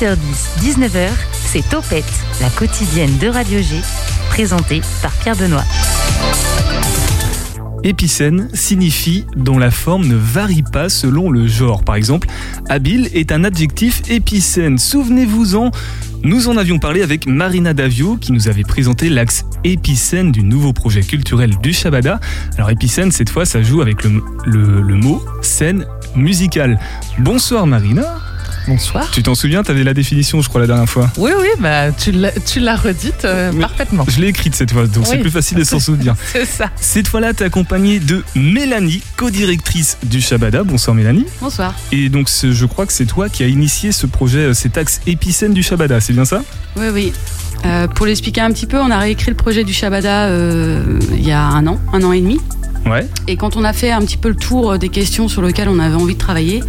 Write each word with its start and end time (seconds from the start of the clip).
18h10, 0.00 0.16
19h, 0.62 1.10
c'est 1.44 1.68
Topette, 1.68 2.04
la 2.40 2.48
quotidienne 2.48 3.18
de 3.18 3.28
Radio 3.28 3.60
G, 3.60 3.76
présentée 4.30 4.80
par 5.02 5.12
Pierre 5.12 5.36
Benoît. 5.36 5.64
Épicène 7.84 8.48
signifie 8.54 9.26
dont 9.36 9.58
la 9.58 9.70
forme 9.70 10.06
ne 10.06 10.14
varie 10.14 10.62
pas 10.62 10.88
selon 10.88 11.30
le 11.30 11.46
genre. 11.46 11.84
Par 11.84 11.96
exemple, 11.96 12.28
habile 12.70 13.10
est 13.12 13.30
un 13.30 13.44
adjectif 13.44 14.00
épicène. 14.08 14.78
Souvenez-vous-en, 14.78 15.70
nous 16.22 16.48
en 16.48 16.56
avions 16.56 16.78
parlé 16.78 17.02
avec 17.02 17.26
Marina 17.26 17.74
Davio 17.74 18.16
qui 18.16 18.32
nous 18.32 18.48
avait 18.48 18.64
présenté 18.64 19.10
l'axe 19.10 19.44
épicène 19.64 20.32
du 20.32 20.42
nouveau 20.42 20.72
projet 20.72 21.02
culturel 21.02 21.58
du 21.58 21.74
Shabada. 21.74 22.20
Alors 22.56 22.70
épicène, 22.70 23.12
cette 23.12 23.28
fois, 23.28 23.44
ça 23.44 23.62
joue 23.62 23.82
avec 23.82 24.04
le, 24.04 24.94
mot 24.94 25.22
scène 25.42 25.84
musicale. 26.16 26.80
Bonsoir 27.18 27.66
Marina. 27.66 28.29
Bonsoir. 28.66 29.10
Tu 29.10 29.22
t'en 29.22 29.34
souviens, 29.34 29.62
tu 29.62 29.70
avais 29.70 29.84
la 29.84 29.94
définition, 29.94 30.40
je 30.40 30.48
crois, 30.48 30.60
la 30.60 30.66
dernière 30.66 30.88
fois. 30.88 31.10
Oui, 31.16 31.30
oui, 31.38 31.48
bah, 31.58 31.90
tu 31.92 32.12
l'as 32.12 32.76
redite 32.76 33.24
euh, 33.24 33.52
parfaitement. 33.52 34.04
Je 34.08 34.20
l'ai 34.20 34.28
écrite 34.28 34.54
cette 34.54 34.72
fois, 34.72 34.86
donc 34.86 35.06
c'est 35.06 35.18
plus 35.18 35.30
facile 35.30 35.58
de 35.58 35.64
s'en 35.64 35.80
souvenir. 35.80 36.14
c'est 36.32 36.44
ça. 36.44 36.70
Cette 36.76 37.08
fois-là, 37.08 37.34
tu 37.34 37.42
es 37.42 37.46
accompagnée 37.46 37.98
de 37.98 38.22
Mélanie, 38.34 39.02
co-directrice 39.16 39.98
du 40.02 40.20
Shabada. 40.20 40.62
Bonsoir 40.62 40.94
Mélanie. 40.94 41.26
Bonsoir. 41.40 41.74
Et 41.92 42.08
donc, 42.08 42.28
je 42.28 42.66
crois 42.66 42.86
que 42.86 42.92
c'est 42.92 43.06
toi 43.06 43.28
qui 43.28 43.42
as 43.42 43.48
initié 43.48 43.92
ce 43.92 44.06
projet, 44.06 44.38
euh, 44.38 44.54
cet 44.54 44.78
axe 44.78 45.00
épicène 45.06 45.52
du 45.52 45.62
Shabada, 45.62 46.00
c'est 46.00 46.12
bien 46.12 46.24
ça? 46.24 46.42
Oui, 46.76 46.86
oui. 46.92 47.12
Euh, 47.66 47.88
pour 47.88 48.06
l'expliquer 48.06 48.40
un 48.40 48.50
petit 48.50 48.66
peu, 48.66 48.78
on 48.78 48.90
a 48.90 48.98
réécrit 48.98 49.30
le 49.30 49.36
projet 49.36 49.64
du 49.64 49.72
Shabada 49.72 50.26
euh, 50.28 50.98
il 51.12 51.26
y 51.26 51.32
a 51.32 51.42
un 51.42 51.66
an, 51.66 51.78
un 51.92 52.02
an 52.02 52.12
et 52.12 52.20
demi. 52.20 52.40
Et 53.28 53.36
quand 53.36 53.56
on 53.56 53.64
a 53.64 53.72
fait 53.72 53.90
un 53.90 54.00
petit 54.00 54.16
peu 54.16 54.28
le 54.28 54.34
tour 54.34 54.78
des 54.78 54.88
questions 54.88 55.28
sur 55.28 55.42
lesquelles 55.42 55.68
on 55.68 55.78
avait 55.78 55.94
envie 55.94 56.14
de 56.14 56.18
travailler, 56.18 56.62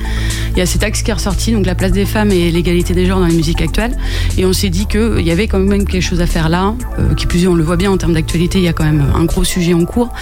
il 0.52 0.58
y 0.58 0.62
a 0.62 0.66
cet 0.66 0.84
axe 0.84 1.02
qui 1.02 1.12
est 1.12 1.14
ressorti, 1.14 1.52
donc 1.52 1.66
la 1.66 1.76
place 1.76 1.92
des 1.92 2.06
femmes 2.06 2.32
et 2.32 2.52
l'égalité 2.52 2.94
des 2.94 3.06
genres 3.06 3.20
dans 3.20 3.28
la 3.28 3.34
musique 3.34 3.62
actuelle. 3.62 3.98
Et 4.38 4.45
on 4.45 4.53
s'est 4.53 4.70
dit 4.70 4.86
qu'il 4.86 5.22
y 5.22 5.31
avait 5.31 5.48
quand 5.48 5.59
même 5.59 5.86
quelque 5.86 6.03
chose 6.03 6.22
à 6.22 6.28
faire 6.28 6.50
là, 6.50 6.76
euh, 7.00 7.16
qui 7.16 7.26
plus 7.26 7.48
on 7.48 7.56
le 7.56 7.64
voit 7.64 7.78
bien 7.78 7.92
en 7.92 7.98
termes 7.98 8.14
d'actualité, 8.14 8.59
il 8.59 8.66
y 8.66 8.68
a 8.68 8.73
quand 8.73 8.84
même 8.84 9.06
un 9.16 9.26
gros 9.26 9.44
sujet 9.44 9.73
en 9.73 9.86
cours. 9.86 10.14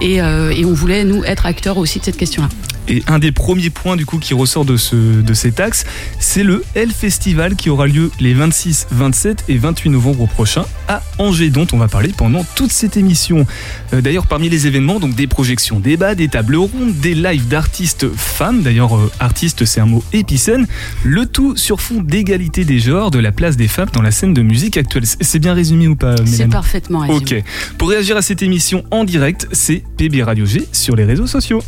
Et, 0.00 0.20
euh, 0.20 0.50
et 0.50 0.64
on 0.64 0.72
voulait, 0.72 1.04
nous, 1.04 1.22
être 1.24 1.46
acteurs 1.46 1.78
aussi 1.78 1.98
de 2.00 2.04
cette 2.04 2.16
question-là. 2.16 2.48
Et 2.88 3.02
un 3.06 3.18
des 3.18 3.32
premiers 3.32 3.70
points 3.70 3.96
du 3.96 4.06
coup 4.06 4.18
qui 4.18 4.34
ressort 4.34 4.64
de, 4.64 4.76
ce, 4.76 4.96
de 4.96 5.34
cet 5.34 5.60
axe, 5.60 5.84
c'est 6.18 6.42
le 6.42 6.64
L 6.74 6.90
Festival 6.90 7.56
qui 7.56 7.70
aura 7.70 7.86
lieu 7.86 8.10
les 8.20 8.34
26, 8.34 8.88
27 8.90 9.44
et 9.48 9.56
28 9.56 9.90
novembre 9.90 10.28
prochains 10.28 10.66
à 10.88 11.02
Angers, 11.18 11.50
dont 11.50 11.66
on 11.72 11.78
va 11.78 11.88
parler 11.88 12.12
pendant 12.16 12.44
toute 12.54 12.72
cette 12.72 12.96
émission. 12.96 13.46
Euh, 13.92 14.00
d'ailleurs, 14.00 14.26
parmi 14.26 14.48
les 14.48 14.66
événements, 14.66 15.00
donc 15.00 15.14
des 15.14 15.26
projections 15.26 15.80
débats, 15.80 16.14
des 16.14 16.28
tables 16.28 16.56
rondes, 16.56 16.94
des 17.00 17.14
lives 17.14 17.48
d'artistes 17.48 18.08
femmes, 18.14 18.62
d'ailleurs 18.62 18.96
euh, 18.96 19.10
artistes 19.20 19.64
c'est 19.64 19.80
un 19.80 19.86
mot 19.86 20.04
épicène, 20.12 20.66
le 21.04 21.26
tout 21.26 21.56
sur 21.56 21.80
fond 21.80 22.02
d'égalité 22.02 22.64
des 22.64 22.78
genres, 22.78 23.10
de 23.10 23.18
la 23.18 23.32
place 23.32 23.56
des 23.56 23.68
femmes 23.68 23.88
dans 23.92 24.02
la 24.02 24.10
scène 24.10 24.34
de 24.34 24.42
musique 24.42 24.76
actuelle. 24.76 25.04
C'est 25.06 25.38
bien 25.38 25.54
résumé 25.54 25.88
ou 25.88 25.96
pas 25.96 26.16
C'est 26.26 26.48
parfaitement 26.48 27.00
résumé. 27.00 27.16
Ok. 27.16 27.44
Pour 27.78 27.90
réagir 27.90 28.16
à 28.16 28.22
cette 28.22 28.42
émission 28.42 28.84
en 28.90 29.04
direct, 29.04 29.48
c'est 29.52 29.82
PB 29.96 30.22
Radio 30.22 30.44
G 30.44 30.66
sur 30.72 30.96
les 30.96 31.04
réseaux 31.04 31.26
sociaux. 31.26 31.62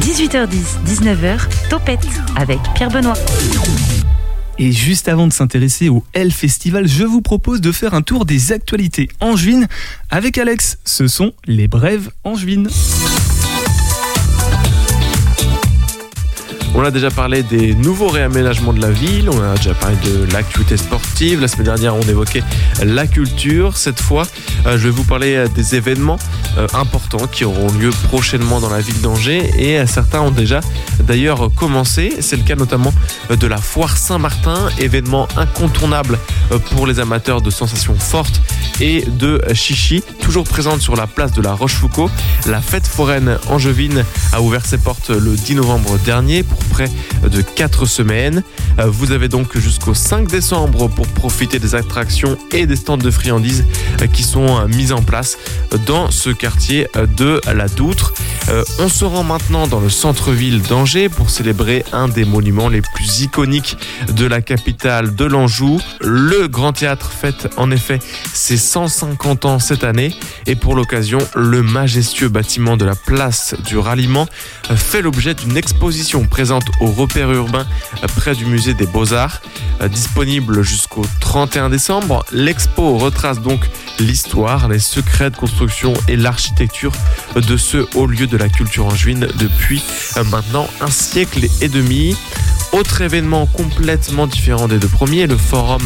18h10, 0.00 0.84
19h, 0.86 1.40
Topette 1.68 2.06
avec 2.36 2.58
Pierre 2.74 2.90
Benoît. 2.90 3.14
Et 4.58 4.72
juste 4.72 5.08
avant 5.08 5.26
de 5.26 5.32
s'intéresser 5.32 5.88
au 5.88 6.04
L 6.14 6.32
Festival, 6.32 6.88
je 6.88 7.04
vous 7.04 7.20
propose 7.20 7.60
de 7.60 7.72
faire 7.72 7.94
un 7.94 8.02
tour 8.02 8.24
des 8.24 8.52
actualités 8.52 9.08
angevines 9.20 9.66
avec 10.10 10.38
Alex. 10.38 10.78
Ce 10.84 11.06
sont 11.06 11.32
les 11.46 11.68
brèves 11.68 12.10
angevines. 12.24 12.68
On 16.74 16.82
a 16.82 16.90
déjà 16.90 17.10
parlé 17.10 17.42
des 17.42 17.74
nouveaux 17.74 18.08
réaménagements 18.08 18.72
de 18.72 18.80
la 18.80 18.90
ville, 18.90 19.28
on 19.28 19.42
a 19.42 19.54
déjà 19.56 19.74
parlé 19.74 19.94
de 20.04 20.32
l'activité 20.32 20.78
sportive, 20.78 21.38
la 21.38 21.46
semaine 21.46 21.66
dernière 21.66 21.94
on 21.94 22.00
évoquait 22.00 22.42
la 22.82 23.06
culture. 23.06 23.76
Cette 23.76 24.00
fois, 24.00 24.22
euh, 24.66 24.78
je 24.78 24.84
vais 24.84 24.90
vous 24.90 25.04
parler 25.04 25.44
des 25.54 25.74
événements 25.74 26.18
euh, 26.56 26.66
importants 26.72 27.26
qui 27.26 27.44
auront 27.44 27.70
lieu 27.72 27.90
prochainement 28.08 28.58
dans 28.58 28.70
la 28.70 28.80
ville 28.80 29.00
d'Angers 29.02 29.50
et 29.58 29.86
certains 29.86 30.20
ont 30.20 30.30
déjà 30.30 30.60
d'ailleurs 31.00 31.50
commencé. 31.54 32.14
C'est 32.20 32.36
le 32.36 32.42
cas 32.42 32.56
notamment 32.56 32.94
de 33.28 33.46
la 33.46 33.58
Foire 33.58 33.98
Saint-Martin, 33.98 34.68
événement 34.78 35.28
incontournable 35.36 36.18
euh, 36.52 36.58
pour 36.58 36.86
les 36.86 37.00
amateurs 37.00 37.42
de 37.42 37.50
sensations 37.50 37.96
fortes 37.96 38.40
et 38.80 39.04
de 39.06 39.42
chichi. 39.52 40.02
Toujours 40.22 40.44
présente 40.44 40.80
sur 40.80 40.96
la 40.96 41.06
place 41.06 41.32
de 41.32 41.42
la 41.42 41.52
Rochefoucauld, 41.52 42.10
la 42.46 42.62
fête 42.62 42.86
foraine 42.86 43.38
angevine 43.50 44.04
a 44.32 44.40
ouvert 44.40 44.64
ses 44.64 44.78
portes 44.78 45.10
le 45.10 45.36
10 45.36 45.56
novembre 45.56 45.98
dernier 45.98 46.42
pour 46.42 46.61
près 46.64 46.88
de 47.22 47.42
4 47.42 47.86
semaines. 47.86 48.42
Euh, 48.78 48.86
vous 48.86 49.12
avez 49.12 49.28
donc 49.28 49.56
jusqu'au 49.58 49.94
5 49.94 50.28
décembre 50.28 50.88
pour 50.88 51.06
profiter 51.08 51.58
des 51.58 51.74
attractions 51.74 52.36
et 52.52 52.66
des 52.66 52.76
stands 52.76 52.96
de 52.96 53.10
friandises 53.10 53.64
euh, 54.00 54.06
qui 54.06 54.22
sont 54.22 54.46
euh, 54.46 54.66
mis 54.66 54.92
en 54.92 55.02
place 55.02 55.38
dans 55.86 56.10
ce 56.10 56.30
quartier 56.30 56.86
de 57.16 57.40
la 57.52 57.68
Doutre. 57.68 58.12
On 58.78 58.88
se 58.88 59.04
rend 59.04 59.22
maintenant 59.22 59.66
dans 59.66 59.80
le 59.80 59.88
centre-ville 59.88 60.60
d'Angers 60.62 61.08
pour 61.08 61.30
célébrer 61.30 61.84
un 61.92 62.08
des 62.08 62.24
monuments 62.24 62.68
les 62.68 62.82
plus 62.82 63.20
iconiques 63.20 63.76
de 64.12 64.26
la 64.26 64.42
capitale 64.42 65.14
de 65.14 65.24
l'Anjou. 65.24 65.80
Le 66.00 66.48
Grand 66.48 66.72
Théâtre 66.72 67.12
fête 67.12 67.48
en 67.56 67.70
effet 67.70 68.00
ses 68.34 68.56
150 68.56 69.44
ans 69.44 69.58
cette 69.58 69.84
année 69.84 70.14
et 70.46 70.56
pour 70.56 70.74
l'occasion, 70.74 71.18
le 71.34 71.62
majestueux 71.62 72.28
bâtiment 72.28 72.76
de 72.76 72.84
la 72.84 72.94
place 72.94 73.54
du 73.64 73.78
ralliement 73.78 74.26
fait 74.76 75.02
l'objet 75.02 75.34
d'une 75.34 75.56
exposition 75.56 76.26
présente 76.26 76.51
au 76.80 76.86
repère 76.86 77.30
urbain 77.30 77.66
près 78.16 78.34
du 78.34 78.46
musée 78.46 78.74
des 78.74 78.86
Beaux-Arts. 78.86 79.40
Euh, 79.80 79.88
disponible 79.88 80.62
jusqu'au 80.62 81.04
31 81.20 81.70
décembre, 81.70 82.24
l'expo 82.32 82.98
retrace 82.98 83.40
donc 83.40 83.68
l'histoire, 83.98 84.68
les 84.68 84.78
secrets 84.78 85.30
de 85.30 85.36
construction 85.36 85.92
et 86.08 86.16
l'architecture 86.16 86.92
de 87.36 87.56
ce 87.56 87.86
haut 87.94 88.06
lieu 88.06 88.26
de 88.26 88.36
la 88.36 88.48
culture 88.48 88.86
angevine 88.86 89.28
depuis 89.38 89.82
euh, 90.16 90.24
maintenant 90.24 90.68
un 90.80 90.90
siècle 90.90 91.46
et 91.60 91.68
demi. 91.68 92.16
Autre 92.72 93.02
événement 93.02 93.44
complètement 93.44 94.26
différent 94.26 94.66
des 94.66 94.78
deux 94.78 94.88
premiers, 94.88 95.26
le 95.26 95.36
forum 95.36 95.82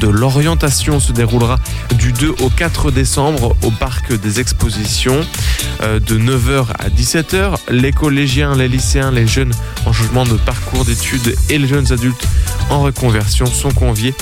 de 0.00 0.06
l'orientation 0.06 1.00
se 1.00 1.12
déroulera 1.12 1.58
du 1.94 2.12
2 2.12 2.34
au 2.42 2.50
4 2.50 2.90
décembre 2.90 3.56
au 3.62 3.70
parc 3.70 4.12
des 4.12 4.38
expositions 4.38 5.20
euh, 5.82 5.98
de 5.98 6.18
9h 6.18 6.66
à 6.78 6.90
17h. 6.90 7.54
Les 7.70 7.92
collégiens, 7.92 8.54
les 8.54 8.68
lycéens, 8.68 9.10
les 9.12 9.26
jeunes 9.26 9.54
en 9.86 9.94
changement 9.94 10.24
de 10.24 10.36
parcours 10.36 10.84
d'études 10.84 11.34
et 11.48 11.58
les 11.58 11.66
jeunes 11.68 11.90
adultes 11.90 12.26
en 12.70 12.82
reconversion 12.82 13.46
sont 13.46 13.70
conviés 13.70 14.14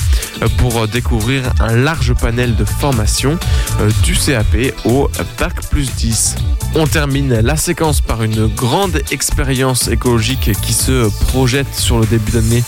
euh, 0.42 0.48
pour 0.58 0.86
découvrir 0.88 1.42
un 1.60 1.76
large 1.76 2.14
panel 2.14 2.56
de 2.56 2.64
formations 2.64 3.38
euh, 3.80 3.90
du 4.02 4.14
CAP 4.14 4.74
au 4.84 5.10
Bac 5.38 5.68
plus 5.70 5.94
10. 5.94 6.36
On 6.74 6.86
termine 6.86 7.40
la 7.40 7.56
séquence 7.56 8.00
par 8.00 8.22
une 8.22 8.46
grande 8.46 9.00
expérience 9.10 9.88
écologique 9.88 10.50
qui 10.62 10.72
se 10.72 11.08
projette 11.26 11.72
sur 11.74 12.00
le 12.00 12.06
début 12.06 12.32
d'année 12.32 12.64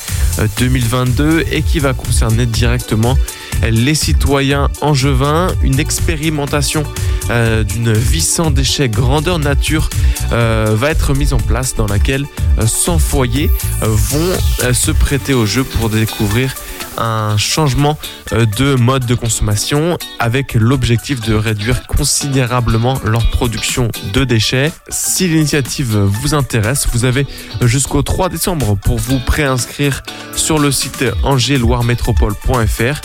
2022 0.59 1.25
euh, 1.25 1.45
et 1.51 1.63
qui 1.63 1.79
va 1.79 1.93
concerner 1.93 2.47
directement 2.47 3.17
les 3.63 3.95
citoyens 3.95 4.69
angevins. 4.81 5.49
Une 5.63 5.81
expérimentation 5.81 6.85
euh, 7.31 7.65
d'une 7.65 7.93
vie 7.93 8.21
sans 8.21 8.51
déchets 8.51 8.89
grandeur 8.89 9.39
nature 9.39 9.91
euh, 10.33 10.75
va 10.75 10.91
être 10.91 11.15
mise 11.15 11.33
en 11.33 11.39
place 11.39 11.75
dans 11.75 11.87
laquelle 11.87 12.27
100 12.65 12.99
foyers 12.99 13.51
vont 13.83 14.33
se 14.73 14.91
prêter 14.91 15.35
au 15.35 15.47
jeu 15.47 15.65
pour 15.65 15.91
découvrir 15.91 16.55
un 16.99 17.37
changement 17.37 17.99
euh, 18.33 18.47
de 18.57 18.75
mode 18.75 19.07
de 19.07 19.15
consommation 19.15 19.99
avec 20.19 20.55
l'objectif 20.55 21.21
de 21.21 21.35
réduire 21.35 21.87
considérablement 21.87 22.99
leur 23.05 23.29
production 23.31 23.89
de 24.13 24.25
déchets. 24.25 24.73
Si 24.89 25.29
l'initiative 25.29 25.97
vous 25.97 26.35
intéresse, 26.35 26.89
vous 26.93 27.05
avez 27.05 27.27
jusqu'au 27.63 28.03
3 28.03 28.29
décembre 28.29 28.77
pour 28.77 28.99
vous 28.99 29.19
préinscrire 29.19 30.03
sur 30.35 30.59
le 30.59 30.71
site 30.73 31.05
angers-loire-métropole.fr. 31.23 33.01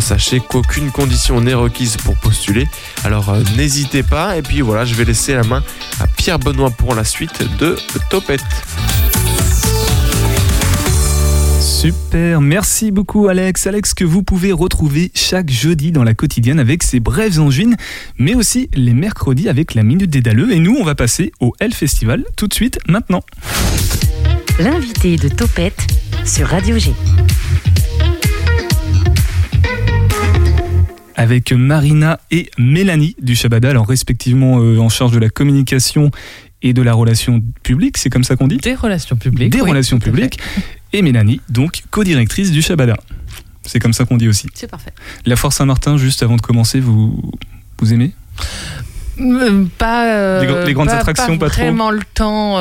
Sachez 0.00 0.40
qu'aucune 0.40 0.90
condition 0.90 1.40
n'est 1.40 1.54
requise 1.54 1.96
pour 1.96 2.16
postuler, 2.16 2.66
alors 3.04 3.30
euh, 3.30 3.42
n'hésitez 3.56 4.02
pas. 4.02 4.36
Et 4.36 4.42
puis 4.42 4.60
voilà, 4.60 4.84
je 4.84 4.94
vais 4.94 5.04
laisser 5.04 5.34
la 5.34 5.42
main 5.42 5.62
à 6.00 6.06
Pierre 6.06 6.38
Benoît 6.38 6.70
pour 6.70 6.94
la 6.94 7.04
suite 7.04 7.42
de 7.58 7.76
Topette. 8.10 8.42
Super, 11.60 12.40
merci 12.40 12.90
beaucoup 12.90 13.28
Alex. 13.28 13.66
Alex 13.66 13.92
que 13.94 14.04
vous 14.04 14.22
pouvez 14.22 14.50
retrouver 14.50 15.10
chaque 15.14 15.50
jeudi 15.50 15.92
dans 15.92 16.04
la 16.04 16.14
quotidienne 16.14 16.58
avec 16.58 16.82
ses 16.82 17.00
brèves 17.00 17.38
angines, 17.38 17.76
mais 18.18 18.34
aussi 18.34 18.70
les 18.74 18.94
mercredis 18.94 19.48
avec 19.48 19.74
la 19.74 19.82
Minute 19.82 20.10
des 20.10 20.20
Daleux. 20.20 20.52
Et 20.52 20.58
nous, 20.58 20.76
on 20.80 20.84
va 20.84 20.94
passer 20.94 21.32
au 21.38 21.52
L 21.60 21.74
Festival 21.74 22.24
tout 22.36 22.48
de 22.48 22.54
suite 22.54 22.78
maintenant. 22.88 23.22
L'invité 24.58 25.16
de 25.16 25.28
Topette 25.28 25.86
sur 26.24 26.48
Radio 26.48 26.78
G. 26.78 26.94
avec 31.16 31.52
Marina 31.52 32.20
et 32.30 32.50
Mélanie 32.58 33.16
du 33.20 33.34
Shabada, 33.34 33.70
alors 33.70 33.88
respectivement 33.88 34.60
euh, 34.60 34.78
en 34.78 34.88
charge 34.88 35.12
de 35.12 35.18
la 35.18 35.30
communication 35.30 36.10
et 36.62 36.72
de 36.72 36.82
la 36.82 36.94
relation 36.94 37.42
publique, 37.62 37.96
c'est 37.96 38.10
comme 38.10 38.24
ça 38.24 38.36
qu'on 38.36 38.46
dit 38.46 38.58
Des 38.58 38.74
relations 38.74 39.16
publiques. 39.16 39.50
Des 39.50 39.60
relations 39.60 39.98
publiques. 39.98 40.38
Et 40.92 41.02
Mélanie, 41.02 41.40
donc 41.48 41.82
co-directrice 41.90 42.52
du 42.52 42.62
Shabada. 42.62 42.96
C'est 43.64 43.80
comme 43.80 43.92
ça 43.92 44.04
qu'on 44.04 44.16
dit 44.16 44.28
aussi. 44.28 44.46
C'est 44.54 44.70
parfait. 44.70 44.92
La 45.24 45.36
Foire 45.36 45.52
Saint-Martin, 45.52 45.96
juste 45.96 46.22
avant 46.22 46.36
de 46.36 46.40
commencer, 46.40 46.80
vous, 46.80 47.32
vous 47.80 47.92
aimez? 47.92 48.12
Euh, 49.20 49.64
pas 49.78 50.64
les, 50.64 50.72
grandes 50.74 50.88
attractions 50.88 51.38
pas, 51.38 51.48
pas 51.48 51.54
vraiment 51.54 51.90
le 51.90 52.02
temps 52.14 52.58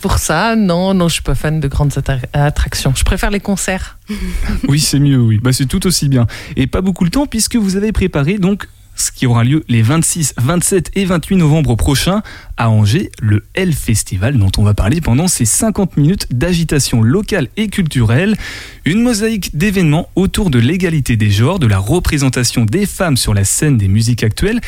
pour 0.00 0.18
ça. 0.18 0.56
Non 0.56 0.94
non 0.94 1.08
je 1.08 1.14
suis 1.14 1.22
pas 1.22 1.34
fan 1.34 1.60
de 1.60 1.68
grandes 1.68 1.92
attractions. 2.32 2.92
Je 2.96 3.04
préfère 3.04 3.30
les 3.30 3.40
concerts. 3.40 3.98
Oui 4.68 4.80
c'est 4.80 4.98
mieux 4.98 5.18
oui. 5.18 5.40
Bah, 5.42 5.52
c'est 5.52 5.66
tout 5.66 5.86
aussi 5.86 6.08
bien. 6.08 6.26
Et 6.56 6.66
pas 6.66 6.80
beaucoup 6.80 7.04
le 7.04 7.10
temps 7.10 7.26
puisque 7.26 7.56
vous 7.56 7.76
avez 7.76 7.92
préparé 7.92 8.38
donc 8.38 8.66
ce 8.94 9.10
qui 9.10 9.26
aura 9.26 9.44
lieu 9.44 9.64
les 9.68 9.82
26, 9.82 10.34
27 10.36 10.90
et 10.94 11.04
28 11.04 11.36
novembre 11.36 11.76
prochains 11.76 12.22
à 12.56 12.70
Angers, 12.70 13.10
le 13.20 13.44
L 13.54 13.72
Festival 13.72 14.38
dont 14.38 14.50
on 14.58 14.62
va 14.62 14.74
parler 14.74 15.00
pendant 15.00 15.28
ces 15.28 15.44
50 15.44 15.96
minutes 15.96 16.26
d'agitation 16.30 17.02
locale 17.02 17.48
et 17.56 17.68
culturelle, 17.68 18.36
une 18.84 19.02
mosaïque 19.02 19.56
d'événements 19.56 20.08
autour 20.14 20.50
de 20.50 20.58
l'égalité 20.58 21.16
des 21.16 21.30
genres, 21.30 21.58
de 21.58 21.66
la 21.66 21.78
représentation 21.78 22.64
des 22.64 22.86
femmes 22.86 23.16
sur 23.16 23.34
la 23.34 23.44
scène 23.44 23.78
des 23.78 23.88
musiques 23.88 24.22
actuelles 24.22 24.60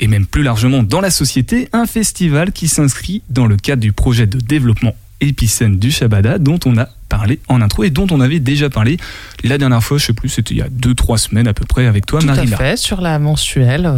et 0.00 0.06
même 0.06 0.26
plus 0.26 0.42
largement 0.42 0.82
dans 0.82 1.00
la 1.00 1.10
société, 1.10 1.68
un 1.72 1.86
festival 1.86 2.52
qui 2.52 2.68
s'inscrit 2.68 3.22
dans 3.30 3.46
le 3.46 3.56
cadre 3.56 3.82
du 3.82 3.92
projet 3.92 4.26
de 4.26 4.38
développement 4.38 4.94
épicène 5.20 5.78
du 5.78 5.90
Shabada 5.90 6.38
dont 6.38 6.60
on 6.64 6.78
a 6.78 6.88
parlé 7.08 7.40
en 7.48 7.60
intro 7.60 7.84
et 7.84 7.90
dont 7.90 8.06
on 8.10 8.20
avait 8.20 8.38
déjà 8.38 8.70
parlé 8.70 8.98
la 9.42 9.58
dernière 9.58 9.82
fois, 9.82 9.98
je 9.98 10.06
sais 10.06 10.12
plus, 10.12 10.28
c'était 10.28 10.54
il 10.54 10.58
y 10.58 10.62
a 10.62 10.68
2-3 10.68 11.16
semaines 11.18 11.48
à 11.48 11.54
peu 11.54 11.64
près 11.64 11.86
avec 11.86 12.06
toi, 12.06 12.20
Tout 12.20 12.26
Marina. 12.26 12.56
Tout 12.56 12.62
à 12.62 12.66
fait, 12.66 12.76
sur 12.76 13.00
la 13.00 13.18
mensuelle. 13.18 13.90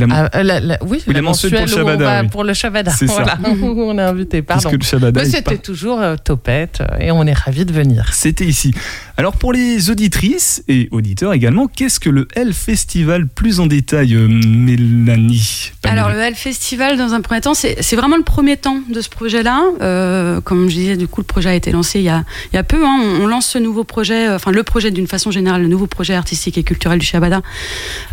Euh, 0.00 0.06
la, 0.06 0.14
ah, 0.14 0.36
euh, 0.36 0.76
oui, 0.86 1.02
la, 1.06 1.22
mensuelle 1.22 1.52
pour 1.52 1.60
le 1.60 1.66
Shabada. 1.66 2.24
Pour 2.24 2.44
le 2.44 2.54
Shabada. 2.54 2.90
C'est 2.92 3.06
voilà. 3.06 3.26
ça. 3.42 3.50
on 3.52 3.98
est 3.98 4.02
invité, 4.02 4.42
pardon. 4.42 4.62
Parce 4.70 4.90
que 4.90 4.96
le 4.96 5.24
C'était 5.24 5.58
toujours 5.58 6.00
euh, 6.00 6.16
topette 6.16 6.82
et 7.00 7.10
on 7.10 7.26
est 7.26 7.32
ravis 7.32 7.64
de 7.64 7.72
venir. 7.72 8.10
C'était 8.12 8.46
ici. 8.46 8.72
Alors 9.16 9.36
pour 9.36 9.52
les 9.52 9.90
auditrices 9.90 10.62
et 10.68 10.88
auditeurs 10.90 11.32
également, 11.32 11.66
qu'est-ce 11.66 12.00
que 12.00 12.10
le 12.10 12.26
L 12.34 12.52
Festival 12.52 13.26
plus 13.28 13.60
en 13.60 13.66
détail, 13.66 14.14
euh, 14.14 14.28
Mélanie? 14.28 15.72
Alors 15.90 16.08
le 16.08 16.20
L 16.20 16.36
Festival, 16.36 16.96
dans 16.96 17.14
un 17.14 17.20
premier 17.20 17.40
temps, 17.40 17.54
c'est 17.54 17.96
vraiment 17.96 18.16
le 18.16 18.22
premier 18.22 18.56
temps 18.56 18.78
de 18.88 19.00
ce 19.00 19.08
projet-là. 19.08 19.64
Euh, 19.82 20.40
comme 20.40 20.68
je 20.70 20.74
disais, 20.76 20.96
du 20.96 21.08
coup, 21.08 21.20
le 21.20 21.26
projet 21.26 21.48
a 21.48 21.54
été 21.54 21.72
lancé 21.72 21.98
il 21.98 22.04
y 22.04 22.08
a, 22.08 22.22
il 22.52 22.56
y 22.56 22.58
a 22.60 22.62
peu. 22.62 22.86
Hein. 22.86 23.18
On, 23.20 23.26
lance 23.26 23.48
ce 23.48 23.58
nouveau 23.58 23.82
projet, 23.82 24.28
euh, 24.28 24.36
enfin 24.36 24.52
le 24.52 24.62
projet 24.62 24.92
d'une 24.92 25.08
façon 25.08 25.32
générale, 25.32 25.62
le 25.62 25.66
nouveau 25.66 25.88
projet 25.88 26.14
artistique 26.14 26.58
et 26.58 26.62
culturel 26.62 27.00
du 27.00 27.06
Shabada 27.06 27.42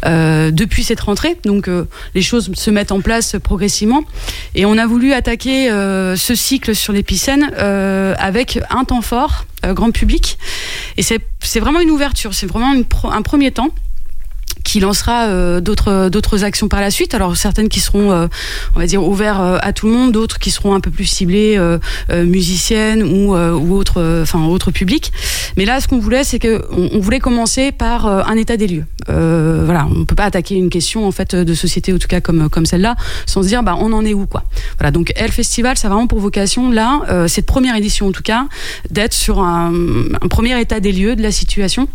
depuis 0.03 0.83
cette 0.83 1.01
rentrée. 1.01 1.37
Donc 1.45 1.69
les 2.15 2.21
choses 2.23 2.49
se 2.55 2.71
mettent 2.71 2.91
en 2.91 3.01
place 3.01 3.35
progressivement. 3.43 4.01
Et 4.55 4.65
on 4.65 4.75
a 4.79 4.87
voulu 4.87 5.13
attaquer 5.13 5.69
ce 5.69 6.33
cycle 6.35 6.73
sur 6.73 6.93
l'épicène 6.93 7.51
avec 7.53 8.59
un 8.71 8.85
temps 8.85 9.03
fort 9.03 9.45
grand 9.63 9.91
public. 9.91 10.39
Et 10.97 11.03
c'est 11.03 11.59
vraiment 11.59 11.79
une 11.79 11.91
ouverture, 11.91 12.33
c'est 12.33 12.47
vraiment 12.47 12.73
un 13.03 13.21
premier 13.21 13.51
temps 13.51 13.69
qui 14.67 14.81
lancera 14.81 15.27
euh, 15.27 15.61
d'autres 15.61 16.09
d'autres 16.09 16.43
actions 16.43 16.67
par 16.67 16.81
la 16.81 16.91
suite. 16.91 17.13
Alors 17.13 17.37
certaines 17.37 17.69
qui 17.69 17.79
seront, 17.79 18.11
euh, 18.11 18.27
on 18.75 18.79
va 18.81 18.85
dire, 18.85 19.01
ouvertes 19.01 19.39
euh, 19.39 19.59
à 19.61 19.71
tout 19.71 19.87
le 19.87 19.93
monde, 19.93 20.11
d'autres 20.11 20.39
qui 20.39 20.51
seront 20.51 20.75
un 20.75 20.81
peu 20.81 20.91
plus 20.91 21.05
ciblées 21.05 21.57
musiciennes 22.09 23.01
ou 23.01 23.33
ou 23.37 23.75
autres, 23.75 24.21
enfin 24.21 24.39
publics. 24.73 25.13
Mais 25.55 25.63
là, 25.63 25.79
ce 25.79 25.87
qu'on 25.87 25.99
voulait, 25.99 26.25
c'est 26.25 26.39
que 26.39 26.65
on, 26.71 26.99
voulait 26.99 27.19
commencer 27.19 27.71
par 27.71 28.05
un 28.05 28.35
état 28.35 28.57
des 28.57 28.67
lieux. 28.67 28.85
voilà, 29.07 29.87
on 29.95 30.03
peut 30.03 30.15
pas 30.15 30.25
attaquer 30.25 30.55
une 30.55 30.69
question 30.69 31.07
en 31.07 31.11
fait 31.11 31.35
de 31.35 31.53
société, 31.53 31.93
en 31.93 31.97
tout 31.97 32.09
cas 32.09 32.19
comme 32.19 32.49
comme 32.49 32.65
celle-là, 32.65 32.95
sans 33.25 33.43
se 33.43 33.47
dire 33.47 33.63
bah 33.63 33.77
on 33.79 33.93
en 33.93 34.03
est 34.03 34.13
où 34.13 34.25
quoi. 34.25 34.43
Voilà, 34.77 34.91
donc 34.91 35.13
Elle 35.15 35.31
Festival, 35.31 35.77
ça 35.77 35.87
a 35.87 35.91
vraiment 35.91 36.07
pour 36.07 36.19
vocation 36.19 36.69
là, 36.69 37.27
cette 37.27 37.45
première 37.45 37.75
édition 37.77 38.07
en 38.07 38.11
tout 38.11 38.23
cas, 38.23 38.47
d'être 38.89 39.13
sur 39.13 39.39
un 39.39 39.71
premier 40.29 40.59
état 40.59 40.79
des 40.81 40.91
lieux 40.91 41.15
de 41.15 41.23
la 41.23 41.31
situation 41.31 41.87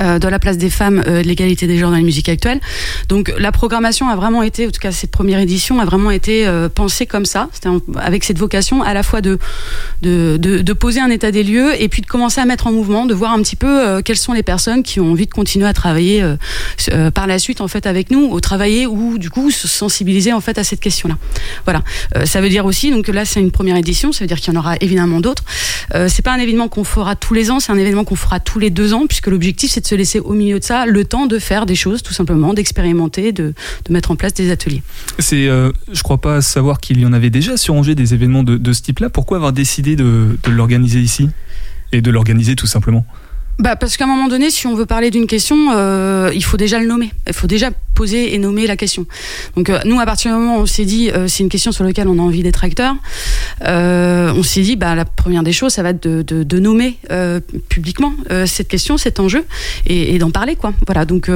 euh, 0.00 0.18
de 0.18 0.28
la 0.28 0.38
place 0.38 0.58
des 0.58 0.70
femmes, 0.70 1.02
euh, 1.06 1.22
l'égalité 1.22 1.66
des 1.66 1.78
genres 1.78 1.90
dans 1.90 1.96
la 1.96 2.02
musique 2.02 2.28
actuelle. 2.28 2.60
Donc 3.08 3.32
la 3.38 3.52
programmation 3.52 4.08
a 4.08 4.16
vraiment 4.16 4.42
été, 4.42 4.66
en 4.66 4.70
tout 4.70 4.80
cas 4.80 4.92
cette 4.92 5.10
première 5.10 5.40
édition 5.40 5.80
a 5.80 5.84
vraiment 5.84 6.10
été 6.10 6.46
euh, 6.46 6.68
pensée 6.68 7.06
comme 7.06 7.24
ça, 7.24 7.48
c'était 7.52 7.68
avec 7.96 8.24
cette 8.24 8.38
vocation 8.38 8.82
à 8.82 8.94
la 8.94 9.02
fois 9.02 9.20
de 9.20 9.38
de, 10.02 10.36
de, 10.40 10.58
de, 10.60 10.72
poser 10.72 11.00
un 11.00 11.10
état 11.10 11.32
des 11.32 11.42
lieux 11.42 11.80
et 11.80 11.88
puis 11.88 12.02
de 12.02 12.06
commencer 12.06 12.40
à 12.40 12.44
mettre 12.44 12.68
en 12.68 12.72
mouvement, 12.72 13.06
de 13.06 13.14
voir 13.14 13.32
un 13.32 13.42
petit 13.42 13.56
peu 13.56 13.66
euh, 13.66 14.02
quelles 14.02 14.16
sont 14.16 14.32
les 14.32 14.42
personnes 14.42 14.82
qui 14.82 15.00
ont 15.00 15.10
envie 15.10 15.26
de 15.26 15.32
continuer 15.32 15.66
à 15.66 15.72
travailler 15.72 16.24
par 17.14 17.26
la 17.26 17.38
suite 17.38 17.60
en 17.60 17.68
fait 17.68 17.86
avec 17.86 18.10
nous, 18.10 18.30
au 18.30 18.40
travailler 18.40 18.86
ou 18.86 19.18
du 19.18 19.30
coup 19.30 19.50
se 19.50 19.66
sensibiliser 19.66 20.32
en 20.32 20.40
fait 20.40 20.58
à 20.58 20.64
cette 20.64 20.80
question-là. 20.80 21.16
Voilà, 21.64 21.82
ça 22.24 22.40
veut 22.40 22.48
dire 22.48 22.64
aussi 22.66 22.90
donc 22.90 23.08
là 23.08 23.24
c'est 23.24 23.40
une 23.40 23.50
première 23.50 23.76
édition, 23.76 24.12
ça 24.12 24.20
veut 24.20 24.28
dire 24.28 24.40
qu'il 24.40 24.52
y 24.52 24.56
en 24.56 24.60
aura 24.60 24.76
évidemment 24.80 25.20
d'autres. 25.20 25.44
c'est 26.06 26.22
pas 26.22 26.32
un 26.32 26.38
événement 26.38 26.68
qu'on 26.68 26.84
fera 26.84 27.16
tous 27.16 27.34
les 27.34 27.50
ans, 27.50 27.60
c'est 27.60 27.72
un 27.72 27.78
événement 27.78 28.04
qu'on 28.04 28.16
fera 28.16 28.40
tous 28.40 28.58
les 28.58 28.70
deux 28.70 28.94
ans 28.94 29.06
puisque 29.06 29.26
l'objectif 29.26 29.70
c'est 29.72 29.80
de 29.80 29.87
se 29.88 29.94
laisser 29.94 30.20
au 30.20 30.34
milieu 30.34 30.58
de 30.58 30.64
ça 30.64 30.86
le 30.86 31.04
temps 31.04 31.26
de 31.26 31.38
faire 31.38 31.66
des 31.66 31.74
choses, 31.74 32.02
tout 32.02 32.12
simplement, 32.12 32.54
d'expérimenter, 32.54 33.32
de, 33.32 33.54
de, 33.86 33.92
mettre 33.92 34.10
en 34.10 34.16
place 34.16 34.34
des 34.34 34.50
ateliers. 34.50 34.82
C'est, 35.18 35.48
euh, 35.48 35.72
je 35.92 36.02
crois 36.02 36.18
pas 36.18 36.42
savoir 36.42 36.80
qu'il 36.80 37.00
y 37.00 37.06
en 37.06 37.12
avait 37.12 37.30
déjà 37.30 37.56
sur 37.56 37.74
Angers 37.74 37.94
des 37.94 38.14
événements 38.14 38.42
de, 38.42 38.56
de 38.56 38.72
ce 38.72 38.82
type-là. 38.82 39.10
Pourquoi 39.10 39.38
avoir 39.38 39.52
décidé 39.52 39.96
de, 39.96 40.38
de 40.42 40.50
l'organiser 40.50 41.00
ici? 41.00 41.30
Et 41.92 42.02
de 42.02 42.10
l'organiser 42.10 42.54
tout 42.54 42.66
simplement? 42.66 43.06
Bah 43.58 43.74
parce 43.76 43.96
qu'à 43.96 44.04
un 44.04 44.08
moment 44.08 44.28
donné, 44.28 44.50
si 44.50 44.66
on 44.66 44.74
veut 44.74 44.86
parler 44.86 45.10
d'une 45.10 45.26
question, 45.26 45.72
euh, 45.72 46.30
il 46.34 46.44
faut 46.44 46.56
déjà 46.56 46.78
le 46.78 46.86
nommer. 46.86 47.12
Il 47.26 47.32
faut 47.32 47.48
déjà 47.48 47.70
poser 47.94 48.32
et 48.32 48.38
nommer 48.38 48.68
la 48.68 48.76
question. 48.76 49.06
Donc 49.56 49.68
euh, 49.70 49.80
nous, 49.84 49.98
à 49.98 50.06
partir 50.06 50.30
du 50.30 50.38
moment 50.38 50.58
où 50.58 50.60
on 50.60 50.66
s'est 50.66 50.84
dit, 50.84 51.10
euh, 51.10 51.26
c'est 51.26 51.42
une 51.42 51.48
question 51.48 51.72
sur 51.72 51.82
laquelle 51.82 52.06
on 52.06 52.20
a 52.20 52.22
envie 52.22 52.44
d'être 52.44 52.62
acteur, 52.62 52.94
euh, 53.66 54.32
on 54.36 54.44
s'est 54.44 54.60
dit, 54.60 54.76
bah 54.76 54.94
la 54.94 55.04
première 55.04 55.42
des 55.42 55.52
choses, 55.52 55.72
ça 55.72 55.82
va 55.82 55.90
être 55.90 56.02
de, 56.04 56.22
de, 56.22 56.44
de 56.44 56.58
nommer 56.60 56.98
euh, 57.10 57.40
publiquement 57.68 58.12
euh, 58.30 58.46
cette 58.46 58.68
question, 58.68 58.96
cet 58.96 59.18
enjeu, 59.18 59.44
et, 59.86 60.14
et 60.14 60.18
d'en 60.18 60.30
parler, 60.30 60.54
quoi. 60.54 60.72
Voilà. 60.86 61.04
Donc 61.04 61.28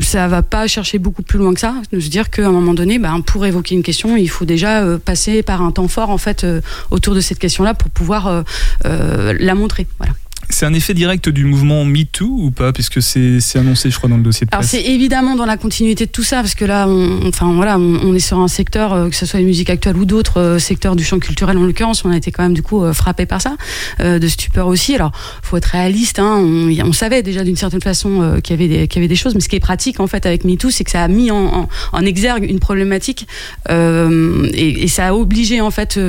ça 0.00 0.28
va 0.28 0.42
pas 0.42 0.66
chercher 0.66 0.98
beaucoup 0.98 1.22
plus 1.22 1.38
loin 1.38 1.52
que 1.52 1.60
ça. 1.60 1.74
De 1.92 2.00
se 2.00 2.08
dire 2.08 2.30
qu'à 2.30 2.46
un 2.46 2.52
moment 2.52 2.72
donné, 2.72 2.98
bah, 2.98 3.14
pour 3.26 3.44
évoquer 3.44 3.74
une 3.74 3.82
question, 3.82 4.16
il 4.16 4.30
faut 4.30 4.46
déjà 4.46 4.98
passer 5.04 5.42
par 5.42 5.60
un 5.60 5.70
temps 5.70 5.88
fort 5.88 6.08
en 6.08 6.18
fait 6.18 6.46
autour 6.90 7.14
de 7.14 7.20
cette 7.20 7.38
question-là 7.38 7.74
pour 7.74 7.90
pouvoir 7.90 8.44
la 8.84 9.54
montrer. 9.54 9.86
Voilà. 9.98 10.14
C'est 10.50 10.64
un 10.64 10.72
effet 10.72 10.94
direct 10.94 11.28
du 11.28 11.44
mouvement 11.44 11.84
MeToo 11.84 12.26
ou 12.26 12.50
pas? 12.50 12.72
Puisque 12.72 13.02
c'est 13.02 13.38
annoncé, 13.56 13.90
je 13.90 13.96
crois, 13.96 14.08
dans 14.08 14.16
le 14.16 14.22
dossier 14.22 14.46
de 14.46 14.50
presse. 14.50 14.74
Alors, 14.74 14.84
c'est 14.84 14.90
évidemment 14.90 15.36
dans 15.36 15.44
la 15.44 15.56
continuité 15.58 16.06
de 16.06 16.10
tout 16.10 16.22
ça, 16.22 16.36
parce 16.36 16.54
que 16.54 16.64
là, 16.64 16.88
on, 16.88 17.28
enfin, 17.28 17.52
voilà, 17.52 17.78
on, 17.78 18.14
est 18.14 18.18
sur 18.18 18.38
un 18.38 18.48
secteur, 18.48 18.92
euh, 18.92 19.08
que 19.10 19.16
ce 19.16 19.26
soit 19.26 19.40
les 19.40 19.44
musiques 19.44 19.68
actuelles 19.68 19.96
ou 19.96 20.06
d'autres 20.06 20.40
euh, 20.40 20.58
secteurs 20.58 20.96
du 20.96 21.04
champ 21.04 21.18
culturel 21.18 21.58
en 21.58 21.64
l'occurrence, 21.64 22.04
on 22.04 22.10
a 22.10 22.16
été 22.16 22.30
quand 22.30 22.42
même 22.42 22.54
du 22.54 22.62
coup 22.62 22.82
euh, 22.82 22.94
frappé 22.94 23.26
par 23.26 23.42
ça, 23.42 23.56
de 24.00 24.28
stupeur 24.28 24.66
aussi. 24.68 24.94
Alors, 24.94 25.12
faut 25.42 25.56
être 25.56 25.66
réaliste, 25.66 26.18
hein, 26.18 26.36
on, 26.38 26.92
savait 26.92 27.22
déjà 27.22 27.44
d'une 27.44 27.56
certaine 27.56 27.82
façon 27.82 28.40
qu'il 28.42 28.56
y, 28.56 28.58
avait 28.58 28.68
des, 28.68 28.88
qu'il 28.88 29.00
y 29.00 29.04
avait 29.04 29.08
des 29.08 29.16
choses, 29.16 29.34
mais 29.34 29.40
ce 29.40 29.48
qui 29.48 29.56
est 29.56 29.60
pratique 29.60 30.00
en 30.00 30.06
fait 30.06 30.24
avec 30.26 30.44
MeToo, 30.44 30.70
c'est 30.70 30.84
que 30.84 30.90
ça 30.90 31.02
a 31.02 31.08
mis 31.08 31.30
en, 31.30 31.68
en, 31.92 32.00
exergue 32.02 32.48
une 32.48 32.58
problématique 32.58 33.26
et, 33.68 34.82
et, 34.82 34.88
ça 34.88 35.08
a 35.08 35.14
obligé 35.14 35.60
en 35.60 35.70
fait 35.70 36.00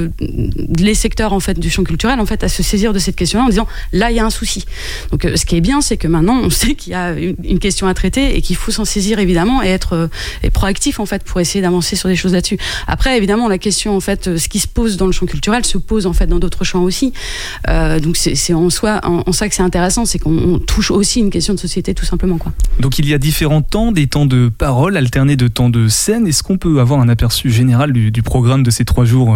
les 0.78 0.94
secteurs 0.94 1.34
en 1.34 1.40
fait 1.40 1.60
du 1.60 1.70
champ 1.70 1.84
culturel 1.84 2.20
en 2.20 2.26
fait 2.26 2.44
à 2.44 2.50
se 2.50 2.64
saisir 2.64 2.94
de 2.94 3.00
cette 3.00 3.16
question-là 3.16 3.46
en 3.46 3.50
disant 3.50 3.68
là, 3.94 4.12
il 4.12 4.18
y 4.18 4.20
a 4.20 4.26
un 4.26 4.29
souci. 4.30 4.66
Donc 5.12 5.26
euh, 5.26 5.36
ce 5.36 5.46
qui 5.46 5.56
est 5.56 5.62
bien, 5.62 5.82
c'est 5.82 5.98
que 5.98 6.08
maintenant 6.08 6.40
on 6.44 6.50
sait 6.50 6.76
qu'il 6.76 6.92
y 6.92 6.96
a 6.96 7.12
une, 7.14 7.60
question 7.60 7.88
à 7.88 7.94
traiter 7.94 8.38
et 8.38 8.42
qu'il 8.42 8.56
faut 8.56 8.72
s'en 8.72 8.86
saisir 8.86 9.20
évidemment 9.20 9.62
et 9.62 9.68
être 9.68 9.94
euh, 9.94 10.50
proactif 10.54 11.00
en 11.00 11.06
fait 11.06 11.24
pour 11.24 11.42
essayer 11.42 11.62
d'avancer 11.62 11.96
sur 11.96 12.08
des 12.08 12.16
choses 12.16 12.34
là-dessus. 12.34 12.58
Après 12.88 13.18
évidemment 13.18 13.50
la 13.50 13.58
question 13.58 13.96
en 13.96 14.00
fait, 14.00 14.38
ce 14.38 14.48
qui 14.48 14.60
se 14.60 14.68
pose 14.68 14.98
dans 14.98 15.06
le 15.06 15.12
champ 15.12 15.26
culturel 15.26 15.66
se 15.66 15.78
pose 15.78 16.06
en 16.06 16.14
fait 16.14 16.28
dans 16.28 16.40
d'autres 16.40 16.64
champs 16.64 16.84
aussi. 16.84 17.14
Euh, 17.68 18.00
donc 18.00 18.18
c'est 18.18 18.54
en 18.54 18.70
soi 18.70 19.02
en, 19.04 19.32
ça 19.34 19.50
que 19.50 19.56
c'est 19.56 19.64
intéressant, 19.64 20.06
c'est 20.06 20.20
qu'on 20.20 20.60
touche 20.60 20.92
aussi 20.92 21.20
une 21.20 21.30
question 21.30 21.54
de 21.54 21.60
société 21.60 21.94
tout 21.94 22.06
simplement 22.06 22.38
quoi. 22.38 22.54
Donc 22.80 22.98
il 23.00 23.08
y 23.08 23.14
a 23.14 23.18
différents 23.18 23.62
temps, 23.62 23.92
des 23.92 24.08
temps 24.08 24.26
de 24.26 24.50
parole 24.50 24.96
alternés 24.96 25.36
de 25.36 25.48
temps 25.48 25.70
de 25.70 25.88
scène. 25.88 26.28
Est-ce 26.28 26.44
qu'on 26.44 26.58
peut 26.58 26.80
avoir 26.80 27.02
un 27.02 27.10
aperçu 27.10 27.52
général 27.52 27.92
du, 27.92 28.24
programme 28.24 28.64
de 28.64 28.70
ces 28.72 28.86
trois 28.86 29.06
jours 29.06 29.36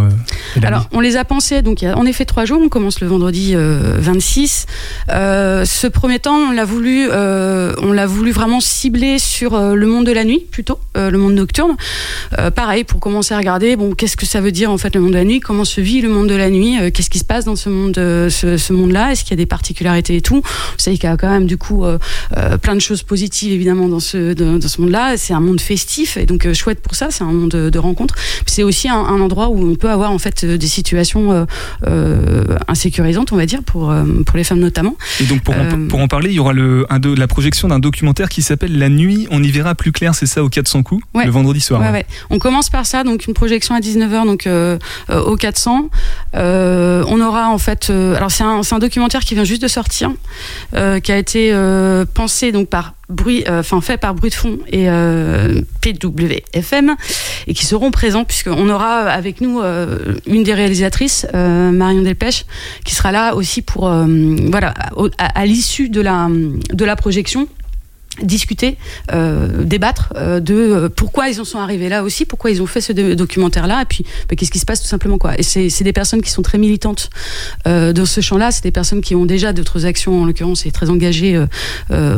Alors 0.62 0.88
on 0.92 1.00
les 1.00 1.16
a 1.16 1.26
pensés 1.26 1.62
donc 1.62 1.82
il 1.82 1.86
y 1.86 1.88
a 1.88 1.98
en 1.98 2.06
effet 2.06 2.26
trois 2.26 2.46
jours. 2.46 2.60
On 2.64 2.70
commence 2.70 3.02
le 3.02 3.08
vendredi 3.08 3.56
26. 3.56 4.66
Euh, 5.12 5.66
ce 5.66 5.88
premier 5.88 6.20
temps, 6.20 6.36
on 6.36 6.52
l'a 6.52 6.66
voulu, 6.66 7.08
euh, 7.12 7.74
on 7.82 7.92
l'a 7.92 8.06
voulu 8.06 8.32
vraiment 8.32 8.60
cibler 8.60 9.20
sur 9.20 9.56
euh, 9.56 9.76
le 9.76 9.88
monde 9.88 10.06
de 10.06 10.12
la 10.12 10.24
nuit 10.24 10.46
plutôt, 10.52 10.80
le 10.96 11.18
monde 11.18 11.34
nocturne. 11.34 11.76
pareil, 12.56 12.84
pour 12.84 13.00
commencer 13.00 13.34
à 13.34 13.38
regarder, 13.38 13.76
bon, 13.76 13.94
qu'est-ce 13.94 14.18
que 14.18 14.26
ça 14.26 14.42
veut 14.42 14.52
dire 14.52 14.72
en 14.72 14.78
fait 14.78 14.96
le 14.96 15.02
monde 15.02 15.12
de 15.12 15.18
la 15.18 15.24
nuit? 15.24 15.40
Comment 15.40 15.66
se 15.66 15.82
vit 15.82 16.02
le 16.02 16.10
monde 16.10 16.28
de 16.28 16.36
la 16.36 16.50
nuit? 16.50 16.78
Qu'est-ce 16.92 17.10
qui 17.10 17.20
se 17.20 17.26
passe 17.26 17.46
dans 17.46 17.56
ce 17.56 17.70
monde, 17.70 17.96
ce, 17.96 18.74
monde-là? 18.74 19.12
Est-ce 19.12 19.24
qu'il 19.24 19.32
y 19.32 19.34
a 19.34 19.38
des 19.38 19.46
particularités 19.46 20.16
et 20.16 20.22
tout? 20.22 20.42
Vous 20.44 20.78
savez 20.78 20.98
qu'il 20.98 21.10
y 21.10 21.12
a 21.12 21.18
quand 21.18 21.30
même 21.30 21.46
du 21.46 21.58
coup 21.58 21.84
plein 22.62 22.76
de 22.76 22.80
choses 22.80 23.04
positives 23.04 23.54
évidemment 23.54 23.88
dans 23.88 24.00
ce 24.00 24.34
dans, 24.34 24.62
ce 24.62 24.82
monde-là. 24.82 25.18
C'est 25.18 25.34
un 25.34 25.40
monde 25.40 25.62
festif 25.62 26.18
et 26.18 26.26
donc 26.26 26.52
chouette 26.54 26.80
pour 26.80 26.96
ça. 26.96 27.08
C'est 27.10 27.24
un 27.24 27.32
monde 27.32 27.50
de, 27.50 27.80
rencontres. 27.80 28.16
C'est 28.46 28.64
aussi 28.64 28.90
un, 28.90 28.96
endroit 28.96 29.50
où 29.50 29.60
on 29.60 29.76
peut 29.76 29.90
avoir 29.90 30.12
en 30.12 30.20
fait 30.20 30.46
des 30.46 30.68
situations 30.68 31.48
insécurisantes, 32.68 33.32
on 33.32 33.38
va 33.38 33.46
dire, 33.46 33.64
pour 33.64 33.94
pour 34.26 34.38
les 34.38 34.44
femmes 34.44 34.60
notamment. 34.74 34.96
Et 35.22 35.26
donc 35.26 35.42
pour, 35.42 35.56
en, 35.56 35.60
euh, 35.60 35.88
pour 35.88 36.00
en 36.00 36.08
parler, 36.08 36.32
il 36.32 36.36
y 36.36 36.40
aura 36.40 36.54
le, 36.54 36.86
un 36.90 37.00
de, 37.00 37.14
la 37.14 37.28
projection 37.28 37.68
d'un 37.68 37.80
documentaire 37.80 38.30
qui 38.30 38.42
s'appelle 38.42 38.78
La 38.78 38.90
nuit, 38.90 39.28
on 39.30 39.44
y 39.44 39.52
verra 39.52 39.76
plus 39.76 39.92
clair, 39.92 40.16
c'est 40.16 40.26
ça, 40.26 40.44
au 40.44 40.50
400 40.50 40.84
coups, 40.84 41.04
le 41.14 41.30
vendredi 41.30 41.62
soir. 41.62 41.80
Ouais, 41.80 41.92
ouais. 41.92 42.06
On 42.30 42.40
commence 42.40 42.70
par 42.70 42.86
ça, 42.86 43.04
donc 43.04 43.28
une 43.28 43.34
projection 43.34 43.76
à 43.76 43.80
19h 43.80 44.26
donc 44.26 44.48
euh, 44.48 44.80
euh, 45.10 45.22
au 45.22 45.36
400. 45.36 45.90
on 46.34 47.22
aura 47.22 47.50
en 47.50 47.58
fait. 47.58 47.90
alors 47.90 48.32
c'est 48.32 48.44
un, 48.44 48.62
un, 48.70 48.80
documentaire 48.80 49.22
qui 49.22 49.36
vient 49.36 49.44
juste 49.44 49.62
de 49.62 49.68
sortir, 49.68 50.12
qui 50.72 51.12
a 51.12 51.18
été 51.18 51.54
pensé 52.14 52.52
donc 52.52 52.70
par 52.70 52.94
bruit, 53.10 53.44
enfin 53.48 53.82
fait 53.82 53.98
par 53.98 54.14
Bruit 54.14 54.30
de 54.30 54.36
Fond 54.36 54.60
et 54.68 54.88
PWFM, 55.82 56.96
et 57.48 57.54
qui 57.54 57.66
seront 57.66 57.92
présents 57.92 58.24
puisqu'on 58.26 58.70
aura 58.70 59.02
avec 59.10 59.42
nous 59.42 59.62
une 60.26 60.44
des 60.44 60.54
réalisatrices, 60.54 61.28
Marion 61.34 62.02
Delpech, 62.02 62.46
qui 62.86 62.96
sera 62.96 63.12
là 63.12 63.36
aussi 63.36 63.62
pour 63.62 63.90
voilà 63.90 64.74
à, 65.18 65.46
l'issue 65.46 65.90
de 65.90 66.02
la 66.02 66.28
de 66.30 66.86
la 66.86 66.96
projection 66.96 67.48
discuter, 68.22 68.78
euh, 69.12 69.64
débattre 69.64 70.14
euh, 70.16 70.40
de 70.40 70.54
euh, 70.54 70.90
pourquoi 70.90 71.30
ils 71.30 71.42
en 71.42 71.46
sont 71.46 71.60
arrivés 71.60 71.90
là 71.90 72.04
aussi, 72.04 72.26
pourquoi 72.26 72.52
ils 72.52 72.62
ont 72.62 72.68
fait 72.68 72.82
ce 72.82 72.94
documentaire 72.94 73.66
là, 73.68 73.82
et 73.82 73.86
puis 73.86 74.06
bah, 74.30 74.36
qu'est-ce 74.36 74.52
qui 74.52 74.60
se 74.60 74.66
passe 74.66 74.82
tout 74.82 74.88
simplement 74.88 75.18
quoi. 75.18 75.34
Et 75.38 75.44
c'est 75.44 75.84
des 75.84 75.94
personnes 75.94 76.22
qui 76.22 76.30
sont 76.30 76.42
très 76.42 76.58
militantes 76.58 77.10
dans 77.66 78.06
ce 78.06 78.22
champ-là, 78.22 78.52
c'est 78.52 78.64
des 78.64 78.72
personnes 78.72 79.02
qui 79.02 79.16
ont 79.16 79.26
déjà 79.26 79.54
d'autres 79.54 79.86
actions 79.86 80.22
en 80.22 80.26
l'occurrence 80.26 80.66
et 80.66 80.72
très 80.72 80.90
engagées 80.90 81.42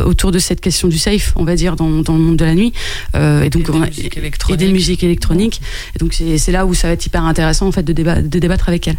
autour 0.05 0.31
de 0.31 0.39
cette 0.39 0.61
question 0.61 0.87
du 0.87 0.97
safe, 0.97 1.33
on 1.35 1.43
va 1.43 1.55
dire 1.55 1.75
dans, 1.75 1.89
dans 1.89 2.13
le 2.13 2.19
monde 2.19 2.37
de 2.37 2.45
la 2.45 2.55
nuit, 2.55 2.73
et 3.15 3.49
donc 3.49 3.69
et 4.49 4.57
des 4.57 4.71
musiques 4.71 5.03
électroniques. 5.03 5.61
Et 5.95 5.99
donc 5.99 6.13
c'est 6.13 6.51
là 6.51 6.65
où 6.65 6.73
ça 6.73 6.87
va 6.87 6.93
être 6.93 7.05
hyper 7.05 7.23
intéressant 7.23 7.67
en 7.67 7.71
fait 7.71 7.83
de, 7.83 7.93
de 7.93 8.39
débattre 8.39 8.69
avec 8.69 8.87
elles. 8.87 8.97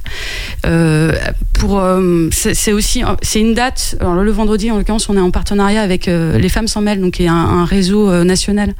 pour 1.54 1.82
c'est 2.30 2.72
aussi 2.72 3.02
c'est 3.22 3.40
une 3.40 3.54
date. 3.54 3.96
Alors 4.00 4.14
le 4.14 4.30
vendredi 4.30 4.70
en 4.70 4.76
l'occurrence 4.78 5.08
on 5.08 5.16
est 5.16 5.20
en 5.20 5.30
partenariat 5.30 5.82
avec 5.82 6.06
les 6.06 6.48
femmes 6.48 6.68
sans 6.68 6.80
donc 6.94 7.14
qui 7.14 7.24
est 7.24 7.28
un, 7.28 7.64
réseau 7.64 8.08
euh, 8.08 8.22
national 8.22 8.74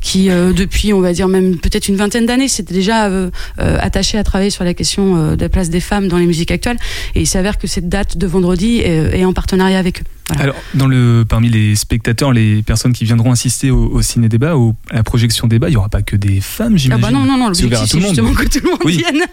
qui, 0.00 0.30
euh, 0.30 0.52
depuis, 0.52 0.92
on 0.92 1.00
va 1.00 1.12
dire 1.12 1.28
même 1.28 1.58
peut-être 1.58 1.88
une 1.88 1.96
vingtaine 1.96 2.26
d'années, 2.26 2.48
s'était 2.48 2.74
déjà 2.74 3.06
euh, 3.06 3.30
attaché 3.58 4.18
à 4.18 4.24
travailler 4.24 4.50
sur 4.50 4.64
la 4.64 4.74
question 4.74 5.34
de 5.36 5.40
la 5.40 5.48
place 5.48 5.70
des 5.70 5.80
femmes 5.80 6.08
dans 6.08 6.18
les 6.18 6.26
musiques 6.26 6.50
actuelles. 6.50 6.78
Et 7.14 7.20
il 7.20 7.26
s'avère 7.26 7.58
que 7.58 7.66
cette 7.66 7.88
date 7.88 8.18
de 8.18 8.26
vendredi 8.26 8.78
est 8.78 9.24
en 9.24 9.32
partenariat 9.32 9.78
avec 9.78 10.00
eux. 10.00 10.04
Alors, 10.38 10.54
dans 10.74 10.86
le, 10.86 11.24
parmi 11.28 11.48
les 11.48 11.74
spectateurs, 11.74 12.32
les 12.32 12.62
personnes 12.62 12.92
qui 12.92 13.04
viendront 13.04 13.32
assister 13.32 13.70
au, 13.70 14.00
ciné-débat, 14.02 14.54
à 14.90 14.94
la 14.94 15.02
projection 15.02 15.46
débat, 15.46 15.68
il 15.68 15.72
n'y 15.72 15.76
aura 15.76 15.88
pas 15.88 16.02
que 16.02 16.16
des 16.16 16.40
femmes, 16.40 16.78
j'imagine. 16.78 17.04
Ah 17.04 17.10
bah 17.10 17.16
non, 17.16 17.24
non, 17.24 17.36
non, 17.36 17.48
l'objectif 17.48 17.78
c'est 17.86 18.00
justement 18.00 18.32
que 18.32 18.44
tout 18.44 18.60
le 18.62 18.70
monde 18.70 18.78
vienne. 18.86 19.26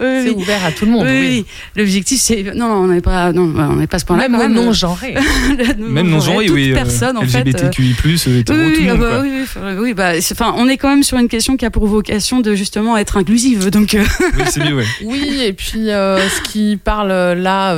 c'est 0.00 0.30
ouvert 0.30 0.64
à 0.64 0.72
tout 0.72 0.86
le 0.86 0.92
monde, 0.92 1.06
oui. 1.06 1.44
L'objectif 1.76 2.20
c'est... 2.20 2.42
Non, 2.54 2.68
non, 2.68 2.74
on 2.74 2.86
n'est 2.88 3.00
pas, 3.00 3.32
non, 3.32 3.52
on 3.56 3.76
n'est 3.76 3.86
pas 3.86 3.98
ce 3.98 4.04
point-là. 4.06 4.28
Même 4.28 4.54
non-genré. 4.54 5.14
même 5.78 6.08
non-genré, 6.08 6.50
oui. 6.50 6.68
Toute 6.68 6.74
personne, 6.74 7.16
en 7.16 7.22
fait. 7.22 7.44
LGBTQI+, 7.44 7.94
euh, 8.26 8.42
tout 8.42 8.52
le 8.52 8.96
monde, 8.96 9.22
oui, 9.22 9.74
oui, 9.78 9.94
bah, 9.94 10.12
enfin, 10.16 10.54
on 10.56 10.68
est 10.68 10.76
quand 10.76 10.88
même 10.88 11.02
sur 11.02 11.18
une 11.18 11.28
question 11.28 11.56
qui 11.56 11.66
a 11.66 11.70
pour 11.70 11.86
vocation 11.86 12.40
de 12.40 12.54
justement 12.54 12.96
être 12.96 13.16
inclusive, 13.18 13.70
donc... 13.70 13.94
Euh. 13.94 14.04
Oui, 14.34 14.44
c'est 14.48 14.64
mieux, 14.64 14.82
Oui, 15.04 15.42
et 15.44 15.52
puis 15.52 15.90
euh, 15.90 16.18
ce 16.28 16.40
qui 16.40 16.78
parle 16.82 17.12
là, 17.12 17.74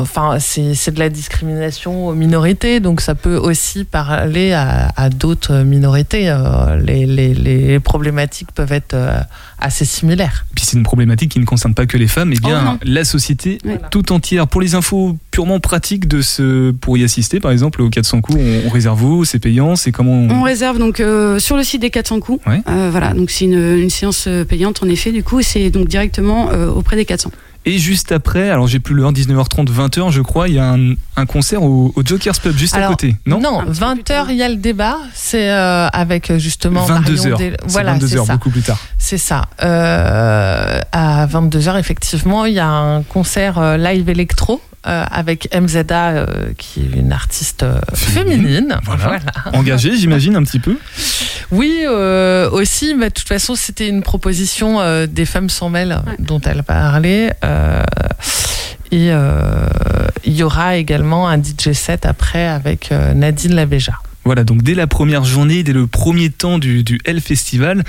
enfin, 0.00 0.38
c'est 0.38 0.94
de 0.94 0.98
la 0.98 1.08
discrimination 1.08 1.95
aux 1.96 2.14
minorités, 2.14 2.80
donc 2.80 3.00
ça 3.00 3.14
peut 3.14 3.36
aussi 3.36 3.84
parler 3.84 4.52
à, 4.52 5.10
d'autres 5.10 5.62
minorités. 5.62 6.28
Euh, 6.28 6.76
les, 6.76 7.06
les, 7.06 7.80
problématiques 7.80 8.52
peuvent 8.52 8.72
être 8.72 8.94
euh, 8.94 9.20
assez 9.58 9.84
similaires. 9.84 10.46
Puis 10.54 10.64
c'est 10.64 10.76
une 10.76 10.82
problématique 10.82 11.32
qui 11.32 11.38
ne 11.38 11.44
concerne 11.44 11.74
pas 11.74 11.86
que 11.86 11.96
les 11.96 12.08
femmes, 12.08 12.30
mais 12.30 12.36
bien 12.36 12.74
oh, 12.74 12.84
la 12.84 13.04
société 13.04 13.58
tout 13.90 14.12
entière. 14.12 14.48
Pour 14.48 14.60
les 14.60 14.74
infos 14.74 15.16
purement 15.30 15.60
pratiques 15.60 16.08
de 16.08 16.22
ce, 16.22 16.70
pour 16.70 16.96
y 16.96 17.04
assister, 17.04 17.40
par 17.40 17.50
exemple, 17.50 17.82
au 17.82 17.90
400 17.90 18.20
coups, 18.20 18.38
on, 18.66 18.70
réserve 18.70 19.02
où? 19.04 19.24
C'est 19.24 19.38
payant? 19.38 19.76
C'est 19.76 19.92
comment 19.92 20.12
on... 20.12 20.42
réserve 20.42 20.78
donc 20.78 21.00
euh, 21.00 21.38
sur 21.38 21.56
le 21.56 21.62
site 21.62 21.82
des 21.82 21.90
400 21.90 22.20
coups. 22.20 22.40
voilà, 22.66 23.12
donc 23.12 23.30
c'est 23.30 23.44
une, 23.44 23.78
une, 23.78 23.90
séance 23.90 24.28
payante 24.48 24.82
en 24.82 24.88
effet. 24.88 25.12
Du 25.12 25.22
coup, 25.22 25.42
c'est 25.42 25.70
donc 25.70 25.88
directement 25.88 26.50
auprès 26.74 26.96
des 26.96 27.04
400. 27.04 27.30
Et 27.68 27.78
juste 27.78 28.12
après, 28.12 28.48
alors 28.48 28.68
j'ai 28.68 28.78
plus 28.78 28.94
l'heure, 28.94 29.12
19h30, 29.12 29.66
20h, 29.66 30.12
je 30.12 30.22
crois, 30.22 30.48
il 30.48 30.54
y 30.54 30.58
a 30.60 30.76
un, 31.16 31.26
concert 31.26 31.64
au, 31.64 31.92
Joker's 32.04 32.38
Pub 32.38 32.56
juste 32.56 32.76
à 32.76 32.86
côté. 32.86 33.16
Non, 33.26 33.40
non 33.40 33.64
20h, 33.64 34.26
il 34.28 34.36
y 34.36 34.42
a 34.44 34.48
le 34.48 34.54
débat. 34.54 34.96
C'est 35.12 35.50
euh, 35.50 35.88
avec 35.88 36.30
euh, 36.30 36.38
justement 36.38 36.86
22h. 36.86 37.56
Voilà, 37.66 37.98
22h, 37.98 38.30
beaucoup 38.30 38.50
plus 38.50 38.62
tard. 38.62 38.78
C'est 38.98 39.18
ça. 39.18 39.46
Euh, 39.64 40.80
à 40.92 41.26
22h, 41.26 41.76
effectivement, 41.76 42.44
il 42.44 42.54
y 42.54 42.60
a 42.60 42.68
un 42.68 43.02
concert 43.02 43.76
live 43.76 44.08
électro 44.08 44.60
euh, 44.86 45.04
avec 45.10 45.48
MZA, 45.52 46.10
euh, 46.10 46.26
qui 46.56 46.80
est 46.80 46.96
une 46.96 47.10
artiste 47.12 47.64
euh, 47.64 47.80
féminine. 47.92 48.78
Voilà. 48.84 49.18
Engagée, 49.52 49.96
j'imagine, 49.96 50.36
un 50.36 50.44
petit 50.44 50.60
peu 50.60 50.76
Oui, 51.50 51.84
aussi. 52.52 52.94
Mais 52.94 53.08
de 53.08 53.14
toute 53.14 53.26
façon, 53.26 53.56
c'était 53.56 53.88
une 53.88 54.02
proposition 54.02 55.06
des 55.06 55.24
femmes 55.24 55.50
sans 55.50 55.70
mêle 55.70 56.00
dont 56.18 56.40
elle 56.40 56.62
parlait. 56.62 57.34
et 58.92 59.10
il 60.24 60.32
y 60.32 60.42
aura 60.42 60.76
également 60.76 61.28
un 61.28 61.42
DJ 61.42 61.72
set 61.72 62.06
après 62.06 62.46
avec 62.46 62.90
Nadine 63.14 63.54
Labéja. 63.54 63.94
Voilà, 64.24 64.44
donc 64.44 64.62
dès 64.62 64.74
la 64.74 64.86
première 64.86 65.24
journée, 65.24 65.62
dès 65.62 65.72
le 65.72 65.86
premier 65.86 66.30
temps 66.30 66.58
du, 66.58 66.82
du 66.82 67.00
L 67.04 67.20
Festival, 67.20 67.84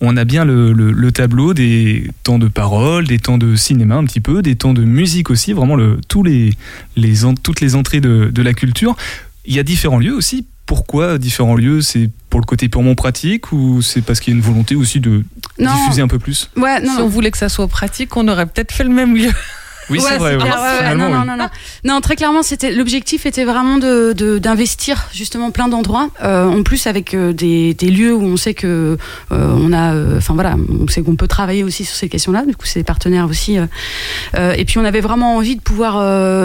on 0.00 0.16
a 0.16 0.24
bien 0.24 0.44
le, 0.44 1.10
tableau 1.12 1.54
des 1.54 2.10
temps 2.22 2.38
de 2.38 2.48
parole, 2.48 3.06
des 3.06 3.18
temps 3.18 3.38
de 3.38 3.56
cinéma 3.56 3.96
un 3.96 4.04
petit 4.04 4.20
peu, 4.20 4.42
des 4.42 4.56
temps 4.56 4.74
de 4.74 4.82
musique 4.82 5.30
aussi, 5.30 5.52
vraiment 5.52 5.76
le, 5.76 5.98
tous 6.08 6.22
les, 6.22 6.54
les, 6.96 7.14
toutes 7.42 7.60
les 7.60 7.74
entrées 7.74 8.00
de, 8.00 8.42
la 8.42 8.52
culture. 8.54 8.96
Il 9.44 9.54
y 9.54 9.58
a 9.58 9.62
différents 9.62 9.98
lieux 9.98 10.14
aussi. 10.14 10.46
Pourquoi 10.66 11.18
différents 11.18 11.56
lieux? 11.56 11.80
C'est 11.80 12.10
pour 12.28 12.40
le 12.40 12.44
côté 12.44 12.68
purement 12.68 12.94
pratique 12.94 13.52
ou 13.52 13.80
c'est 13.80 14.02
parce 14.02 14.20
qu'il 14.20 14.34
y 14.34 14.36
a 14.36 14.38
une 14.38 14.44
volonté 14.44 14.74
aussi 14.74 15.00
de 15.00 15.24
diffuser 15.58 16.02
un 16.02 16.08
peu 16.08 16.18
plus? 16.18 16.50
Ouais, 16.56 16.80
si 16.84 17.00
on 17.00 17.08
voulait 17.08 17.30
que 17.30 17.38
ça 17.38 17.48
soit 17.48 17.68
pratique, 17.68 18.16
on 18.16 18.28
aurait 18.28 18.46
peut-être 18.46 18.72
fait 18.72 18.84
le 18.84 18.90
même 18.90 19.16
lieu. 19.16 19.32
Oui, 19.90 20.00
c'est 20.00 20.18
vrai. 20.18 20.36
non, 20.94 21.08
non, 21.10 21.24
non, 21.24 21.48
non, 21.84 22.00
très 22.00 22.16
clairement, 22.16 22.42
c'était 22.42 22.72
l'objectif 22.72 23.26
était 23.26 23.44
vraiment 23.44 23.78
de 23.78 24.38
d'investir 24.38 25.08
justement 25.12 25.50
plein 25.50 25.68
d'endroits. 25.68 26.10
Euh, 26.22 26.46
en 26.46 26.62
plus, 26.62 26.86
avec 26.86 27.14
euh, 27.14 27.32
des, 27.32 27.74
des, 27.74 27.90
lieux 27.90 28.14
où 28.14 28.22
on 28.22 28.36
sait 28.36 28.54
que 28.54 28.96
euh, 29.32 29.56
on 29.56 29.72
a, 29.72 29.94
enfin 30.16 30.34
voilà, 30.34 30.56
on 30.68 30.86
sait 30.88 31.02
qu'on 31.02 31.16
peut 31.16 31.26
travailler 31.26 31.64
aussi 31.64 31.84
sur 31.84 31.94
ces 31.94 32.08
questions-là. 32.08 32.44
Du 32.44 32.56
coup, 32.56 32.66
c'est 32.66 32.80
des 32.80 32.84
partenaires 32.84 33.26
aussi. 33.26 33.56
et 34.36 34.64
puis, 34.64 34.78
on 34.78 34.84
avait 34.84 35.00
vraiment 35.00 35.36
envie 35.36 35.56
de 35.56 35.60
pouvoir, 35.60 35.94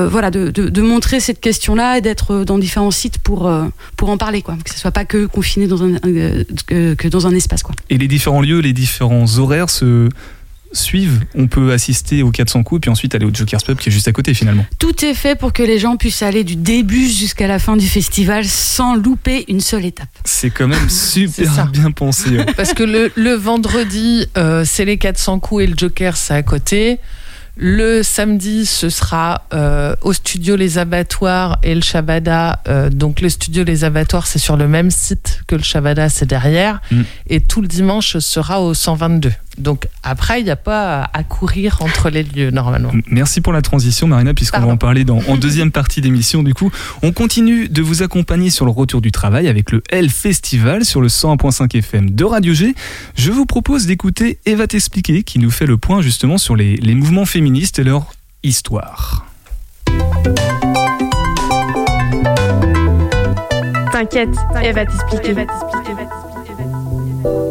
voilà, 0.10 0.32
de, 0.32 0.50
de, 0.52 0.70
de, 0.70 0.82
montrer 0.82 1.20
cette 1.20 1.40
question-là 1.40 1.98
et 1.98 2.02
d'être 2.02 2.44
dans 2.44 2.58
différents 2.58 2.92
sites 2.92 3.18
pour 3.18 3.52
pour 3.98 4.10
en 4.10 4.18
parler, 4.18 4.42
quoi. 4.42 4.56
Que 4.64 4.72
ce 4.72 4.80
soit 4.80 4.92
pas 4.92 5.06
que 5.06 5.26
confiné 5.26 5.68
dans 5.68 5.84
un 5.84 5.94
que, 6.68 6.94
que 6.94 7.08
dans 7.08 7.28
un 7.28 7.34
espace, 7.34 7.64
quoi. 7.64 7.76
Et 7.90 7.98
les 7.98 8.08
différents 8.08 8.42
lieux, 8.42 8.60
les 8.60 8.74
différents 8.74 9.26
horaires 9.38 9.70
se 9.70 10.10
suivent, 10.74 11.24
on 11.36 11.48
peut 11.48 11.72
assister 11.72 12.24
aux 12.24 12.32
400 12.32 12.64
coups, 12.64 12.82
puis 12.82 12.90
ensuite 12.90 13.16
aller 13.16 13.26
au 13.26 13.34
Joker's 13.34 13.64
Pub 13.64 13.78
qui 13.78 13.90
est 13.90 13.92
juste 13.92 14.08
à 14.08 14.12
côté 14.12 14.34
finalement. 14.34 14.66
Tout 14.80 15.06
est 15.06 15.14
fait 15.14 15.38
pour 15.38 15.54
que 15.54 15.64
les 15.64 15.80
gens 15.80 15.96
puissent 15.96 16.24
aller 16.24 16.44
du 16.44 16.56
début 16.56 17.08
jusqu'à 17.08 17.48
la 17.48 17.60
fin 17.60 17.78
du 17.78 17.88
festival 17.88 18.46
sans 18.46 18.96
louper 18.96 19.46
une 19.48 19.62
seule 19.62 19.86
étape. 19.86 20.10
C'est 20.26 20.50
quand 20.50 20.68
même 20.68 20.90
super 20.90 21.68
bien 21.68 21.92
pensé. 21.92 22.38
Parce 22.58 22.74
que 22.74 22.84
le, 22.84 23.34
vendredi, 23.34 24.26
euh, 24.38 24.64
c'est 24.66 24.86
les 24.86 24.98
400 24.98 25.40
coups 25.40 25.64
et 25.64 25.68
le 25.68 25.76
Joker, 25.78 26.18
c'est 26.18 26.34
à 26.34 26.44
côté. 26.44 27.00
Le 27.56 28.02
samedi, 28.02 28.66
ce 28.66 28.90
sera 28.90 29.44
euh, 29.54 29.96
au 30.02 30.12
studio 30.12 30.56
Les 30.56 30.80
Abattoirs 30.80 31.60
et 31.62 31.76
le 31.76 31.82
Shabada. 31.82 32.62
Euh, 32.68 32.90
donc 32.90 33.22
le 33.22 33.30
studio 33.30 33.64
Les 33.64 33.84
Abattoirs, 33.84 34.26
c'est 34.26 34.40
sur 34.40 34.58
le 34.58 34.68
même 34.68 34.90
site 34.90 35.42
que 35.46 35.56
le 35.56 35.62
Shabada, 35.62 36.10
c'est 36.10 36.26
derrière. 36.26 36.82
Mm. 36.92 37.02
Et 37.28 37.42
tout 37.42 37.62
le 37.62 37.68
dimanche 37.68 38.18
sera 38.18 38.60
au 38.62 38.74
122. 38.74 39.32
Donc 39.60 39.88
après, 40.02 40.42
il 40.42 40.46
n'y 40.46 40.50
a 40.50 40.56
pas 40.56 41.08
à 41.14 41.24
courir 41.24 41.78
entre 41.82 42.10
les 42.10 42.24
lieux 42.24 42.50
normalement. 42.50 42.92
Merci 43.06 43.40
pour 43.40 43.54
la 43.54 43.62
transition, 43.62 44.08
Marina, 44.08 44.34
puisqu'on 44.34 44.62
va 44.62 44.68
en 44.68 44.78
parler 44.78 45.04
dans, 45.04 45.20
en 45.28 45.38
deuxième 45.38 45.72
partie 45.72 46.02
d'émission. 46.02 46.42
Du 46.42 46.56
coup, 46.56 46.72
on 47.04 47.12
continue 47.12 47.70
de 47.70 47.84
vous 47.84 48.02
accompagner 48.02 48.50
sur 48.50 48.66
le 48.66 48.72
retour 48.72 49.00
du 49.00 49.12
travail 49.12 49.48
avec 49.48 49.72
le 49.72 49.84
L 49.90 50.10
Festival 50.10 50.86
sur 50.86 51.02
le 51.02 51.08
101.5 51.08 51.78
FM 51.78 52.10
de 52.10 52.24
Radio 52.24 52.56
G. 52.56 52.74
Je 53.16 53.32
vous 53.32 53.46
propose 53.46 53.86
d'écouter 53.86 54.40
Eva 54.48 54.66
t'expliquer, 54.66 55.22
qui 55.22 55.38
nous 55.38 55.52
fait 55.52 55.68
le 55.68 55.78
point 55.78 56.02
justement 56.02 56.40
sur 56.40 56.56
les, 56.56 56.78
les 56.78 56.96
mouvements 56.96 57.26
féministes 57.26 57.43
et 57.80 57.84
leur 57.84 58.14
histoire. 58.42 59.26
T'inquiète, 63.92 64.36
Eva 64.64 64.72
va 64.72 64.86
t'expliquer. 64.86 65.46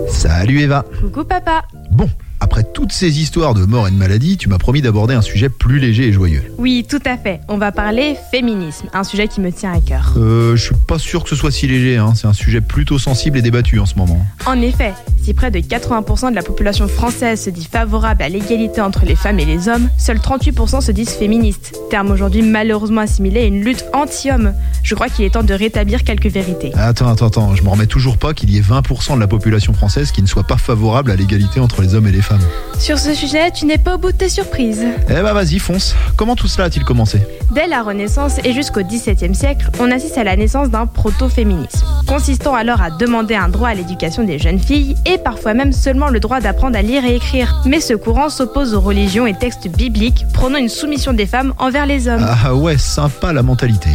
Salut 0.08 0.60
Eva. 0.60 0.84
Coucou 1.00 1.24
papa. 1.24 1.62
Bon, 1.90 2.08
après 2.42 2.64
toutes 2.64 2.90
ces 2.90 3.20
histoires 3.20 3.54
de 3.54 3.64
mort 3.64 3.86
et 3.86 3.92
de 3.92 3.96
maladie, 3.96 4.36
tu 4.36 4.48
m'as 4.48 4.58
promis 4.58 4.82
d'aborder 4.82 5.14
un 5.14 5.22
sujet 5.22 5.48
plus 5.48 5.78
léger 5.78 6.08
et 6.08 6.12
joyeux. 6.12 6.42
Oui, 6.58 6.84
tout 6.88 6.98
à 7.04 7.16
fait. 7.16 7.40
On 7.46 7.56
va 7.56 7.70
parler 7.70 8.16
féminisme, 8.32 8.88
un 8.92 9.04
sujet 9.04 9.28
qui 9.28 9.40
me 9.40 9.52
tient 9.52 9.72
à 9.72 9.80
cœur. 9.80 10.14
Euh, 10.16 10.56
je 10.56 10.64
suis 10.64 10.74
pas 10.74 10.98
sûr 10.98 11.22
que 11.22 11.30
ce 11.30 11.36
soit 11.36 11.52
si 11.52 11.68
léger, 11.68 11.98
hein. 11.98 12.14
c'est 12.16 12.26
un 12.26 12.32
sujet 12.32 12.60
plutôt 12.60 12.98
sensible 12.98 13.38
et 13.38 13.42
débattu 13.42 13.78
en 13.78 13.86
ce 13.86 13.94
moment. 13.94 14.26
En 14.44 14.60
effet, 14.60 14.92
si 15.22 15.34
près 15.34 15.52
de 15.52 15.60
80% 15.60 16.30
de 16.30 16.34
la 16.34 16.42
population 16.42 16.88
française 16.88 17.44
se 17.44 17.50
dit 17.50 17.68
favorable 17.70 18.24
à 18.24 18.28
l'égalité 18.28 18.80
entre 18.80 19.04
les 19.04 19.14
femmes 19.14 19.38
et 19.38 19.44
les 19.44 19.68
hommes, 19.68 19.88
seuls 19.96 20.18
38% 20.18 20.80
se 20.80 20.90
disent 20.90 21.10
féministes, 21.10 21.76
terme 21.90 22.10
aujourd'hui 22.10 22.42
malheureusement 22.42 23.02
assimilé 23.02 23.42
à 23.42 23.44
une 23.44 23.62
lutte 23.62 23.84
anti-homme. 23.92 24.52
Je 24.82 24.96
crois 24.96 25.08
qu'il 25.08 25.24
est 25.24 25.30
temps 25.30 25.44
de 25.44 25.54
rétablir 25.54 26.02
quelques 26.02 26.26
vérités. 26.26 26.72
Attends, 26.74 27.08
attends, 27.08 27.26
attends, 27.26 27.54
je 27.54 27.62
me 27.62 27.68
remets 27.68 27.86
toujours 27.86 28.18
pas 28.18 28.34
qu'il 28.34 28.50
y 28.50 28.58
ait 28.58 28.62
20% 28.62 29.14
de 29.14 29.20
la 29.20 29.28
population 29.28 29.72
française 29.72 30.10
qui 30.10 30.22
ne 30.22 30.26
soit 30.26 30.42
pas 30.42 30.56
favorable 30.56 31.12
à 31.12 31.14
l'égalité 31.14 31.60
entre 31.60 31.82
les 31.82 31.94
hommes 31.94 32.08
et 32.08 32.12
les 32.12 32.20
femmes. 32.20 32.31
Sur 32.78 32.98
ce 32.98 33.14
sujet, 33.14 33.50
tu 33.52 33.66
n'es 33.66 33.78
pas 33.78 33.94
au 33.94 33.98
bout 33.98 34.10
de 34.12 34.16
tes 34.16 34.28
surprises. 34.28 34.84
Eh 35.08 35.22
bah 35.22 35.32
vas-y, 35.32 35.58
fonce. 35.58 35.94
Comment 36.16 36.34
tout 36.34 36.48
cela 36.48 36.64
a-t-il 36.64 36.84
commencé? 36.84 37.20
Dès 37.54 37.66
la 37.66 37.82
Renaissance 37.82 38.38
et 38.44 38.52
jusqu'au 38.52 38.82
XVIIe 38.82 39.34
siècle, 39.34 39.68
on 39.78 39.90
assiste 39.90 40.18
à 40.18 40.24
la 40.24 40.36
naissance 40.36 40.70
d'un 40.70 40.86
proto-féminisme, 40.86 41.86
consistant 42.08 42.54
alors 42.54 42.82
à 42.82 42.90
demander 42.90 43.34
un 43.34 43.48
droit 43.48 43.68
à 43.68 43.74
l'éducation 43.74 44.24
des 44.24 44.38
jeunes 44.38 44.58
filles 44.58 44.96
et 45.06 45.18
parfois 45.18 45.54
même 45.54 45.72
seulement 45.72 46.08
le 46.08 46.18
droit 46.18 46.40
d'apprendre 46.40 46.76
à 46.76 46.82
lire 46.82 47.04
et 47.04 47.14
écrire. 47.14 47.62
Mais 47.66 47.80
ce 47.80 47.94
courant 47.94 48.30
s'oppose 48.30 48.74
aux 48.74 48.80
religions 48.80 49.26
et 49.26 49.34
textes 49.34 49.68
bibliques, 49.68 50.24
prônant 50.32 50.58
une 50.58 50.68
soumission 50.68 51.12
des 51.12 51.26
femmes 51.26 51.52
envers 51.58 51.86
les 51.86 52.08
hommes. 52.08 52.26
Ah 52.26 52.54
ouais, 52.54 52.78
sympa 52.78 53.32
la 53.32 53.42
mentalité. 53.42 53.90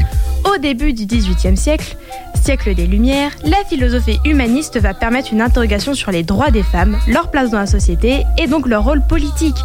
Au 0.46 0.58
début 0.58 0.94
du 0.94 1.06
XVIIIe 1.06 1.58
siècle, 1.58 1.96
siècle 2.41 2.74
des 2.75 2.88
Lumières, 2.88 3.32
la 3.44 3.58
philosophie 3.67 4.20
humaniste 4.25 4.79
va 4.79 4.94
permettre 4.94 5.34
une 5.34 5.41
interrogation 5.41 5.94
sur 5.94 6.12
les 6.12 6.24
droits 6.24 6.51
des 6.51 6.63
femmes, 6.63 6.98
leur 7.08 7.29
place 7.29 7.51
dans 7.51 7.60
la 7.60 7.65
société 7.65 8.24
et 8.38 8.48
donc 8.48 8.67
leur 8.67 8.84
rôle 8.84 9.01
politique. 9.08 9.58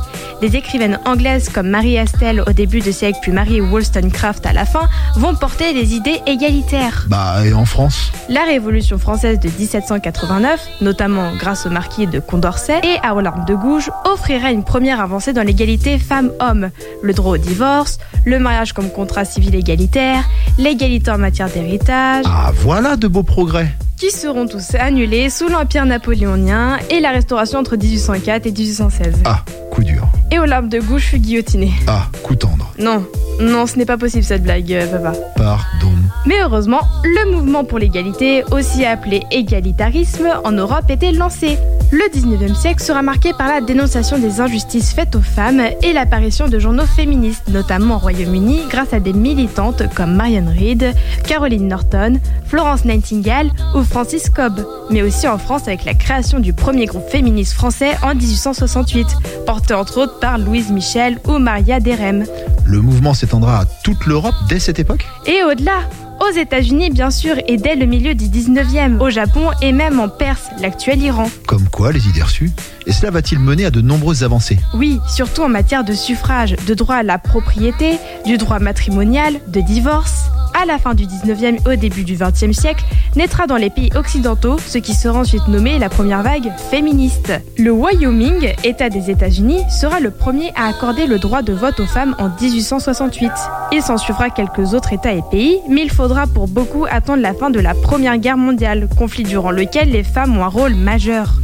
Des 0.43 0.57
écrivaines 0.57 0.99
anglaises 1.05 1.49
comme 1.49 1.69
Marie 1.69 1.97
Astel 1.97 2.43
au 2.45 2.53
début 2.53 2.81
du 2.81 2.93
siècle 2.93 3.21
puis 3.23 3.31
Marie 3.31 3.61
Wollstonecraft 3.61 4.45
à 4.45 4.53
la 4.53 4.65
fin 4.65 4.89
vont 5.15 5.37
porter 5.37 5.73
des 5.73 5.95
idées 5.95 6.21
égalitaires. 6.27 7.07
Bah 7.09 7.47
et 7.47 7.53
en 7.53 7.65
France 7.65 8.11
La 8.29 8.43
Révolution 8.43 8.99
française 8.99 9.39
de 9.39 9.49
1789, 9.49 10.61
notamment 10.81 11.37
grâce 11.37 11.65
au 11.65 11.71
marquis 11.71 12.09
de 12.09 12.19
Condorcet 12.19 12.81
et 12.83 12.99
à 13.05 13.15
Hollande 13.15 13.45
de 13.47 13.55
Gouges, 13.55 13.89
offrira 14.05 14.51
une 14.51 14.65
première 14.65 15.01
avancée 15.01 15.33
dans 15.33 15.45
l'égalité 15.45 15.97
femmes-hommes, 15.97 16.71
le 17.05 17.15
droit 17.15 17.35
au 17.35 17.39
divorce, 17.39 18.01
le 18.25 18.41
mariage 18.41 18.73
comme 18.73 18.91
contrat 18.91 19.25
civil 19.25 19.55
égalitaire, 19.55 20.25
l'égalité 20.59 21.13
en 21.13 21.19
matière 21.19 21.51
d'héritage. 21.51 22.25
Ah 22.27 22.51
voilà 22.53 22.97
de 22.97 23.07
beaux 23.07 23.23
progrès 23.23 23.69
qui 23.97 24.11
seront 24.11 24.49
tous 24.49 24.75
annulés 24.75 25.31
sous 25.31 25.47
l'Empire 25.47 25.87
napoléonien 25.87 26.79
et 26.91 26.99
la 26.99 27.13
restauration 27.13 27.61
entre 27.61 27.77
1804 27.77 28.47
et 28.47 28.51
1816. 28.51 29.15
Ah, 29.25 29.45
coup 29.71 29.85
dur. 29.85 30.09
Et 30.33 30.39
aux 30.39 30.47
larmes 30.47 30.71
de 30.71 30.81
gauche 30.81 31.09
fut 31.09 31.19
guillotiné. 31.19 31.73
Ah, 31.87 32.07
coup 32.23 32.35
tendre. 32.35 32.73
Non, 32.79 33.05
non, 33.39 33.67
ce 33.67 33.77
n'est 33.77 33.85
pas 33.85 33.99
possible 33.99 34.25
cette 34.25 34.43
blague, 34.43 34.73
euh, 34.73 34.87
papa. 34.87 35.13
Pardon. 35.37 35.93
Mais 36.25 36.41
heureusement, 36.41 36.81
le 37.05 37.33
mouvement 37.33 37.65
pour 37.65 37.79
l'égalité, 37.79 38.43
aussi 38.51 38.87
appelé 38.87 39.25
égalitarisme, 39.31 40.29
en 40.45 40.53
Europe 40.53 40.89
était 40.89 41.13
lancé. 41.13 41.59
Le 41.91 42.09
19e 42.11 42.55
siècle 42.55 42.83
sera 42.83 43.03
marqué 43.03 43.33
par 43.37 43.49
la 43.49 43.61
dénonciation 43.61 44.19
des 44.19 44.41
injustices 44.41 44.95
faites 44.95 45.15
aux 45.15 45.21
femmes 45.21 45.61
et 45.83 45.93
l'apparition 45.93 46.49
de 46.49 46.59
journaux 46.59 46.87
féministes, 46.87 47.49
notamment 47.49 47.97
au 47.97 47.99
Royaume-Uni, 47.99 48.63
grâce 48.71 48.95
à 48.95 49.01
des 49.01 49.13
militantes 49.13 49.83
comme 49.95 50.15
Marianne 50.15 50.49
Reed, 50.49 50.95
Caroline 51.27 51.69
Norton, 51.69 52.19
Florence 52.47 52.87
Nightingale 52.87 53.51
ou 53.75 53.83
Francis 53.83 54.31
Cobb, 54.31 54.65
mais 54.89 55.03
aussi 55.03 55.29
en 55.29 55.37
France 55.37 55.67
avec 55.67 55.85
la 55.85 55.93
création 55.93 56.39
du 56.41 56.55
premier 56.55 56.87
groupe 56.87 57.09
féministe 57.11 57.53
français 57.53 57.91
en 58.03 58.15
1868, 58.15 59.07
porté 59.45 59.75
entre 59.75 59.99
autres 59.99 60.19
par 60.23 60.39
Louise 60.39 60.71
Michel 60.71 61.19
ou 61.27 61.39
Maria 61.39 61.81
Derem. 61.81 62.25
Le 62.65 62.81
mouvement 62.81 63.13
s'étendra 63.13 63.63
à 63.63 63.65
toute 63.83 64.07
l'Europe 64.07 64.37
dès 64.49 64.61
cette 64.61 64.79
époque 64.79 65.05
Et 65.27 65.43
au-delà 65.43 65.81
aux 66.21 66.39
États-Unis, 66.39 66.91
bien 66.91 67.11
sûr, 67.11 67.35
et 67.49 67.57
dès 67.57 67.75
le 67.75 67.85
milieu 67.85 68.15
du 68.15 68.27
19e, 68.27 69.01
au 69.01 69.11
Japon 69.11 69.51
et 69.61 69.73
même 69.73 69.99
en 69.99 70.09
Perse, 70.09 70.51
l'actuel 70.61 71.03
Iran. 71.03 71.29
Comme 71.49 71.69
quoi, 71.69 71.91
les 71.91 72.07
idées 72.07 72.23
reçues 72.23 72.53
Et 72.87 72.93
cela 72.93 73.11
va-t-il 73.11 73.39
mener 73.39 73.65
à 73.65 73.71
de 73.71 73.81
nombreuses 73.81 74.25
avancées 74.25 74.59
Oui, 74.75 75.01
surtout 75.09 75.43
en 75.43 75.49
matière 75.49 75.85
de 75.85 75.93
suffrage, 75.93 76.57
de 76.67 76.75
droit 76.75 76.97
à 76.97 77.03
la 77.03 77.19
propriété, 77.19 77.99
du 78.27 78.39
droit 78.39 78.59
matrimonial, 78.59 79.35
de 79.49 79.61
divorce 79.61 80.31
à 80.61 80.67
la 80.67 80.79
fin 80.79 80.95
du 80.95 81.05
19e 81.07 81.59
au 81.71 81.77
début 81.77 82.05
du 82.05 82.17
20e 82.17 82.53
siècle, 82.53 82.85
naîtra 83.17 83.47
dans 83.47 83.57
les 83.57 83.71
pays 83.71 83.91
occidentaux 83.95 84.59
ce 84.59 84.79
qui 84.79 84.95
sera 84.95 85.21
ensuite 85.21 85.49
nommé 85.49 85.79
la 85.79 85.89
première 85.89 86.23
vague 86.23 86.51
féministe. 86.71 87.33
Le 87.59 87.71
Wyoming, 87.73 88.53
État 88.65 88.89
des 88.89 89.11
États-Unis, 89.11 89.63
sera 89.71 90.01
le 90.01 90.11
premier 90.11 90.53
à 90.55 90.69
accorder 90.69 91.07
le 91.07 91.19
droit 91.19 91.43
de 91.43 91.53
vote 91.53 91.81
aux 91.81 91.87
femmes 91.87 92.15
en 92.19 92.29
1868. 92.41 93.31
Il 93.73 93.83
s'en 93.83 93.97
suivra 93.97 94.31
quelques 94.31 94.75
autres 94.75 94.93
États 94.93 95.13
et 95.13 95.23
pays, 95.31 95.59
mais 95.69 95.83
il 95.83 95.91
faudra 95.91 96.27
pour 96.27 96.49
beaucoup 96.49 96.87
attendre 96.91 97.23
la 97.23 97.35
fin 97.35 97.51
de 97.51 97.61
la 97.61 97.75
Première 97.75 98.19
Guerre 98.19 98.37
mondiale, 98.37 98.89
conflit 98.97 99.25
durant 99.25 99.51
lequel 99.51 99.91
les 99.91 100.05
femmes 100.05 100.37
ont 100.37 100.45
un 100.45 100.49
rôle 100.49 100.75
majeur. 100.75 101.35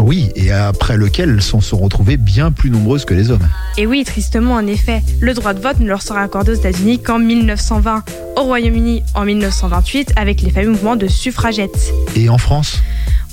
Oui, 0.00 0.30
et 0.36 0.52
après 0.52 0.87
lequel 0.96 1.30
elles 1.30 1.42
sont 1.42 1.60
se 1.60 1.74
retrouvées 1.74 2.16
bien 2.16 2.50
plus 2.50 2.70
nombreuses 2.70 3.04
que 3.04 3.14
les 3.14 3.30
hommes. 3.30 3.48
Et 3.76 3.86
oui, 3.86 4.04
tristement 4.04 4.54
en 4.54 4.66
effet, 4.66 5.02
le 5.20 5.34
droit 5.34 5.54
de 5.54 5.60
vote 5.60 5.80
ne 5.80 5.86
leur 5.86 6.02
sera 6.02 6.22
accordé 6.22 6.52
aux 6.52 6.54
États-Unis 6.54 7.00
qu'en 7.02 7.18
1920, 7.18 8.02
au 8.36 8.42
Royaume-Uni 8.42 9.02
en 9.14 9.24
1928 9.24 10.12
avec 10.16 10.42
les 10.42 10.50
fameux 10.50 10.70
mouvements 10.70 10.96
de 10.96 11.08
suffragettes. 11.08 11.92
Et 12.16 12.28
en 12.28 12.38
France? 12.38 12.80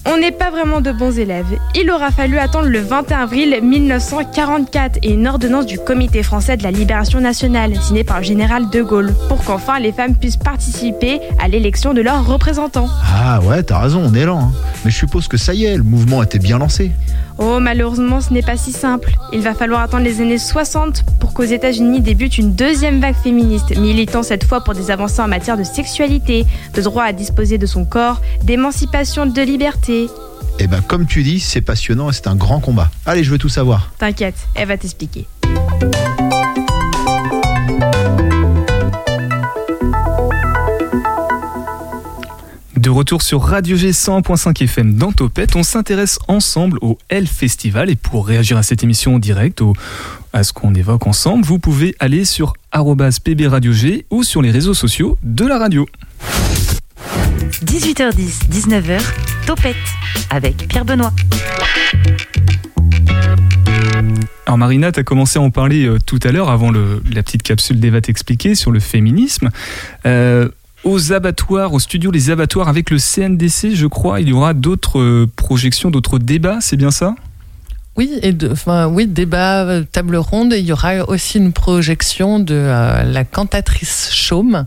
On 0.08 0.20
n'est 0.20 0.32
pas 0.32 0.52
vraiment 0.52 0.82
de 0.82 0.92
bons 0.92 1.18
élèves. 1.18 1.48
Il 1.74 1.90
aura 1.90 2.12
fallu 2.12 2.38
attendre 2.38 2.68
le 2.68 2.80
21 2.80 3.22
avril 3.22 3.60
1944 3.64 5.00
et 5.02 5.14
une 5.14 5.28
ordonnance 5.28 5.66
du 5.66 5.80
Comité 5.80 6.22
français 6.22 6.58
de 6.58 6.64
la 6.64 6.70
libération 6.70 7.20
nationale, 7.20 7.74
signée 7.82 8.04
par 8.04 8.20
le 8.20 8.24
général 8.24 8.70
de 8.70 8.84
Gaulle, 8.84 9.16
pour 9.30 9.44
qu'enfin 9.44 9.80
les 9.80 9.92
femmes 9.92 10.16
puissent 10.16 10.38
participer 10.38 11.22
à 11.40 11.48
l'élection 11.48 11.96
de 11.96 12.02
leurs 12.02 12.24
représentants. 12.24 12.88
Ah 13.04 13.42
ouais, 13.42 13.64
t'as 13.64 13.80
raison, 13.80 14.04
on 14.06 14.14
est 14.14 14.26
lent. 14.26 14.42
Hein. 14.42 14.52
Mais 14.84 14.92
je 14.92 14.96
suppose 14.96 15.28
que 15.28 15.38
ça 15.38 15.56
y 15.56 15.66
est, 15.66 15.76
le 15.76 15.84
mouvement 15.84 16.22
était 16.22 16.38
bien 16.38 16.60
lancé. 16.60 16.92
Oh, 17.38 17.60
malheureusement, 17.60 18.22
ce 18.22 18.32
n'est 18.32 18.42
pas 18.42 18.58
si 18.58 18.72
simple. 18.72 19.12
Il 19.34 19.42
va 19.42 19.54
falloir 19.54 19.82
attendre 19.82 20.04
les 20.04 20.22
années 20.22 20.38
60 20.38 21.04
pour 21.20 21.34
qu'aux 21.34 21.44
États-Unis 21.44 22.00
débute 22.02 22.38
une 22.38 22.56
deuxième 22.56 23.02
vague 23.02 23.16
féministe, 23.16 23.78
militant 23.78 24.24
cette 24.24 24.46
fois 24.46 24.64
pour 24.64 24.74
des 24.74 24.90
avancées 24.90 25.22
en 25.22 25.28
matière 25.28 25.58
de 25.58 25.64
sexualité, 25.64 26.46
de 26.74 26.82
droit 26.82 27.04
à 27.04 27.14
disposer 27.14 27.58
de 27.58 27.66
son 27.66 27.86
corps, 27.86 28.22
d'émancipation, 28.44 29.26
de 29.26 29.42
liberté. 29.42 30.08
Eh 30.60 30.68
ben, 30.68 30.82
comme 30.82 31.06
tu 31.06 31.24
dis, 31.24 31.42
c'est 31.42 31.62
passionnant 31.62 32.10
et 32.10 32.14
c'est 32.14 32.28
un 32.28 32.36
grand 32.36 32.62
combat. 32.62 32.90
Allez, 33.06 33.24
je 33.24 33.32
veux 33.32 33.38
tout 33.38 33.50
savoir. 33.50 33.92
T'inquiète, 33.98 34.36
elle 34.56 34.70
va 34.70 34.78
t'expliquer. 34.78 35.28
De 42.86 42.92
retour 42.92 43.24
sur 43.24 43.42
Radio 43.42 43.76
G 43.76 43.90
100.5 43.90 44.64
FM 44.64 44.94
dans 44.94 45.12
Topette, 45.12 45.56
on 45.56 45.64
s'intéresse 45.64 46.20
ensemble 46.28 46.78
au 46.84 47.00
L 47.10 47.26
Festival 47.26 47.90
et 47.90 47.96
pour 47.96 48.28
réagir 48.28 48.58
à 48.58 48.62
cette 48.62 48.84
émission 48.84 49.16
en 49.16 49.18
direct, 49.18 49.62
au, 49.62 49.74
à 50.34 50.44
ce 50.44 50.54
qu'on 50.54 50.76
évoque 50.76 51.08
ensemble, 51.08 51.44
vous 51.44 51.58
pouvez 51.58 51.96
aller 52.00 52.26
sur 52.26 52.54
@pbradiog 52.72 54.04
ou 54.12 54.22
sur 54.22 54.44
les 54.44 54.52
réseaux 54.52 54.76
sociaux 54.76 55.18
de 55.24 55.48
la 55.48 55.58
radio. 55.58 55.88
18h10, 57.64 58.52
19h, 58.52 59.02
Topette 59.48 59.76
avec 60.30 60.68
Pierre 60.68 60.86
Benoît. 60.86 61.12
Alors 64.46 64.60
Marina, 64.60 64.92
tu 64.92 65.00
as 65.00 65.04
commencé 65.04 65.40
à 65.40 65.42
en 65.42 65.50
parler 65.50 65.88
euh, 65.88 65.98
tout 66.06 66.20
à 66.22 66.32
l'heure 66.32 66.52
avant 66.52 66.70
le, 66.70 67.02
la 67.12 67.24
petite 67.24 67.42
capsule 67.42 67.80
d'Eva 67.80 68.00
t'expliquer 68.02 68.54
sur 68.54 68.72
le 68.72 68.80
féminisme. 68.80 69.50
Euh, 70.06 70.50
aux 70.86 71.12
abattoirs, 71.12 71.74
au 71.74 71.80
studio 71.80 72.12
Les 72.12 72.30
Abattoirs 72.30 72.70
avec 72.70 72.92
le 72.92 72.98
CNDC, 72.98 73.74
je 73.74 73.88
crois. 73.88 74.22
Il 74.22 74.30
y 74.30 74.34
aura 74.34 74.54
d'autres 74.54 75.00
euh, 75.00 75.28
projections, 75.36 75.92
d'autres 75.92 76.20
débats, 76.20 76.60
c'est 76.62 76.78
bien 76.78 76.92
ça? 76.92 77.16
Oui, 77.98 78.12
et 78.22 78.34
de, 78.34 78.52
enfin, 78.52 78.88
oui, 78.88 79.08
débat, 79.08 79.82
table 79.90 80.18
ronde. 80.18 80.54
il 80.58 80.66
y 80.66 80.74
aura 80.74 81.08
aussi 81.08 81.38
une 81.38 81.54
projection 81.54 82.40
de 82.40 82.54
euh, 82.54 83.04
la 83.04 83.24
cantatrice 83.24 84.10
Chaume, 84.12 84.66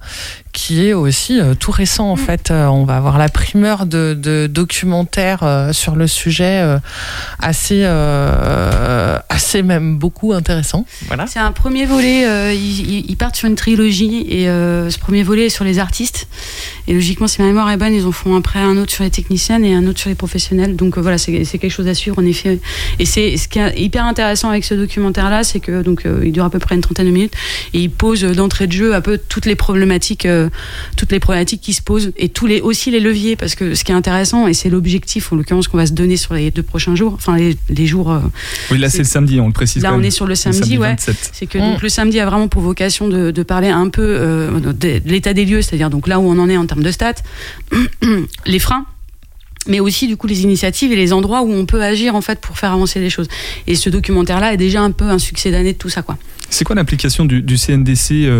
qui 0.59 0.85
est 0.89 0.93
aussi 0.93 1.41
euh, 1.41 1.55
tout 1.55 1.71
récent 1.71 2.11
en 2.11 2.17
mm. 2.17 2.19
fait. 2.19 2.51
Euh, 2.51 2.67
on 2.67 2.85
va 2.85 2.97
avoir 2.97 3.17
la 3.17 3.29
primeur 3.29 3.87
de, 3.87 4.19
de 4.21 4.49
documentaires 4.49 5.45
euh, 5.45 5.73
sur 5.73 5.95
le 5.95 6.09
sujet 6.09 6.79
assez, 7.39 7.85
assez 9.29 9.63
même 9.63 9.99
beaucoup 9.99 10.33
intéressant. 10.33 10.85
Voilà. 11.07 11.27
C'est 11.27 11.39
un 11.39 11.53
premier 11.53 11.87
volet. 11.87 12.55
Ils, 12.57 13.09
ils, 13.09 13.17
partent 13.17 13.37
sur 13.37 13.49
une 13.49 13.55
trilogie 13.55 14.27
et 14.29 14.47
ce 14.47 14.99
premier 14.99 15.23
volet 15.23 15.47
est 15.47 15.51
sur 15.51 15.65
les 15.65 15.79
artistes. 15.79 16.29
Et 16.87 16.95
logiquement, 16.95 17.29
si 17.29 17.41
ma 17.41 17.47
mémoire 17.47 17.71
est 17.71 17.77
bonne, 17.77 17.95
ils 17.95 18.07
en 18.07 18.13
font 18.13 18.37
après 18.37 18.59
un 18.59 18.77
autre 18.77 18.93
sur 18.93 19.05
les 19.05 19.11
techniciennes 19.11 19.65
et 19.65 19.75
un 19.75 19.87
autre 19.87 20.01
sur 20.01 20.09
les 20.09 20.15
professionnels. 20.15 20.77
Donc 20.77 20.99
voilà, 20.99 21.19
c'est 21.19 21.33
quelque 21.33 21.69
chose 21.69 21.89
à 21.89 21.95
suivre 21.95 22.19
en 22.19 22.25
effet. 22.25 22.59
Et 22.99 23.05
c'est 23.05 23.18
ce 23.37 23.49
qui 23.49 23.59
est 23.59 23.79
hyper 23.79 24.05
intéressant 24.05 24.51
avec 24.51 24.65
ce 24.65 24.75
documentaire-là, 24.75 25.45
c'est 25.45 25.61
que 25.61 25.83
donc 25.83 26.05
il 26.25 26.33
dure 26.33 26.45
à 26.45 26.51
peu 26.51 26.59
près 26.59 26.75
une 26.75 26.81
trentaine 26.81 27.07
de 27.07 27.11
minutes 27.11 27.35
et 27.75 27.81
il 27.81 27.91
pose 27.91 28.23
d'entrée 28.23 28.67
de 28.67 28.73
jeu 28.73 28.95
un 28.95 29.01
peu 29.01 29.19
toutes 29.19 29.47
les 29.47 29.57
problématiques 29.57 30.27
toutes 30.97 31.13
les 31.13 31.21
problématiques 31.21 31.61
qui 31.61 31.73
se 31.73 31.83
posent 31.83 32.13
et 32.17 32.29
tous 32.29 32.47
les 32.47 32.61
aussi 32.61 32.91
les 32.91 33.01
leviers 33.01 33.37
parce 33.37 33.55
que 33.55 33.75
ce 33.75 33.85
qui 33.85 33.93
est 33.93 33.95
intéressant 33.95 34.47
et 34.47 34.55
c'est 34.55 34.71
l'objectif 34.71 35.33
en 35.33 35.37
l'occurrence 35.37 35.69
qu'on 35.69 35.77
va 35.77 35.87
se 35.87 35.93
donner 35.93 36.17
sur 36.17 36.35
les 36.35 36.51
deux 36.51 36.63
prochains 36.63 36.95
jours, 36.95 37.15
enfin 37.15 37.37
les, 37.37 37.87
jours. 37.87 38.13
Euh, 38.13 38.21
oui, 38.71 38.79
là 38.79 38.89
c'est 38.89 38.99
le 38.99 39.05
samedi, 39.05 39.41
on 39.41 39.47
le 39.47 39.53
précise. 39.53 39.83
Là 39.83 39.95
on 39.95 40.03
est 40.03 40.11
sur 40.11 40.27
le 40.27 40.35
samedi, 40.35 40.79
ouais. 40.79 40.97
C'est 40.99 41.47
que 41.47 41.59
donc, 41.59 41.79
mm. 41.79 41.83
le 41.83 41.89
samedi 41.89 42.21
a 42.21 42.27
vraiment 42.27 42.49
pour 42.49 42.63
vocation 42.63 43.09
de, 43.09 43.43
parler 43.43 43.69
un 43.69 43.89
peu 43.89 44.03
euh, 44.03 44.61
de, 44.61 45.01
l'état 45.07 45.33
des 45.33 45.45
lieux, 45.45 45.63
c'est-à-dire 45.63 45.91
donc 45.91 46.07
là 46.07 46.19
où 46.19 46.29
on 46.29 46.39
en 46.39 46.49
est 46.49 46.57
en 46.57 46.67
termes 46.67 46.83
de 46.83 46.91
stats, 46.91 47.15
les 48.47 48.59
freins 48.59 48.85
mais 49.69 49.81
aussi 49.81 50.07
du 50.07 50.17
coup 50.17 50.27
les 50.27 50.43
initiatives 50.43 50.91
et 50.93 50.97
les 50.97 51.13
endroits 51.13 51.43
où 51.43 51.53
on 51.53 51.67
peut 51.67 51.83
agir 51.83 52.15
en 52.15 52.21
fait 52.21 52.41
pour 52.41 52.59
faire 52.59 52.73
avancer 52.73 52.99
les 52.99 53.11
choses. 53.11 53.29
Et 53.67 53.75
ce 53.75 53.91
documentaire-là 53.91 54.55
est 54.55 54.57
déjà 54.57 54.81
un 54.81 54.91
peu 54.91 55.05
un 55.05 55.19
succès 55.19 55.51
d'année 55.51 55.75
de 55.75 55.79
tout 55.79 55.91
ça 55.91 56.03
quoi. 56.03 56.19
C'est 56.51 56.65
quoi 56.65 56.77
l'implication 56.77 57.25
du, 57.25 57.43
du, 57.43 57.57
CNDC 57.57 58.31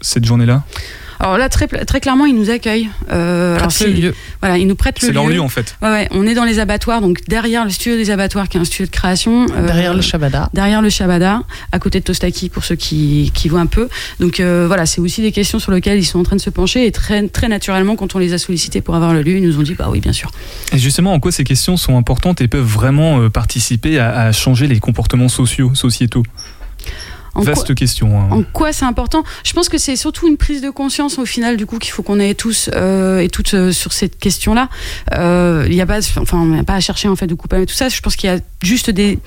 cette 0.00 0.24
journée-là? 0.24 0.64
Alors 1.20 1.36
là, 1.36 1.50
très, 1.50 1.66
très 1.66 2.00
clairement, 2.00 2.24
ils 2.24 2.34
nous 2.34 2.48
accueillent. 2.48 2.88
Euh, 3.12 3.56
alors 3.56 3.70
c'est 3.70 3.88
lieu. 3.88 4.14
Voilà, 4.40 4.56
ils 4.56 4.66
nous 4.66 4.74
prêtent 4.74 5.02
le 5.02 5.08
lieu. 5.08 5.12
C'est 5.12 5.14
leur 5.14 5.28
lieu 5.28 5.40
en 5.40 5.50
fait. 5.50 5.76
Ouais, 5.82 5.90
ouais, 5.90 6.08
on 6.12 6.26
est 6.26 6.32
dans 6.32 6.44
les 6.44 6.58
abattoirs, 6.58 7.02
donc 7.02 7.18
derrière 7.28 7.64
le 7.64 7.70
studio 7.70 7.98
des 7.98 8.10
abattoirs, 8.10 8.48
qui 8.48 8.56
est 8.56 8.60
un 8.60 8.64
studio 8.64 8.86
de 8.86 8.90
création. 8.90 9.44
Euh, 9.54 9.66
derrière 9.66 9.92
le 9.92 10.00
Shabada. 10.00 10.48
Derrière 10.54 10.80
le 10.80 10.88
Shabada, 10.88 11.42
à 11.72 11.78
côté 11.78 12.00
de 12.00 12.04
Tostaki, 12.04 12.48
pour 12.48 12.64
ceux 12.64 12.74
qui, 12.74 13.32
qui 13.34 13.50
voient 13.50 13.60
un 13.60 13.66
peu. 13.66 13.90
Donc 14.18 14.40
euh, 14.40 14.64
voilà, 14.66 14.86
c'est 14.86 15.02
aussi 15.02 15.20
des 15.20 15.30
questions 15.30 15.58
sur 15.58 15.72
lesquelles 15.72 15.98
ils 15.98 16.06
sont 16.06 16.18
en 16.18 16.22
train 16.22 16.36
de 16.36 16.40
se 16.40 16.48
pencher. 16.48 16.86
Et 16.86 16.90
très, 16.90 17.28
très 17.28 17.48
naturellement, 17.48 17.96
quand 17.96 18.14
on 18.14 18.18
les 18.18 18.32
a 18.32 18.38
sollicités 18.38 18.80
pour 18.80 18.94
avoir 18.94 19.12
le 19.12 19.20
lieu, 19.20 19.36
ils 19.36 19.46
nous 19.46 19.58
ont 19.58 19.62
dit 19.62 19.74
bah 19.74 19.88
oui, 19.90 20.00
bien 20.00 20.14
sûr. 20.14 20.30
Et 20.72 20.78
justement, 20.78 21.12
en 21.12 21.20
quoi 21.20 21.32
ces 21.32 21.44
questions 21.44 21.76
sont 21.76 21.98
importantes 21.98 22.40
et 22.40 22.48
peuvent 22.48 22.64
vraiment 22.64 23.20
euh, 23.20 23.28
participer 23.28 23.98
à, 23.98 24.18
à 24.18 24.32
changer 24.32 24.66
les 24.66 24.80
comportements 24.80 25.28
sociaux, 25.28 25.74
sociétaux? 25.74 26.22
Vaste 27.34 27.74
question. 27.74 28.18
Hein. 28.18 28.28
En 28.30 28.42
quoi 28.42 28.72
c'est 28.72 28.84
important? 28.84 29.24
Je 29.44 29.52
pense 29.52 29.68
que 29.68 29.78
c'est 29.78 29.96
surtout 29.96 30.28
une 30.28 30.36
prise 30.36 30.60
de 30.62 30.70
conscience 30.70 31.18
au 31.18 31.24
final 31.24 31.56
du 31.56 31.66
coup 31.66 31.78
qu'il 31.78 31.92
faut 31.92 32.02
qu'on 32.02 32.20
ait 32.20 32.34
tous 32.34 32.70
euh, 32.74 33.20
et 33.20 33.28
toutes 33.28 33.54
euh, 33.54 33.72
sur 33.72 33.92
cette 33.92 34.18
question-là. 34.18 34.68
Euh, 35.14 35.64
il 35.68 35.74
n'y 35.74 35.80
a 35.80 35.86
pas, 35.86 35.98
enfin, 36.18 36.38
on 36.38 36.46
n'a 36.46 36.64
pas 36.64 36.74
à 36.74 36.80
chercher 36.80 37.08
en 37.08 37.16
fait 37.16 37.26
de 37.26 37.34
couper 37.34 37.64
tout 37.66 37.74
ça. 37.74 37.88
Je 37.88 38.00
pense 38.00 38.16
qu'il 38.16 38.30
y 38.30 38.32
a 38.32 38.38
juste 38.62 38.90
des, 38.90 39.18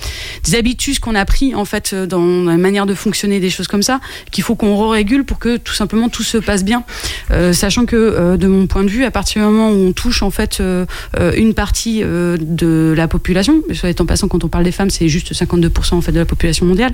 des 0.43 0.55
habitudes 0.55 0.99
qu'on 0.99 1.15
a 1.15 1.25
pris 1.25 1.55
en 1.55 1.65
fait 1.65 1.95
dans 1.95 2.43
la 2.43 2.57
manière 2.57 2.85
de 2.85 2.93
fonctionner, 2.93 3.39
des 3.39 3.49
choses 3.49 3.67
comme 3.67 3.83
ça, 3.83 3.99
qu'il 4.31 4.43
faut 4.43 4.55
qu'on 4.55 4.89
régule 4.89 5.23
pour 5.23 5.39
que 5.39 5.57
tout 5.57 5.73
simplement 5.73 6.09
tout 6.09 6.23
se 6.23 6.37
passe 6.37 6.63
bien. 6.63 6.83
sachant 7.51 7.85
que 7.85 8.35
de 8.35 8.47
mon 8.47 8.67
point 8.67 8.83
de 8.83 8.89
vue, 8.89 9.05
à 9.05 9.11
partir 9.11 9.41
du 9.41 9.47
moment 9.47 9.69
où 9.69 9.87
on 9.87 9.93
touche 9.93 10.21
en 10.21 10.31
fait 10.31 10.61
une 11.35 11.53
partie 11.53 12.01
de 12.01 12.93
la 12.95 13.07
population, 13.07 13.61
soit 13.73 13.89
étant 13.89 14.05
passant 14.05 14.27
quand 14.27 14.43
on 14.43 14.49
parle 14.49 14.63
des 14.63 14.71
femmes, 14.71 14.89
c'est 14.89 15.07
juste 15.07 15.33
52% 15.33 15.95
en 15.95 16.01
fait 16.01 16.11
de 16.11 16.19
la 16.19 16.25
population 16.25 16.65
mondiale. 16.65 16.93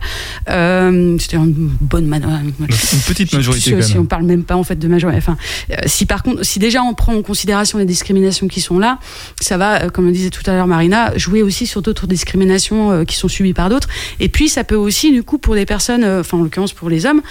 C'était 1.19 1.37
une 1.37 1.71
bonne 1.81 2.05
Une 2.05 2.67
petite 3.07 3.33
majorité. 3.33 3.81
Si, 3.81 3.97
on 3.97 4.05
parle 4.05 4.23
même 4.23 4.43
pas 4.43 4.55
en 4.55 4.63
fait 4.63 4.77
de 4.77 4.87
majorité. 4.87 5.17
Enfin, 5.17 5.37
euh, 5.71 5.75
si 5.85 6.05
par 6.05 6.23
contre, 6.23 6.43
si 6.43 6.59
déjà 6.59 6.81
on 6.83 6.93
prend 6.93 7.13
en 7.13 7.21
considération 7.21 7.77
les 7.77 7.85
discriminations 7.85 8.47
qui 8.47 8.61
sont 8.61 8.79
là, 8.79 8.99
ça 9.41 9.57
va, 9.57 9.83
euh, 9.83 9.89
comme 9.89 10.05
le 10.05 10.11
disait 10.11 10.29
tout 10.29 10.43
à 10.49 10.53
l'heure 10.53 10.67
Marina, 10.67 11.17
jouer 11.17 11.41
aussi 11.41 11.67
sur 11.67 11.81
d'autres 11.81 12.07
discriminations 12.07 12.91
euh, 12.91 13.03
qui 13.03 13.15
sont 13.15 13.27
subies 13.27 13.53
par 13.53 13.69
d'autres. 13.69 13.87
Et 14.19 14.29
puis 14.29 14.49
ça 14.49 14.63
peut 14.63 14.75
aussi, 14.75 15.11
du 15.11 15.23
coup, 15.23 15.37
pour 15.37 15.55
les 15.55 15.65
personnes, 15.65 16.05
enfin 16.05 16.37
en 16.37 16.43
l'occurrence 16.43 16.73
pour 16.73 16.89
les 16.89 17.05
hommes, 17.05 17.21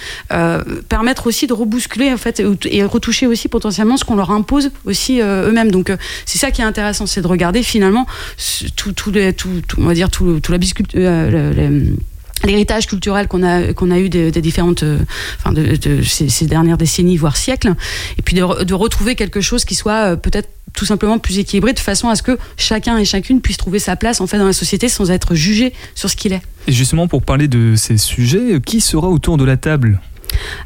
permettre 0.89 1.27
aussi 1.27 1.47
de 1.47 1.53
rebousculer 1.53 2.13
en 2.13 2.17
fait 2.17 2.43
et 2.71 2.83
retoucher 2.85 3.27
aussi 3.27 3.49
potentiellement 3.49 3.97
ce 3.97 4.05
qu'on 4.05 4.17
leur 4.17 4.31
impose 4.31 4.71
aussi 4.85 5.21
eux-mêmes. 5.21 5.71
Donc 5.71 5.93
c'est 6.27 6.39
ça 6.39 6.51
qui 6.51 6.61
est 6.61 6.65
intéressant, 6.65 7.07
c'est 7.07 7.23
de 7.23 7.27
regarder 7.27 7.63
finalement 7.63 8.07
tout, 8.77 8.93
tout, 8.93 9.11
les, 9.11 9.33
tout, 9.33 9.63
on 9.79 9.85
va 9.85 9.95
dire 9.95 10.11
tout, 10.11 10.41
tout 10.41 10.53
la 10.53 10.59
l'héritage 12.45 12.87
culturel 12.87 13.29
qu'on 13.29 13.43
a 13.43 13.73
qu'on 13.73 13.91
a 13.91 13.99
eu 13.99 14.09
des, 14.09 14.31
différentes 14.31 14.83
euh, 14.83 14.99
enfin 15.39 15.53
de, 15.53 16.03
ces, 16.03 16.47
dernières 16.47 16.79
décennies 16.79 17.17
voire 17.17 17.37
siècles 17.37 17.75
et 18.19 18.23
puis 18.23 18.37
de, 18.37 18.65
de 18.65 18.75
retrouver 18.75 19.15
quelque 19.15 19.41
chose 19.41 19.65
qui 19.65 19.75
soit 19.75 20.13
euh, 20.13 20.17
peut-être 20.17 20.49
tout 20.75 20.85
simplement 20.85 21.19
plus 21.19 21.39
équilibré 21.39 21.73
de 21.73 21.79
façon 21.79 22.09
à 22.09 22.15
ce 22.15 22.23
que 22.23 22.39
chacun 22.57 22.99
et 22.99 23.05
chacune 23.05 23.41
puisse 23.41 23.57
trouver 23.57 23.79
sa 23.79 23.97
place 23.97 24.21
en 24.21 24.27
fait 24.27 24.39
dans 24.39 24.47
la 24.47 24.53
société 24.53 24.89
sans 24.89 25.11
être 25.11 25.35
jugé 25.35 25.73
sur 25.95 26.09
ce 26.09 26.17
qu'il 26.17 26.33
est. 26.33 26.43
Et 26.67 26.73
justement 26.73 27.09
pour 27.09 27.23
parler 27.23 27.49
de 27.49 27.75
ces 27.77 27.99
sujets, 27.99 28.61
qui 28.65 28.81
sera 28.81 29.09
autour 29.09 29.37
de 29.39 29.45
la 29.45 29.57
table? 29.57 30.01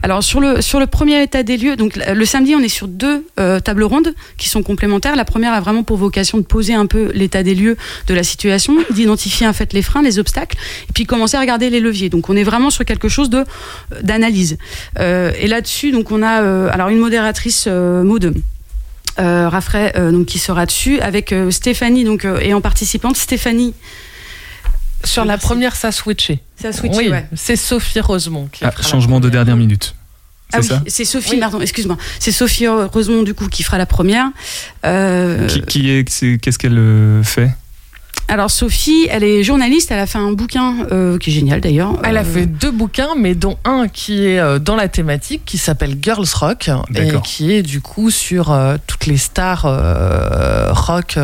Alors 0.02 0.22
sur 0.22 0.40
le, 0.40 0.86
premier 0.86 1.22
état 1.22 1.42
des 1.42 1.56
lieux, 1.56 1.76
donc 1.76 1.96
le 1.96 2.24
samedi 2.24 2.54
on 2.54 2.60
est 2.60 2.68
sur 2.68 2.88
deux 2.88 3.24
euh, 3.38 3.60
tables 3.60 3.84
rondes 3.84 4.14
qui 4.36 4.48
sont 4.48 4.62
complémentaires. 4.62 5.16
La 5.16 5.24
première 5.24 5.52
a 5.52 5.60
vraiment 5.60 5.82
pour 5.82 5.96
vocation 5.96 6.38
de 6.38 6.42
poser 6.42 6.74
un 6.74 6.86
peu 6.86 7.10
l'état 7.14 7.42
des 7.42 7.54
lieux 7.54 7.76
de 8.06 8.14
la 8.14 8.22
situation, 8.22 8.74
d'identifier 8.90 9.46
en 9.46 9.52
fait 9.52 9.72
les 9.72 9.82
freins, 9.82 10.02
les 10.02 10.18
obstacles, 10.18 10.56
et 10.88 10.92
puis 10.92 11.04
commencer 11.04 11.36
à 11.36 11.40
regarder 11.40 11.70
les 11.70 11.80
leviers. 11.80 12.08
Donc 12.08 12.28
on 12.28 12.36
est 12.36 12.42
vraiment 12.42 12.70
sur 12.70 12.84
quelque 12.84 13.08
chose 13.08 13.30
euh, 13.32 13.44
d'analyse. 14.02 14.58
Euh, 14.98 15.32
et 15.38 15.46
là-dessus 15.46 15.92
donc 15.92 16.10
on 16.10 16.22
a 16.22 16.70
alors 16.70 16.88
une 16.88 16.98
modératrice. 16.98 17.68
Euh, 19.20 19.46
Raffray, 19.50 19.92
donc 20.10 20.24
qui 20.24 20.38
sera 20.38 20.64
dessus 20.64 20.98
avec 21.00 21.34
Stéphanie 21.50 22.06
et 22.40 22.54
en 22.54 22.62
participante 22.62 23.16
Stéphanie 23.16 23.74
sur 25.04 25.24
la 25.24 25.38
première, 25.38 25.76
ça 25.76 25.88
a 25.88 25.92
switché. 25.92 26.40
Ça 26.56 26.68
a 26.68 26.72
switché, 26.72 27.10
oui, 27.10 27.18
C'est 27.34 27.56
Sophie 27.56 28.00
Rosemont 28.00 28.48
qui 28.50 28.64
ah, 28.64 28.72
Changement 28.82 29.20
de 29.20 29.28
dernière 29.28 29.56
minute. 29.56 29.94
Ah 30.52 30.60
oui, 30.60 30.68
c'est 30.86 31.04
Sophie, 31.04 31.38
pardon, 31.38 31.60
excuse-moi. 31.60 31.96
C'est 32.18 32.32
Sophie 32.32 32.68
Rosemont, 32.68 33.22
du 33.22 33.34
coup, 33.34 33.48
qui 33.48 33.62
fera 33.62 33.78
la 33.78 33.86
première. 33.86 34.26
Euh... 34.84 35.46
Qui, 35.46 35.62
qui 35.62 35.90
est, 35.90 36.04
qu'est-ce 36.38 36.58
qu'elle 36.58 36.78
euh, 36.78 37.22
fait? 37.22 37.50
Alors 38.28 38.50
Sophie, 38.50 39.06
elle 39.10 39.24
est 39.24 39.42
journaliste, 39.42 39.90
elle 39.90 39.98
a 39.98 40.06
fait 40.06 40.18
un 40.18 40.32
bouquin 40.32 40.86
euh, 40.90 41.18
qui 41.18 41.30
est 41.30 41.32
génial 41.32 41.60
d'ailleurs. 41.60 41.98
Elle 42.02 42.16
a 42.16 42.22
euh, 42.22 42.24
fait 42.24 42.46
deux 42.46 42.70
bouquins, 42.70 43.10
mais 43.16 43.34
dont 43.34 43.58
un 43.64 43.88
qui 43.88 44.26
est 44.26 44.38
euh, 44.38 44.58
dans 44.58 44.76
la 44.76 44.88
thématique, 44.88 45.42
qui 45.44 45.58
s'appelle 45.58 45.96
Girls 46.00 46.26
Rock, 46.34 46.70
et 46.94 47.12
qui 47.24 47.52
est 47.52 47.62
du 47.62 47.80
coup 47.80 48.10
sur 48.10 48.56
toutes 48.86 49.06
les 49.06 49.16
stars 49.16 49.64
rock 50.70 51.18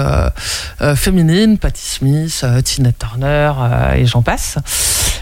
féminines, 0.97 1.59
Patti 1.59 1.83
Smith, 1.83 2.45
Tina 2.65 2.93
Turner, 2.93 3.53
et 3.97 4.07
j'en 4.07 4.23
passe. 4.23 4.59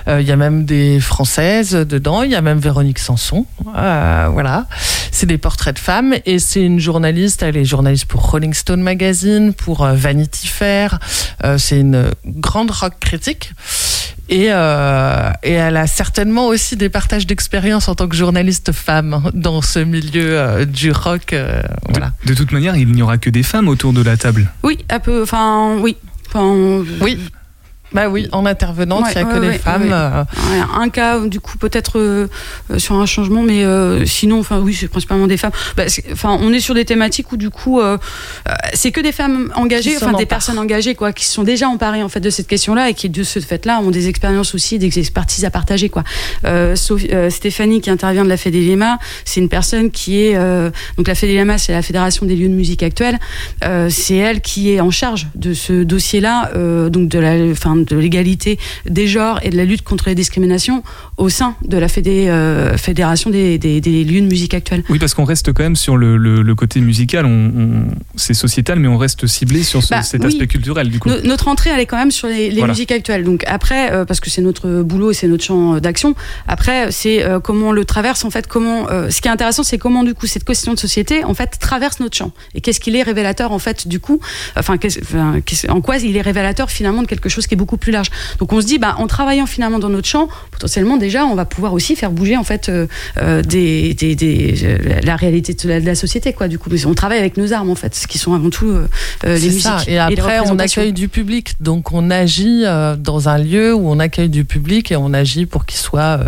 Il 0.06 0.22
y 0.22 0.32
a 0.32 0.36
même 0.36 0.64
des 0.64 1.00
françaises 1.00 1.72
dedans, 1.72 2.22
il 2.22 2.30
y 2.30 2.34
a 2.34 2.40
même 2.40 2.58
Véronique 2.58 2.98
Sanson. 2.98 3.46
voilà, 3.64 4.66
c'est 5.10 5.26
des 5.26 5.38
portraits 5.38 5.74
de 5.74 5.80
femmes, 5.80 6.14
et 6.24 6.38
c'est 6.38 6.62
une 6.62 6.78
journaliste, 6.78 7.42
elle 7.42 7.56
est 7.56 7.64
journaliste 7.64 8.06
pour 8.06 8.30
Rolling 8.30 8.54
Stone 8.54 8.82
Magazine, 8.82 9.52
pour 9.52 9.86
Vanity 9.86 10.48
Fair 10.48 10.98
c'est 11.58 11.80
une 11.80 12.10
grande 12.24 12.70
rock 12.70 12.94
critique. 13.00 13.52
Et, 14.28 14.46
euh, 14.50 15.30
et, 15.44 15.52
elle 15.52 15.76
a 15.76 15.86
certainement 15.86 16.48
aussi 16.48 16.76
des 16.76 16.88
partages 16.88 17.26
d'expérience 17.26 17.88
en 17.88 17.94
tant 17.94 18.08
que 18.08 18.16
journaliste 18.16 18.72
femme 18.72 19.30
dans 19.34 19.62
ce 19.62 19.78
milieu 19.78 20.38
euh, 20.38 20.64
du 20.64 20.90
rock. 20.90 21.32
Euh, 21.32 21.62
voilà. 21.88 22.12
De, 22.24 22.34
toute 22.34 22.50
manière, 22.50 22.76
il 22.76 22.90
n'y 22.90 23.02
aura 23.02 23.18
que 23.18 23.30
des 23.30 23.44
femmes 23.44 23.68
autour 23.68 23.92
de 23.92 24.02
la 24.02 24.16
table. 24.16 24.50
Oui, 24.64 24.84
un 24.90 24.98
peu. 24.98 25.22
Enfin, 25.22 25.76
oui. 25.80 25.96
oui. 27.00 27.20
Bah 27.92 28.08
oui, 28.08 28.28
en 28.32 28.46
intervenante, 28.46 29.04
il 29.14 29.16
n'y 29.16 29.22
a 29.22 29.32
que 29.32 29.38
des 29.38 29.58
femmes. 29.58 29.92
Euh. 29.92 30.24
un 30.76 30.88
cas, 30.88 31.20
du 31.20 31.40
coup, 31.40 31.56
peut-être 31.56 31.98
euh, 31.98 32.26
euh, 32.70 32.78
sur 32.78 32.96
un 32.96 33.06
changement, 33.06 33.42
mais 33.42 33.64
sinon, 34.06 34.40
enfin 34.40 34.60
oui, 34.60 34.74
c'est 34.74 34.88
principalement 34.88 35.26
des 35.26 35.36
femmes. 35.36 35.52
Bah, 35.76 35.84
enfin, 36.12 36.36
on 36.40 36.52
est 36.52 36.60
sur 36.60 36.74
des 36.74 36.84
thématiques 36.84 37.30
où 37.32 37.36
du 37.36 37.50
coup, 37.50 37.80
c'est 38.74 38.90
que 38.90 39.00
des 39.00 39.12
femmes 39.12 39.52
engagées, 39.54 39.96
enfin 39.96 40.12
des 40.12 40.26
personnes 40.26 40.58
engagées, 40.58 40.94
quoi, 40.94 41.12
qui 41.12 41.24
sont 41.24 41.44
déjà 41.44 41.68
emparées 41.68 42.02
en 42.02 42.08
fait 42.08 42.20
de 42.20 42.30
cette 42.30 42.46
question-là 42.46 42.90
et 42.90 42.94
qui 42.94 43.08
de 43.08 43.22
ce 43.22 43.40
fait-là 43.40 43.80
ont 43.80 43.90
des 43.90 44.08
expériences 44.08 44.54
aussi, 44.54 44.78
des 44.78 44.98
expertises 44.98 45.44
à 45.44 45.50
partager, 45.50 45.88
quoi. 45.88 46.02
Stéphanie 47.28 47.80
qui 47.80 47.90
intervient 47.90 48.24
de 48.24 48.28
la 48.28 48.36
Fédélima, 48.36 48.98
c'est 49.24 49.40
une 49.40 49.48
personne 49.48 49.90
qui 49.90 50.20
est 50.20 50.34
donc 50.96 51.06
la 51.06 51.14
Fédélima, 51.14 51.58
c'est 51.58 51.72
la 51.72 51.82
Fédération 51.82 52.26
des 52.26 52.34
lieux 52.34 52.48
de 52.48 52.54
musique 52.54 52.82
actuelle. 52.82 53.18
c'est 53.88 54.16
elle 54.16 54.40
qui 54.40 54.72
est 54.72 54.80
en 54.80 54.90
charge 54.90 55.28
de 55.34 55.54
ce 55.54 55.84
dossier-là, 55.84 56.50
donc 56.88 57.08
de 57.08 57.18
la, 57.18 57.54
de 57.84 57.96
l'égalité 57.96 58.58
des 58.88 59.06
genres 59.06 59.40
et 59.42 59.50
de 59.50 59.56
la 59.56 59.64
lutte 59.64 59.82
contre 59.82 60.08
les 60.08 60.14
discriminations 60.14 60.82
au 61.16 61.28
sein 61.28 61.56
de 61.64 61.78
la 61.78 61.86
euh, 62.06 62.76
fédération 62.76 63.30
des, 63.30 63.58
lieux 63.58 64.20
de 64.20 64.26
musique 64.26 64.54
actuelle. 64.54 64.82
Oui, 64.88 64.98
parce 64.98 65.14
qu'on 65.14 65.24
reste 65.24 65.52
quand 65.52 65.62
même 65.62 65.76
sur 65.76 65.96
le, 65.96 66.54
côté 66.54 66.80
musical, 66.80 67.26
on, 67.26 67.86
c'est 68.16 68.34
sociétal, 68.34 68.78
mais 68.78 68.88
on 68.88 68.98
reste 68.98 69.26
ciblé 69.26 69.62
sur 69.62 69.80
bah, 69.90 70.02
cet 70.02 70.24
aspect 70.24 70.46
culturel 70.46 70.88
du 70.88 70.98
coup. 70.98 71.10
notre 71.24 71.48
entrée, 71.48 71.70
elle 71.70 71.80
est 71.80 71.86
quand 71.86 71.98
même 71.98 72.10
sur 72.10 72.28
les, 72.28 72.50
musiques 72.62 72.92
actuelles. 72.92 73.24
Donc 73.24 73.44
après, 73.46 73.92
euh, 73.92 74.04
parce 74.04 74.20
que 74.20 74.30
c'est 74.30 74.42
notre 74.42 74.82
boulot 74.82 75.10
et 75.10 75.14
c'est 75.14 75.28
notre 75.28 75.44
champ 75.44 75.78
d'action, 75.78 76.14
après, 76.48 76.90
c'est 76.92 77.22
euh, 77.22 77.40
comment 77.40 77.68
on 77.68 77.72
le 77.72 77.84
traverse, 77.84 78.24
en 78.24 78.30
fait, 78.30 78.46
comment. 78.46 78.86
ce 78.88 79.20
qui 79.20 79.28
est 79.28 79.30
intéressant, 79.30 79.62
c'est 79.62 79.78
comment 79.78 80.04
du 80.04 80.14
coup 80.14 80.26
cette 80.26 80.44
question 80.44 80.74
de 80.74 80.78
société, 80.78 81.24
en 81.24 81.34
fait, 81.34 81.58
traverse 81.58 82.00
notre 82.00 82.16
champ. 82.16 82.32
Et 82.54 82.60
qu'est-ce 82.60 82.80
qu'il 82.80 82.96
est 82.96 83.02
révélateur, 83.02 83.52
en 83.52 83.58
fait, 83.58 83.88
du 83.88 84.00
coup, 84.00 84.20
enfin, 84.56 84.76
en 85.68 85.80
quoi 85.80 85.96
il 85.96 86.16
est 86.16 86.22
révélateur 86.22 86.70
finalement 86.70 87.02
de 87.02 87.06
quelque 87.06 87.28
chose 87.28 87.46
qui 87.46 87.54
est 87.54 87.56
beaucoup 87.56 87.65
plus 87.76 87.90
large. 87.90 88.08
Donc 88.38 88.52
on 88.52 88.60
se 88.60 88.66
dit, 88.66 88.78
bah, 88.78 88.94
en 88.98 89.08
travaillant 89.08 89.46
finalement 89.46 89.80
dans 89.80 89.88
notre 89.88 90.06
champ, 90.06 90.28
potentiellement 90.52 90.96
déjà, 90.96 91.26
on 91.26 91.34
va 91.34 91.44
pouvoir 91.44 91.72
aussi 91.72 91.96
faire 91.96 92.12
bouger 92.12 92.36
en 92.36 92.44
fait 92.44 92.68
euh, 92.68 92.86
euh, 93.18 93.42
des, 93.42 93.94
des, 93.94 94.54
la 95.02 95.16
réalité 95.16 95.54
de 95.54 95.84
la, 95.84 95.94
société, 95.96 96.32
quoi. 96.32 96.46
Du 96.46 96.58
coup, 96.58 96.70
on 96.86 96.94
travaille 96.94 97.18
avec 97.18 97.36
nos 97.36 97.52
armes 97.52 97.70
en 97.70 97.74
fait, 97.74 97.94
ce 97.94 98.06
qui 98.06 98.18
sont 98.18 98.34
avant 98.34 98.50
tout 98.50 98.68
euh, 98.68 98.86
les 99.24 99.48
musiques. 99.48 99.88
Et 99.88 99.98
après, 99.98 100.40
on 100.40 100.58
accueille 100.58 100.92
du 100.92 101.08
public, 101.08 101.54
donc 101.60 101.92
on 101.92 102.10
agit 102.10 102.64
dans 102.98 103.28
un 103.28 103.38
lieu 103.38 103.74
où 103.74 103.88
on 103.88 103.98
accueille 103.98 104.28
du 104.28 104.44
public 104.44 104.92
et 104.92 104.96
on 104.96 105.12
agit 105.12 105.46
pour 105.46 105.66
qu'il 105.66 105.78
soit 105.78 106.20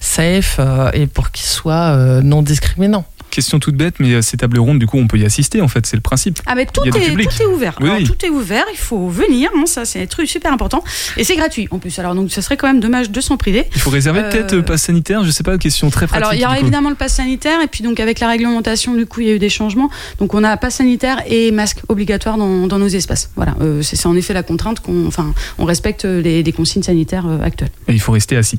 safe 0.00 0.60
et 0.94 1.06
pour 1.06 1.30
qu'il 1.30 1.44
soit 1.44 2.22
non 2.22 2.42
discriminant 2.42 3.04
question 3.36 3.58
toute 3.58 3.76
bête, 3.76 3.94
mais 4.00 4.20
ces 4.22 4.36
tables 4.36 4.58
rondes, 4.58 4.78
du 4.78 4.86
coup, 4.86 4.98
on 4.98 5.06
peut 5.06 5.18
y 5.18 5.24
assister, 5.24 5.60
en 5.60 5.68
fait, 5.68 5.86
c'est 5.86 5.96
le 5.96 6.02
principe. 6.02 6.40
Ah, 6.46 6.54
mais 6.54 6.66
tout, 6.66 6.82
est, 6.84 6.90
tout 6.90 7.42
est 7.42 7.46
ouvert. 7.46 7.76
Tout 7.76 8.26
est 8.26 8.30
ouvert, 8.30 8.64
il 8.72 8.78
faut 8.78 9.08
venir, 9.08 9.50
ça, 9.66 9.84
c'est 9.84 10.02
un 10.02 10.06
truc 10.06 10.28
super 10.28 10.52
important. 10.52 10.82
Et 11.16 11.24
c'est 11.24 11.36
gratuit, 11.36 11.68
en 11.70 11.78
plus. 11.78 11.98
Alors, 11.98 12.14
donc, 12.14 12.30
ce 12.30 12.40
serait 12.40 12.56
quand 12.56 12.66
même 12.66 12.80
dommage 12.80 13.10
de 13.10 13.20
s'en 13.20 13.36
priver. 13.36 13.68
Il 13.74 13.80
faut 13.80 13.90
réserver 13.90 14.20
euh, 14.20 14.30
peut-être 14.30 14.54
le 14.54 14.62
pass 14.64 14.82
sanitaire, 14.82 15.24
je 15.24 15.30
sais 15.30 15.42
pas, 15.42 15.58
question 15.58 15.90
très 15.90 16.06
pratique. 16.06 16.24
Alors, 16.24 16.34
il 16.34 16.40
y 16.40 16.44
aura 16.46 16.58
évidemment 16.58 16.90
le 16.90 16.96
pass 16.96 17.14
sanitaire, 17.14 17.60
et 17.62 17.66
puis, 17.66 17.84
donc, 17.84 18.00
avec 18.00 18.20
la 18.20 18.28
réglementation, 18.28 18.94
du 18.94 19.06
coup, 19.06 19.20
il 19.20 19.26
y 19.26 19.30
a 19.30 19.34
eu 19.34 19.38
des 19.38 19.50
changements. 19.50 19.90
Donc, 20.18 20.34
on 20.34 20.42
a 20.42 20.56
pass 20.56 20.76
sanitaire 20.76 21.22
et 21.26 21.50
masque 21.52 21.80
obligatoire 21.88 22.38
dans, 22.38 22.66
dans 22.66 22.78
nos 22.78 22.88
espaces. 22.88 23.30
Voilà, 23.36 23.54
euh, 23.60 23.82
c'est 23.82 24.06
en 24.06 24.16
effet 24.16 24.34
la 24.34 24.42
contrainte 24.42 24.80
qu'on 24.80 25.06
enfin, 25.06 25.34
on 25.58 25.64
respecte 25.64 26.04
les, 26.04 26.52
consignes 26.52 26.82
sanitaires 26.82 27.26
euh, 27.26 27.42
actuelles. 27.42 27.70
Et 27.88 27.92
il 27.92 28.00
faut 28.00 28.12
rester 28.12 28.36
assis. 28.36 28.58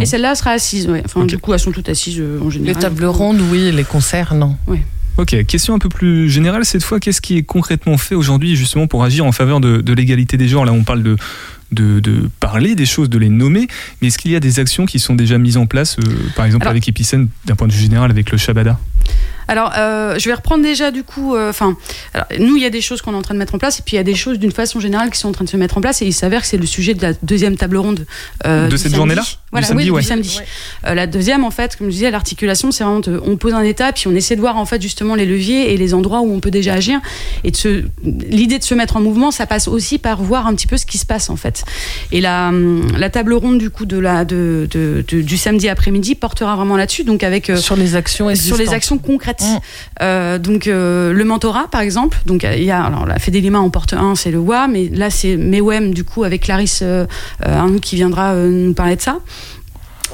Et 0.00 0.06
celle-là 0.06 0.34
sera 0.34 0.50
assise, 0.50 0.88
oui. 0.88 1.00
Enfin, 1.04 1.24
du 1.24 1.38
coup, 1.38 1.52
elles 1.52 1.60
sont 1.60 1.72
toutes 1.72 1.88
assises 1.88 2.22
en 2.40 2.50
général. 2.50 2.74
Les 2.74 2.80
tables 2.80 3.04
rondes, 3.04 3.40
oui, 3.50 3.70
les 3.72 3.84
concerts, 3.84 4.34
non. 4.34 4.56
Oui. 4.66 4.80
Ok, 5.16 5.44
question 5.46 5.74
un 5.74 5.78
peu 5.78 5.88
plus 5.88 6.28
générale 6.28 6.64
cette 6.64 6.82
fois. 6.82 6.98
Qu'est-ce 6.98 7.20
qui 7.20 7.36
est 7.36 7.44
concrètement 7.44 7.96
fait 7.98 8.16
aujourd'hui 8.16 8.56
justement 8.56 8.88
pour 8.88 9.04
agir 9.04 9.24
en 9.24 9.30
faveur 9.30 9.60
de, 9.60 9.92
l'égalité 9.92 10.36
des 10.36 10.48
genres? 10.48 10.64
Là, 10.64 10.72
on 10.72 10.82
parle 10.82 11.04
de, 11.04 11.16
de, 11.70 12.28
parler 12.40 12.74
des 12.74 12.86
choses, 12.86 13.08
de 13.08 13.18
les 13.18 13.28
nommer, 13.28 13.68
mais 14.00 14.08
est-ce 14.08 14.18
qu'il 14.18 14.32
y 14.32 14.36
a 14.36 14.40
des 14.40 14.58
actions 14.58 14.86
qui 14.86 14.98
sont 14.98 15.14
déjà 15.14 15.38
mises 15.38 15.56
en 15.56 15.66
place, 15.66 15.96
par 16.34 16.46
exemple 16.46 16.66
avec 16.66 16.88
Epicène, 16.88 17.28
d'un 17.44 17.54
point 17.54 17.68
de 17.68 17.72
vue 17.72 17.80
général, 17.80 18.10
avec 18.10 18.32
le 18.32 18.38
Shabada? 18.38 18.80
Alors, 19.48 19.72
euh, 19.76 20.18
je 20.18 20.28
vais 20.28 20.34
reprendre 20.34 20.62
déjà 20.62 20.90
du 20.90 21.02
coup. 21.02 21.34
Euh, 21.34 21.50
enfin, 21.50 21.76
nous, 22.38 22.56
il 22.56 22.62
y 22.62 22.66
a 22.66 22.70
des 22.70 22.80
choses 22.80 23.02
qu'on 23.02 23.12
est 23.12 23.16
en 23.16 23.22
train 23.22 23.34
de 23.34 23.38
mettre 23.38 23.54
en 23.54 23.58
place, 23.58 23.78
et 23.78 23.82
puis 23.82 23.94
il 23.94 23.98
y 23.98 24.00
a 24.00 24.04
des 24.04 24.14
choses 24.14 24.38
d'une 24.38 24.52
façon 24.52 24.80
générale 24.80 25.10
qui 25.10 25.18
sont 25.18 25.28
en 25.28 25.32
train 25.32 25.44
de 25.44 25.50
se 25.50 25.56
mettre 25.56 25.78
en 25.78 25.80
place. 25.80 26.02
Et 26.02 26.06
il 26.06 26.12
s'avère 26.12 26.42
que 26.42 26.46
c'est 26.46 26.56
le 26.56 26.66
sujet 26.66 26.94
de 26.94 27.02
la 27.02 27.12
deuxième 27.22 27.56
table 27.56 27.76
ronde 27.76 28.06
euh, 28.46 28.68
de 28.68 28.76
cette 28.76 28.94
journée-là? 28.94 29.22
Voilà, 29.52 29.66
samedi, 29.66 29.90
oui, 29.90 30.00
du 30.00 30.06
samedi. 30.06 30.40
la 30.82 31.06
deuxième, 31.06 31.44
en 31.44 31.50
fait, 31.50 31.76
comme 31.76 31.86
je 31.86 31.92
disais, 31.92 32.10
l'articulation, 32.10 32.72
c'est 32.72 32.82
vraiment 32.82 33.00
on 33.24 33.36
pose 33.36 33.54
un 33.54 33.62
état, 33.62 33.92
puis 33.92 34.08
on 34.08 34.14
essaie 34.14 34.34
de 34.34 34.40
voir 34.40 34.56
en 34.56 34.66
fait 34.66 34.82
justement 34.82 35.14
les 35.14 35.26
leviers 35.26 35.72
et 35.72 35.76
les 35.76 35.94
endroits 35.94 36.20
où 36.20 36.32
on 36.32 36.40
peut 36.40 36.50
déjà 36.50 36.74
agir. 36.74 37.00
Et 37.44 37.50
de 37.50 37.84
l'idée 38.02 38.58
de 38.58 38.64
se 38.64 38.74
mettre 38.74 38.96
en 38.96 39.00
mouvement, 39.00 39.30
ça 39.30 39.46
passe 39.46 39.68
aussi 39.68 39.98
par 39.98 40.22
voir 40.22 40.46
un 40.46 40.54
petit 40.54 40.66
peu 40.66 40.76
ce 40.76 40.86
qui 40.86 40.98
se 40.98 41.06
passe 41.06 41.30
en 41.30 41.36
fait. 41.36 41.64
Et 42.10 42.20
la, 42.20 42.48
hum, 42.48 42.86
la 42.98 43.10
table 43.10 43.34
ronde 43.34 43.58
du 43.58 43.70
coup 43.70 43.86
de 43.86 43.98
la 43.98 44.24
de, 44.24 44.66
de, 44.70 45.04
du 45.08 45.36
samedi 45.36 45.68
après-midi 45.68 46.14
portera 46.16 46.56
vraiment 46.56 46.76
là-dessus, 46.76 47.04
donc 47.04 47.22
avec 47.22 47.52
sur 47.56 47.76
les 47.76 47.94
actions 47.94 48.34
sur 48.34 48.56
les 48.56 48.70
actions 48.70 48.98
concrètes. 48.98 49.33
Mmh. 49.40 49.58
Euh, 50.02 50.38
donc 50.38 50.66
euh, 50.66 51.12
le 51.12 51.24
mentorat 51.24 51.68
par 51.70 51.80
exemple. 51.80 52.18
Donc 52.26 52.42
il 52.44 52.64
y 52.64 52.70
a 52.70 52.82
alors 52.82 53.06
la 53.06 53.18
Fédélima 53.18 53.58
en 53.58 53.70
porte 53.70 53.92
un, 53.92 54.14
c'est 54.14 54.30
le 54.30 54.38
WA, 54.38 54.68
mais 54.68 54.88
là 54.88 55.10
c'est 55.10 55.36
Mewem 55.36 55.94
du 55.94 56.04
coup 56.04 56.24
avec 56.24 56.42
Clarisse 56.42 56.82
euh, 56.82 57.06
qui 57.80 57.96
viendra 57.96 58.34
nous 58.34 58.74
parler 58.74 58.96
de 58.96 59.00
ça. 59.00 59.18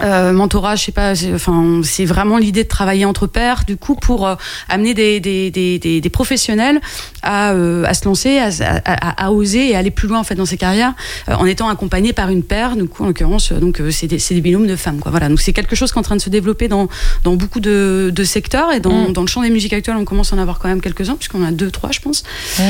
Euh, 0.02 0.32
mentorat, 0.32 0.76
je 0.76 0.84
sais 0.84 0.92
pas, 0.92 1.12
enfin, 1.34 1.80
c'est 1.84 2.04
vraiment 2.04 2.38
l'idée 2.38 2.64
de 2.64 2.68
travailler 2.68 3.04
entre 3.04 3.26
pairs, 3.26 3.64
du 3.66 3.76
coup, 3.76 3.94
pour 3.94 4.26
euh, 4.26 4.34
amener 4.68 4.94
des, 4.94 5.20
des, 5.20 5.50
des, 5.50 6.00
des, 6.00 6.10
professionnels 6.10 6.80
à, 7.22 7.52
euh, 7.52 7.84
à 7.84 7.94
se 7.94 8.04
lancer, 8.06 8.38
à, 8.38 8.48
à, 8.84 9.26
à, 9.26 9.30
oser 9.30 9.70
et 9.70 9.76
aller 9.76 9.90
plus 9.90 10.08
loin 10.08 10.18
en 10.18 10.24
fait 10.24 10.34
dans 10.34 10.46
ses 10.46 10.56
carrières, 10.56 10.94
en 11.28 11.44
étant 11.46 11.68
accompagnés 11.68 12.12
par 12.12 12.30
une 12.30 12.42
paire. 12.42 12.76
Du 12.76 12.86
coup, 12.86 13.04
en 13.04 13.08
l'occurrence, 13.08 13.52
donc 13.52 13.82
c'est 13.90 14.06
des, 14.06 14.40
binômes 14.40 14.66
de 14.66 14.76
femmes, 14.76 15.00
quoi. 15.00 15.10
Voilà, 15.10 15.28
donc 15.28 15.40
c'est 15.40 15.52
quelque 15.52 15.76
chose 15.76 15.92
qui 15.92 15.98
est 15.98 16.00
en 16.00 16.04
train 16.04 16.16
de 16.16 16.20
se 16.20 16.30
développer 16.30 16.68
dans, 16.68 16.88
dans 17.24 17.34
beaucoup 17.34 17.60
de, 17.60 18.10
de 18.14 18.24
secteurs 18.24 18.72
et 18.72 18.80
dans, 18.80 19.10
mm. 19.10 19.12
dans, 19.12 19.22
le 19.22 19.26
champ 19.26 19.42
des 19.42 19.50
musiques 19.50 19.72
actuelles, 19.72 19.96
on 19.96 20.04
commence 20.04 20.32
à 20.32 20.36
en 20.36 20.38
avoir 20.38 20.58
quand 20.58 20.68
même 20.68 20.80
quelques-uns, 20.80 21.16
puisqu'on 21.16 21.44
a 21.44 21.50
deux, 21.50 21.70
trois, 21.70 21.90
je 21.92 22.00
pense. 22.00 22.24
Mm. 22.58 22.62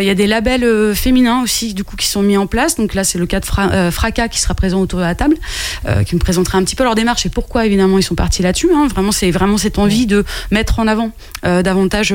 Il 0.00 0.04
y 0.04 0.10
a 0.10 0.14
des 0.14 0.26
labels 0.26 0.94
féminins 0.94 1.42
aussi, 1.42 1.74
du 1.74 1.84
coup, 1.84 1.96
qui 1.96 2.06
sont 2.06 2.22
mis 2.22 2.36
en 2.36 2.46
place. 2.46 2.76
Donc 2.76 2.94
là, 2.94 3.04
c'est 3.04 3.18
le 3.18 3.26
cas 3.26 3.40
de 3.40 3.44
Fra 3.44 3.90
Fracas 3.90 4.28
qui 4.28 4.40
sera 4.40 4.54
présent 4.54 4.80
autour 4.80 4.98
de 4.98 5.04
la 5.04 5.14
table, 5.14 5.36
qui 6.06 6.14
me 6.14 6.20
présentera 6.20 6.55
un 6.56 6.64
petit 6.64 6.76
peu 6.76 6.84
leur 6.84 6.94
démarche 6.94 7.26
et 7.26 7.30
pourquoi 7.30 7.66
évidemment 7.66 7.98
ils 7.98 8.02
sont 8.02 8.14
partis 8.14 8.42
là-dessus. 8.42 8.70
Hein. 8.74 8.88
Vraiment, 8.88 9.12
c'est 9.12 9.30
vraiment 9.30 9.58
cette 9.58 9.78
envie 9.78 10.06
de 10.06 10.24
mettre 10.50 10.78
en 10.78 10.86
avant 10.86 11.10
euh, 11.44 11.62
davantage 11.62 12.14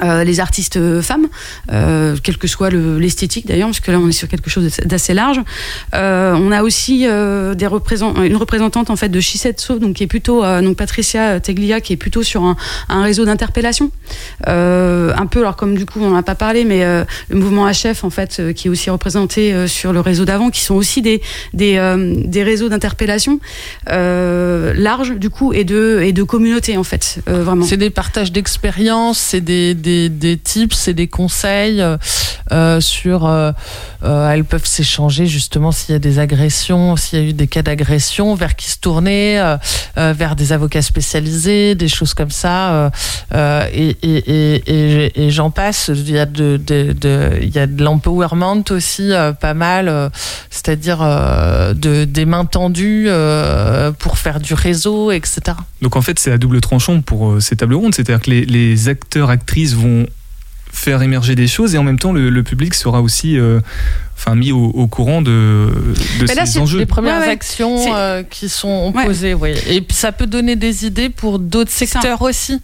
euh, 0.00 0.12
euh, 0.12 0.24
les 0.24 0.40
artistes 0.40 0.76
euh, 0.76 1.02
femmes, 1.02 1.28
euh, 1.72 2.16
quel 2.22 2.36
que 2.36 2.46
soit 2.46 2.70
l'esthétique 2.70 3.46
d'ailleurs, 3.46 3.68
parce 3.68 3.80
que 3.80 3.90
là 3.90 3.98
on 3.98 4.08
est 4.08 4.12
sur 4.12 4.28
quelque 4.28 4.50
chose 4.50 4.68
d'assez 4.84 5.14
large. 5.14 5.40
Euh, 5.94 6.34
on 6.34 6.52
a 6.52 6.62
aussi 6.62 7.06
euh, 7.06 7.54
des 7.54 7.66
représentants, 7.66 8.22
une 8.22 8.36
représentante 8.36 8.90
en 8.90 8.96
fait 8.96 9.08
de 9.08 9.20
Shisetsu, 9.20 9.78
donc 9.78 9.96
qui 9.96 10.02
est 10.04 10.08
plutôt 10.08 10.42
donc 10.42 10.76
Patricia 10.76 11.40
Teglia, 11.40 11.80
qui 11.80 11.92
est 11.92 11.96
plutôt 11.96 12.22
sur 12.22 12.44
un, 12.44 12.56
un 12.88 13.02
réseau 13.02 13.24
d'interpellation, 13.24 13.90
un 14.46 15.26
peu 15.30 15.40
alors 15.40 15.56
comme 15.56 15.76
du 15.76 15.86
coup 15.86 16.00
on 16.00 16.10
n'en 16.10 16.16
a 16.16 16.22
pas 16.22 16.34
parlé, 16.34 16.64
mais 16.64 16.84
le 17.28 17.36
mouvement 17.36 17.70
HF 17.70 18.04
en 18.04 18.10
fait 18.10 18.52
qui 18.54 18.68
est 18.68 18.70
aussi 18.70 18.90
représenté 18.90 19.66
sur 19.66 19.92
le 19.92 20.00
réseau 20.00 20.24
d'avant, 20.24 20.50
qui 20.50 20.60
sont 20.60 20.74
aussi 20.74 21.02
des 21.02 21.22
des, 21.52 21.80
des 22.24 22.42
réseaux 22.42 22.68
d'interpellation 22.68 23.40
larges 23.86 25.16
du 25.16 25.30
coup 25.30 25.52
et 25.52 25.64
de 25.64 26.00
et 26.02 26.12
de 26.12 26.22
communautés 26.22 26.76
en 26.76 26.84
fait 26.84 27.20
vraiment. 27.26 27.64
C'est 27.64 27.76
des 27.76 27.90
partages 27.90 28.32
d'expériences, 28.32 29.18
c'est 29.18 29.40
des 29.40 29.74
des, 29.82 30.38
tips 30.42 30.88
et 30.88 30.94
des 30.94 31.08
conseils 31.08 31.80
euh, 31.80 31.96
euh, 32.52 32.80
sur. 32.80 33.26
Euh, 33.26 33.52
elles 34.02 34.44
peuvent 34.44 34.66
s'échanger 34.66 35.26
justement 35.26 35.70
s'il 35.70 35.92
y 35.92 35.96
a 35.96 35.98
des 35.98 36.18
agressions, 36.18 36.96
s'il 36.96 37.18
y 37.18 37.22
a 37.22 37.24
eu 37.28 37.32
des 37.32 37.46
cas 37.46 37.62
d'agression, 37.62 38.34
vers 38.34 38.56
qui 38.56 38.68
se 38.70 38.78
tourner, 38.78 39.56
vers 39.96 40.34
des 40.34 40.52
avocats 40.52 40.82
spécialisés, 40.82 41.74
des 41.76 41.88
choses 41.88 42.14
comme 42.14 42.30
ça. 42.30 42.90
et, 43.32 43.96
j'en 45.30 45.50
passe. 45.50 45.90
Il 45.94 46.10
y 46.10 46.18
a 46.18 46.26
de, 46.26 47.82
l'empowerment 47.82 48.64
aussi, 48.70 49.12
pas 49.40 49.54
mal. 49.54 50.10
C'est-à-dire 50.50 50.98
de, 50.98 52.04
des 52.04 52.24
mains 52.24 52.44
tendues 52.44 53.08
pour 54.00 54.18
faire 54.18 54.40
du 54.40 54.54
réseau, 54.54 55.12
etc. 55.12 55.40
Donc 55.80 55.94
en 55.94 56.02
fait, 56.02 56.18
c'est 56.18 56.32
à 56.32 56.38
double 56.38 56.60
tranchant 56.60 57.02
pour 57.02 57.40
ces 57.40 57.54
tables 57.54 57.74
rondes. 57.74 57.94
C'est-à-dire 57.94 58.20
que 58.20 58.30
les 58.30 58.88
acteurs, 58.88 59.30
actrices 59.30 59.71
vont 59.74 60.06
faire 60.72 61.02
émerger 61.02 61.34
des 61.34 61.46
choses 61.46 61.74
et 61.74 61.78
en 61.78 61.82
même 61.82 61.98
temps 61.98 62.12
le, 62.12 62.42
public 62.42 62.74
sera 62.74 63.02
aussi 63.02 63.38
euh, 63.38 63.60
enfin 64.16 64.34
mis 64.34 64.52
au, 64.52 64.86
courant 64.88 65.20
de, 65.20 65.70
de 66.20 66.26
ces 66.26 66.58
enjeux. 66.58 66.78
Les 66.78 66.86
premières 66.86 67.28
actions 67.28 67.94
euh, 67.94 68.22
qui 68.22 68.48
sont 68.48 68.92
posées, 68.92 69.34
oui. 69.34 69.54
Et 69.68 69.82
puis 69.82 69.96
ça 69.96 70.12
peut 70.12 70.26
donner 70.26 70.56
des 70.56 70.86
idées 70.86 71.10
pour 71.10 71.38
d'autres 71.38 71.70
secteurs 71.70 72.22
aussi. 72.22 72.60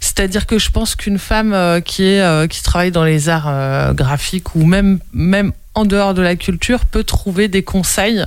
C'est-à-dire 0.00 0.46
que 0.46 0.58
je 0.58 0.70
pense 0.70 0.96
qu'une 0.96 1.18
femme 1.18 1.54
euh, 1.54 1.80
qui 1.80 2.04
est 2.04 2.48
qui 2.48 2.62
travaille 2.62 2.90
dans 2.90 3.04
les 3.04 3.28
arts 3.28 3.94
graphiques 3.94 4.54
ou 4.56 4.64
même 4.64 4.98
même 5.12 5.52
en 5.74 5.84
dehors 5.84 6.12
de 6.14 6.22
la 6.22 6.36
culture 6.36 6.84
peut 6.84 7.04
trouver 7.04 7.48
des 7.48 7.62
conseils 7.62 8.24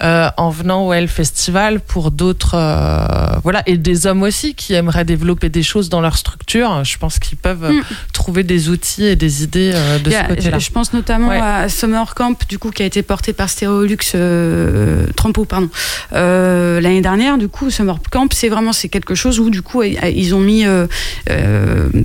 euh, 0.00 0.30
en 0.36 0.50
venant 0.50 0.86
au 0.86 0.92
Hell 0.92 1.08
Festival 1.08 1.80
pour 1.80 2.12
d'autres 2.12 2.54
euh, 2.54 3.36
voilà 3.42 3.64
et 3.66 3.76
des 3.76 4.06
hommes 4.06 4.22
aussi 4.22 4.54
qui 4.54 4.74
aimeraient 4.74 5.04
développer 5.04 5.48
des 5.48 5.64
choses 5.64 5.88
dans 5.88 6.00
leur 6.00 6.16
structure. 6.16 6.84
Je 6.84 6.98
pense 6.98 7.18
qu'ils 7.18 7.36
peuvent 7.36 7.72
mm. 7.72 7.82
trouver 8.12 8.44
des 8.44 8.68
outils 8.68 9.06
et 9.06 9.16
des 9.16 9.42
idées 9.42 9.72
euh, 9.74 9.98
de 9.98 10.08
ce 10.10 10.28
côté-là. 10.28 10.60
je 10.60 10.70
pense 10.70 10.92
notamment 10.92 11.30
à 11.30 11.68
Summer 11.68 12.14
Camp 12.14 12.38
du 12.48 12.60
coup 12.60 12.70
qui 12.70 12.84
a 12.84 12.86
été 12.86 13.02
porté 13.02 13.32
par 13.32 13.50
Stereolux 13.50 13.96
Trampo 15.16 15.44
pardon 15.44 15.68
l'année 16.12 17.00
dernière. 17.00 17.36
Du 17.36 17.48
coup 17.48 17.68
Summer 17.68 17.98
Camp 18.08 18.32
c'est 18.32 18.48
vraiment 18.48 18.72
c'est 18.72 18.88
quelque 18.88 19.16
chose 19.16 19.40
où 19.40 19.50
du 19.50 19.62
coup 19.62 19.82
ils 19.82 20.32
ont 20.32 20.40
mis 20.40 20.64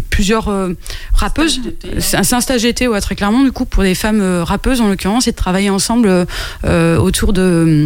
plusieurs 0.10 0.52
rappeuses. 1.14 1.62
C'est 2.00 2.34
un 2.34 2.42
stage 2.42 2.64
d'été 2.64 2.88
ouais, 2.88 3.02
très 3.02 3.14
clairement 3.14 3.44
du 3.44 3.52
coup 3.52 3.66
pour 3.66 3.84
des 3.84 3.94
femmes 3.94 4.42
rappeuses 4.42 4.82
en 4.82 4.88
l'occurrence 4.88 5.28
et 5.28 5.32
de 5.32 5.36
travailler 5.36 5.70
ensemble 5.70 6.26
autour 6.64 7.34
de 7.34 7.83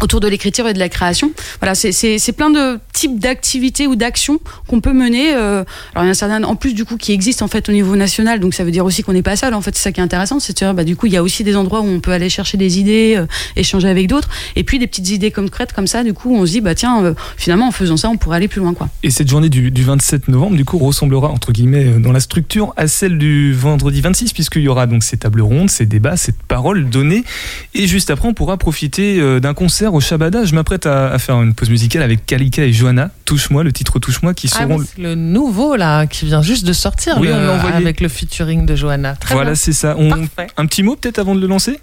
autour 0.00 0.20
de 0.20 0.28
l'écriture 0.28 0.66
et 0.66 0.72
de 0.72 0.78
la 0.78 0.88
création. 0.88 1.32
Voilà, 1.60 1.74
c'est 1.74 2.32
plein 2.32 2.50
de 2.50 2.78
types 2.92 3.18
d'activités 3.18 3.86
ou 3.86 3.96
d'actions 3.96 4.40
qu'on 4.66 4.80
peut 4.80 4.92
mener. 4.92 5.34
Euh, 5.34 5.64
alors 5.94 6.04
il 6.04 6.06
y 6.06 6.08
en 6.08 6.10
a 6.10 6.14
certaines 6.14 6.44
en 6.44 6.56
plus 6.56 6.74
du 6.74 6.84
coup 6.84 6.96
qui 6.96 7.12
existent 7.12 7.44
en 7.44 7.48
fait 7.48 7.68
au 7.68 7.72
niveau 7.72 7.96
national, 7.96 8.40
donc 8.40 8.54
ça 8.54 8.64
veut 8.64 8.70
dire 8.70 8.84
aussi 8.84 9.02
qu'on 9.02 9.12
n'est 9.12 9.22
pas 9.22 9.36
seul. 9.36 9.54
En 9.54 9.60
fait, 9.60 9.76
c'est 9.76 9.82
ça 9.82 9.92
qui 9.92 10.00
est 10.00 10.02
intéressant, 10.02 10.40
c'est 10.40 10.62
bah, 10.72 10.84
du 10.84 10.96
coup 10.96 11.06
il 11.06 11.12
y 11.12 11.16
a 11.16 11.22
aussi 11.22 11.44
des 11.44 11.56
endroits 11.56 11.80
où 11.80 11.86
on 11.86 12.00
peut 12.00 12.12
aller 12.12 12.28
chercher 12.28 12.56
des 12.56 12.78
idées, 12.78 13.14
euh, 13.16 13.26
échanger 13.56 13.88
avec 13.88 14.06
d'autres, 14.08 14.28
et 14.56 14.64
puis 14.64 14.78
des 14.78 14.86
petites 14.86 15.10
idées 15.10 15.30
concrètes 15.30 15.72
comme 15.72 15.86
ça. 15.86 16.04
Du 16.04 16.14
coup, 16.14 16.34
on 16.34 16.46
se 16.46 16.52
dit 16.52 16.60
bah 16.60 16.74
tiens, 16.74 17.04
euh, 17.04 17.14
finalement 17.36 17.68
en 17.68 17.72
faisant 17.72 17.96
ça, 17.96 18.08
on 18.08 18.16
pourrait 18.16 18.36
aller 18.36 18.48
plus 18.48 18.60
loin 18.60 18.74
quoi. 18.74 18.88
Et 19.02 19.10
cette 19.10 19.28
journée 19.28 19.48
du, 19.48 19.70
du, 19.70 19.82
27 19.82 20.28
novembre, 20.28 20.56
du 20.56 20.64
coup, 20.64 20.78
ressemblera 20.78 21.28
entre 21.28 21.52
guillemets 21.52 21.84
dans 21.98 22.12
la 22.12 22.20
structure 22.20 22.72
à 22.76 22.86
celle 22.86 23.18
du 23.18 23.52
vendredi 23.52 24.00
26, 24.00 24.32
puisqu'il 24.32 24.62
y 24.62 24.68
aura 24.68 24.86
donc 24.86 25.02
ces 25.02 25.16
tables 25.16 25.42
rondes, 25.42 25.70
ces 25.70 25.86
débats, 25.86 26.16
cette 26.16 26.42
parole 26.42 26.88
donnée, 26.88 27.24
et 27.74 27.86
juste 27.86 28.10
après 28.10 28.28
on 28.28 28.34
pourra 28.34 28.56
profiter 28.56 29.40
d'un 29.40 29.54
concert 29.54 29.81
au 29.90 30.00
Shabada, 30.00 30.44
je 30.44 30.54
m'apprête 30.54 30.86
à, 30.86 31.18
faire 31.18 31.40
une 31.40 31.54
pause 31.54 31.70
musicale 31.70 32.02
avec 32.02 32.26
Kalika 32.26 32.62
et 32.62 32.72
Johanna. 32.72 33.10
Touche-moi, 33.24 33.64
le 33.64 33.72
titre 33.72 33.98
Touche-moi, 33.98 34.34
qui 34.34 34.48
ah 34.52 34.58
seront. 34.60 34.80
Ah 34.80 35.00
le 35.00 35.14
nouveau, 35.14 35.76
là, 35.76 36.06
qui 36.06 36.26
vient 36.26 36.42
juste 36.42 36.64
de 36.66 36.72
sortir. 36.72 37.16
Oui, 37.18 37.28
on 37.32 37.66
Avec 37.66 38.00
le 38.00 38.08
featuring 38.08 38.66
de 38.66 38.76
Johanna. 38.76 39.14
voilà, 39.30 39.54
c'est 39.54 39.72
ça. 39.72 39.96
Un 40.56 40.66
petit 40.66 40.82
mot 40.82 40.96
peut-être 40.96 41.18
avant 41.18 41.34
de 41.34 41.40
le 41.40 41.46
lancer? 41.46 41.80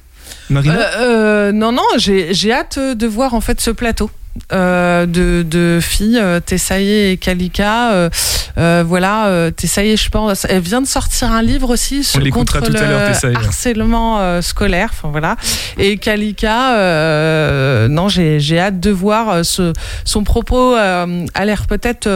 Marina? 0.49 0.75
Euh, 0.75 1.49
euh, 1.49 1.51
Non, 1.51 1.71
non, 1.71 1.83
j'ai 1.97 2.51
hâte 2.51 2.79
de 2.79 3.07
voir 3.07 3.33
en 3.33 3.41
fait 3.41 3.59
ce 3.59 3.71
plateau. 3.71 4.09
Euh, 4.51 5.05
de, 5.05 5.43
de, 5.43 5.79
filles, 5.81 6.17
euh, 6.19 6.39
Tessaye 6.39 7.11
et 7.11 7.17
Kalika. 7.17 7.91
Euh, 7.91 8.09
euh 8.57 8.83
voilà, 8.85 9.51
Tessaye, 9.55 9.95
je 9.95 10.09
pense, 10.09 10.45
elle 10.49 10.61
vient 10.61 10.81
de 10.81 10.87
sortir 10.87 11.31
un 11.31 11.41
livre 11.41 11.69
aussi 11.69 12.03
sur, 12.03 12.27
contre 12.29 12.59
le 12.59 13.35
harcèlement 13.35 14.41
scolaire. 14.41 14.89
Enfin 14.91 15.09
voilà. 15.09 15.35
Et 15.77 15.97
Kalika, 15.97 17.87
non, 17.89 18.07
j'ai 18.09 18.59
hâte 18.59 18.79
de 18.79 18.91
voir 18.91 19.45
ce, 19.45 19.73
son 20.03 20.23
propos 20.23 20.73
a 20.75 21.45
l'air 21.45 21.67
peut-être 21.67 22.09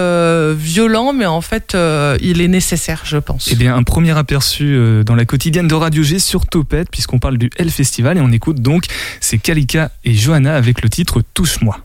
violent, 0.53 1.13
mais 1.13 1.25
en 1.25 1.41
fait, 1.41 1.77
il 2.21 2.41
est 2.41 2.47
nécessaire, 2.47 3.01
je 3.05 3.17
pense. 3.17 3.49
Eh 3.51 3.55
bien, 3.55 3.75
un 3.75 3.83
premier 3.83 4.17
aperçu 4.17 5.03
dans 5.05 5.15
la 5.15 5.25
quotidienne 5.25 5.67
de 5.67 5.75
Radio 5.75 6.03
G 6.03 6.19
sur 6.19 6.45
Topette, 6.47 6.89
puisqu'on 6.89 7.19
parle 7.19 7.37
du 7.37 7.49
L 7.57 7.69
Festival 7.69 8.17
et 8.17 8.21
on 8.21 8.31
écoute 8.31 8.59
donc 8.59 8.85
c'est 9.19 9.37
Kalika 9.37 9.91
et 10.03 10.13
Johanna 10.13 10.55
avec 10.55 10.81
le 10.81 10.89
titre 10.89 11.21
Touche-moi. 11.33 11.79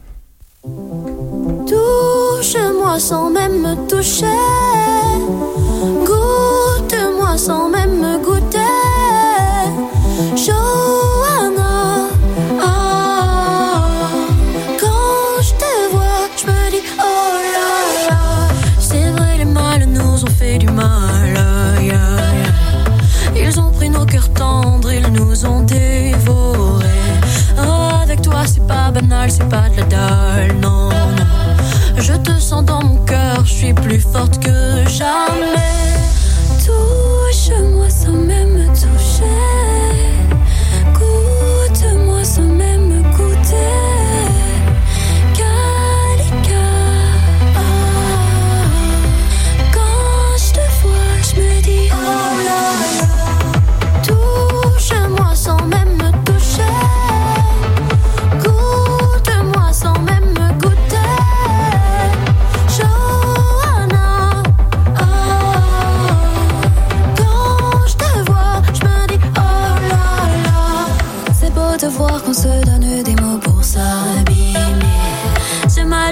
Touche-moi 1.66 2.98
sans 2.98 3.30
même 3.30 3.60
me 3.60 3.74
toucher. 3.88 4.26
Goûte-moi 6.06 7.36
sans 7.36 7.68
même 7.68 7.98
me 8.00 8.18
goûter. 8.18 8.58
Johanna, 10.34 12.08
ah, 12.60 13.88
quand 14.80 15.42
je 15.42 15.52
te 15.62 15.90
vois, 15.92 16.28
je 16.36 16.46
me 16.46 16.70
dis 16.70 16.84
oh 16.98 17.32
là 17.54 17.70
là. 18.10 18.22
C'est 18.78 19.10
vrai, 19.12 19.38
les 19.38 19.44
mâles 19.44 19.86
nous 19.86 20.24
ont 20.24 20.34
fait 20.38 20.58
du 20.58 20.68
mal. 20.68 21.34
Ils 23.36 23.60
ont 23.60 23.70
pris 23.70 23.88
nos 23.88 24.04
cœurs 24.04 24.32
tendres, 24.32 24.92
ils 24.92 25.12
nous 25.12 25.46
ont 25.46 25.62
dévorés 25.62 26.57
pas 29.48 29.68
de 29.70 29.76
la 29.76 29.84
dalle, 29.84 30.56
non, 30.60 30.88
non. 30.88 31.26
Je 31.96 32.12
te 32.14 32.32
sens 32.38 32.64
dans 32.64 32.82
mon 32.82 32.96
cœur, 33.04 33.44
je 33.44 33.52
suis 33.52 33.74
plus 33.74 34.00
forte 34.00 34.42
que 34.42 34.88
jamais. 34.88 35.98
Touche-moi 36.64 37.90
sans 37.90 38.27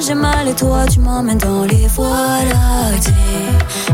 j'ai 0.06 0.14
mal 0.14 0.46
et 0.48 0.54
toi 0.54 0.84
tu 0.86 1.00
m'emmènes 1.00 1.38
dans 1.38 1.64
les 1.64 1.86
voies 1.88 2.44
lactées. 2.44 3.12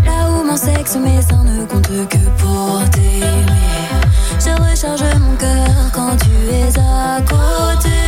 Là 0.04 0.28
où 0.30 0.44
mon 0.44 0.56
sexe 0.56 0.96
mes 0.96 1.22
seins 1.22 1.44
ne 1.44 1.64
comptent 1.64 2.08
que 2.08 2.18
pour 2.38 2.82
t'aimer. 2.90 3.88
Je 4.38 4.50
recharge 4.50 5.02
mon 5.20 5.36
cœur 5.36 5.90
quand 5.92 6.16
tu 6.16 6.54
es 6.54 6.78
à 6.78 7.20
côté. 7.22 8.01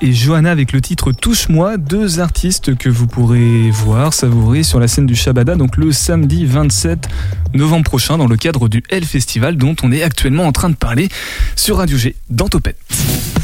Et 0.00 0.12
Johanna 0.12 0.52
avec 0.52 0.72
le 0.72 0.80
titre 0.80 1.10
Touche-moi, 1.10 1.78
deux 1.78 2.20
artistes 2.20 2.76
que 2.76 2.88
vous 2.88 3.08
pourrez 3.08 3.70
voir, 3.70 4.12
savourer 4.14 4.62
sur 4.62 4.78
la 4.78 4.86
scène 4.86 5.06
du 5.06 5.16
Shabada, 5.16 5.56
donc 5.56 5.76
le 5.76 5.90
samedi 5.90 6.46
27 6.46 7.08
novembre 7.54 7.84
prochain 7.84 8.16
dans 8.16 8.28
le 8.28 8.36
cadre 8.36 8.68
du 8.68 8.84
L 8.90 9.04
Festival 9.04 9.56
dont 9.56 9.74
on 9.82 9.90
est 9.90 10.02
actuellement 10.02 10.44
en 10.44 10.52
train 10.52 10.70
de 10.70 10.76
parler 10.76 11.08
sur 11.56 11.78
Radio 11.78 11.98
G 11.98 12.14
dans 12.30 12.48
Topette. 12.48 12.78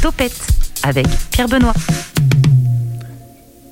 Topette 0.01 0.37
avec 0.85 1.07
Pierre 1.33 1.49
Benoît. 1.49 1.75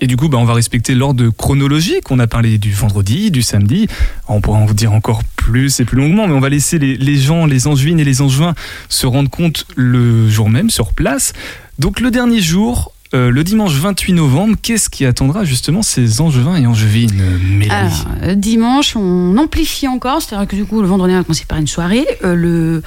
Et 0.00 0.06
du 0.06 0.16
coup, 0.16 0.28
bah, 0.28 0.38
on 0.38 0.44
va 0.44 0.54
respecter 0.54 0.94
l'ordre 0.94 1.28
chronologique. 1.30 2.10
On 2.10 2.18
a 2.18 2.26
parlé 2.26 2.58
du 2.58 2.72
vendredi, 2.72 3.30
du 3.30 3.42
samedi. 3.42 3.88
On 4.28 4.40
pourra 4.40 4.58
en 4.58 4.64
vous 4.64 4.74
dire 4.74 4.92
encore 4.92 5.22
plus 5.36 5.80
et 5.80 5.84
plus 5.84 5.96
longuement, 5.96 6.26
mais 6.26 6.34
on 6.34 6.40
va 6.40 6.48
laisser 6.48 6.78
les, 6.78 6.96
les 6.96 7.16
gens, 7.16 7.46
les 7.46 7.66
angevines 7.66 7.98
et 7.98 8.04
les 8.04 8.20
angevins 8.20 8.54
se 8.88 9.06
rendre 9.06 9.30
compte 9.30 9.66
le 9.76 10.28
jour 10.28 10.50
même 10.50 10.70
sur 10.70 10.92
place. 10.92 11.32
Donc 11.78 12.00
le 12.00 12.10
dernier 12.10 12.40
jour, 12.40 12.92
euh, 13.14 13.30
le 13.30 13.44
dimanche 13.44 13.72
28 13.72 14.12
novembre, 14.12 14.56
qu'est-ce 14.60 14.90
qui 14.90 15.06
attendra 15.06 15.44
justement 15.44 15.80
ces 15.80 16.20
angevins 16.20 16.56
et 16.56 16.66
angevines, 16.66 17.22
Alors, 17.70 18.04
euh, 18.22 18.34
dimanche, 18.34 18.96
on 18.96 19.36
amplifie 19.38 19.88
encore, 19.88 20.20
c'est-à-dire 20.20 20.48
que 20.48 20.56
du 20.56 20.66
coup, 20.66 20.82
le 20.82 20.88
vendredi, 20.88 21.14
on 21.14 21.20
a 21.20 21.22
commencé 21.22 21.44
par 21.46 21.58
une 21.58 21.66
soirée. 21.66 22.06
Euh, 22.24 22.80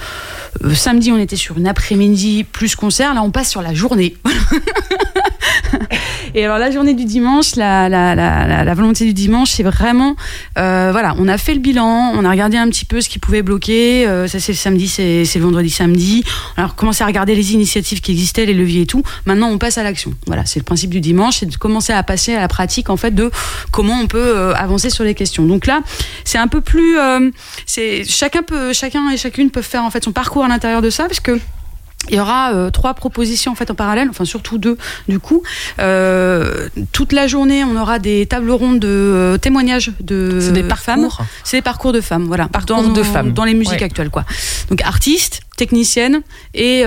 samedi, 0.74 1.12
on 1.12 1.18
était 1.18 1.36
sur 1.36 1.58
une 1.58 1.66
après-midi 1.66 2.44
plus 2.44 2.76
concert. 2.76 3.14
Là, 3.14 3.22
on 3.22 3.30
passe 3.30 3.50
sur 3.50 3.62
la 3.62 3.74
journée. 3.74 4.16
Et 6.34 6.44
alors 6.44 6.58
la 6.58 6.70
journée 6.70 6.94
du 6.94 7.04
dimanche, 7.04 7.56
la, 7.56 7.90
la, 7.90 8.14
la, 8.14 8.64
la 8.64 8.74
volonté 8.74 9.04
du 9.04 9.12
dimanche, 9.12 9.50
c'est 9.50 9.62
vraiment, 9.62 10.16
euh, 10.58 10.88
voilà, 10.90 11.14
on 11.18 11.28
a 11.28 11.36
fait 11.36 11.52
le 11.52 11.60
bilan, 11.60 12.12
on 12.14 12.24
a 12.24 12.30
regardé 12.30 12.56
un 12.56 12.68
petit 12.68 12.86
peu 12.86 13.02
ce 13.02 13.10
qui 13.10 13.18
pouvait 13.18 13.42
bloquer. 13.42 14.06
Euh, 14.06 14.26
ça 14.28 14.40
c'est 14.40 14.52
le 14.52 14.56
samedi, 14.56 14.88
c'est 14.88 15.34
le 15.34 15.40
vendredi 15.40 15.68
samedi. 15.68 16.24
Alors 16.56 16.74
commencer 16.74 17.04
à 17.04 17.06
regarder 17.06 17.34
les 17.34 17.52
initiatives 17.52 18.00
qui 18.00 18.12
existaient, 18.12 18.46
les 18.46 18.54
leviers 18.54 18.82
et 18.82 18.86
tout. 18.86 19.02
Maintenant 19.26 19.48
on 19.48 19.58
passe 19.58 19.76
à 19.76 19.82
l'action. 19.82 20.14
Voilà, 20.26 20.46
c'est 20.46 20.58
le 20.58 20.64
principe 20.64 20.90
du 20.90 21.00
dimanche, 21.00 21.38
c'est 21.40 21.46
de 21.46 21.56
commencer 21.56 21.92
à 21.92 22.02
passer 22.02 22.34
à 22.34 22.40
la 22.40 22.48
pratique 22.48 22.88
en 22.88 22.96
fait 22.96 23.14
de 23.14 23.30
comment 23.70 23.98
on 24.00 24.06
peut 24.06 24.18
euh, 24.18 24.54
avancer 24.54 24.88
sur 24.88 25.04
les 25.04 25.14
questions. 25.14 25.44
Donc 25.44 25.66
là, 25.66 25.80
c'est 26.24 26.38
un 26.38 26.48
peu 26.48 26.62
plus, 26.62 26.98
euh, 26.98 27.30
chacun 28.06 28.42
peut, 28.42 28.72
chacun 28.72 29.10
et 29.10 29.18
chacune 29.18 29.50
peuvent 29.50 29.62
faire 29.62 29.84
en 29.84 29.90
fait 29.90 30.04
son 30.04 30.12
parcours 30.12 30.41
à 30.44 30.48
l'intérieur 30.48 30.82
de 30.82 30.90
ça 30.90 31.04
parce 31.04 31.20
que 31.20 31.38
il 32.10 32.16
y 32.16 32.20
aura 32.20 32.52
euh, 32.52 32.70
trois 32.70 32.94
propositions 32.94 33.52
en 33.52 33.54
fait 33.54 33.70
en 33.70 33.74
parallèle, 33.74 34.08
enfin 34.10 34.24
surtout 34.24 34.58
deux 34.58 34.76
du 35.08 35.20
coup. 35.20 35.42
Euh, 35.78 36.68
toute 36.90 37.12
la 37.12 37.26
journée, 37.26 37.64
on 37.64 37.80
aura 37.80 37.98
des 37.98 38.26
tables 38.26 38.50
rondes 38.50 38.80
de 38.80 38.88
euh, 38.88 39.38
témoignages 39.38 39.92
de 40.00 40.50
des 40.50 40.64
femmes. 40.74 41.08
C'est 41.44 41.58
des 41.58 41.62
parcours 41.62 41.92
de 41.92 42.00
femmes, 42.00 42.24
voilà. 42.24 42.48
Parcours 42.48 42.88
de 42.88 43.02
femmes 43.02 43.32
dans 43.32 43.44
les 43.44 43.54
musiques 43.54 43.82
actuelles, 43.82 44.10
quoi. 44.10 44.24
Donc 44.68 44.82
artistes, 44.82 45.42
techniciennes 45.56 46.22
et 46.54 46.84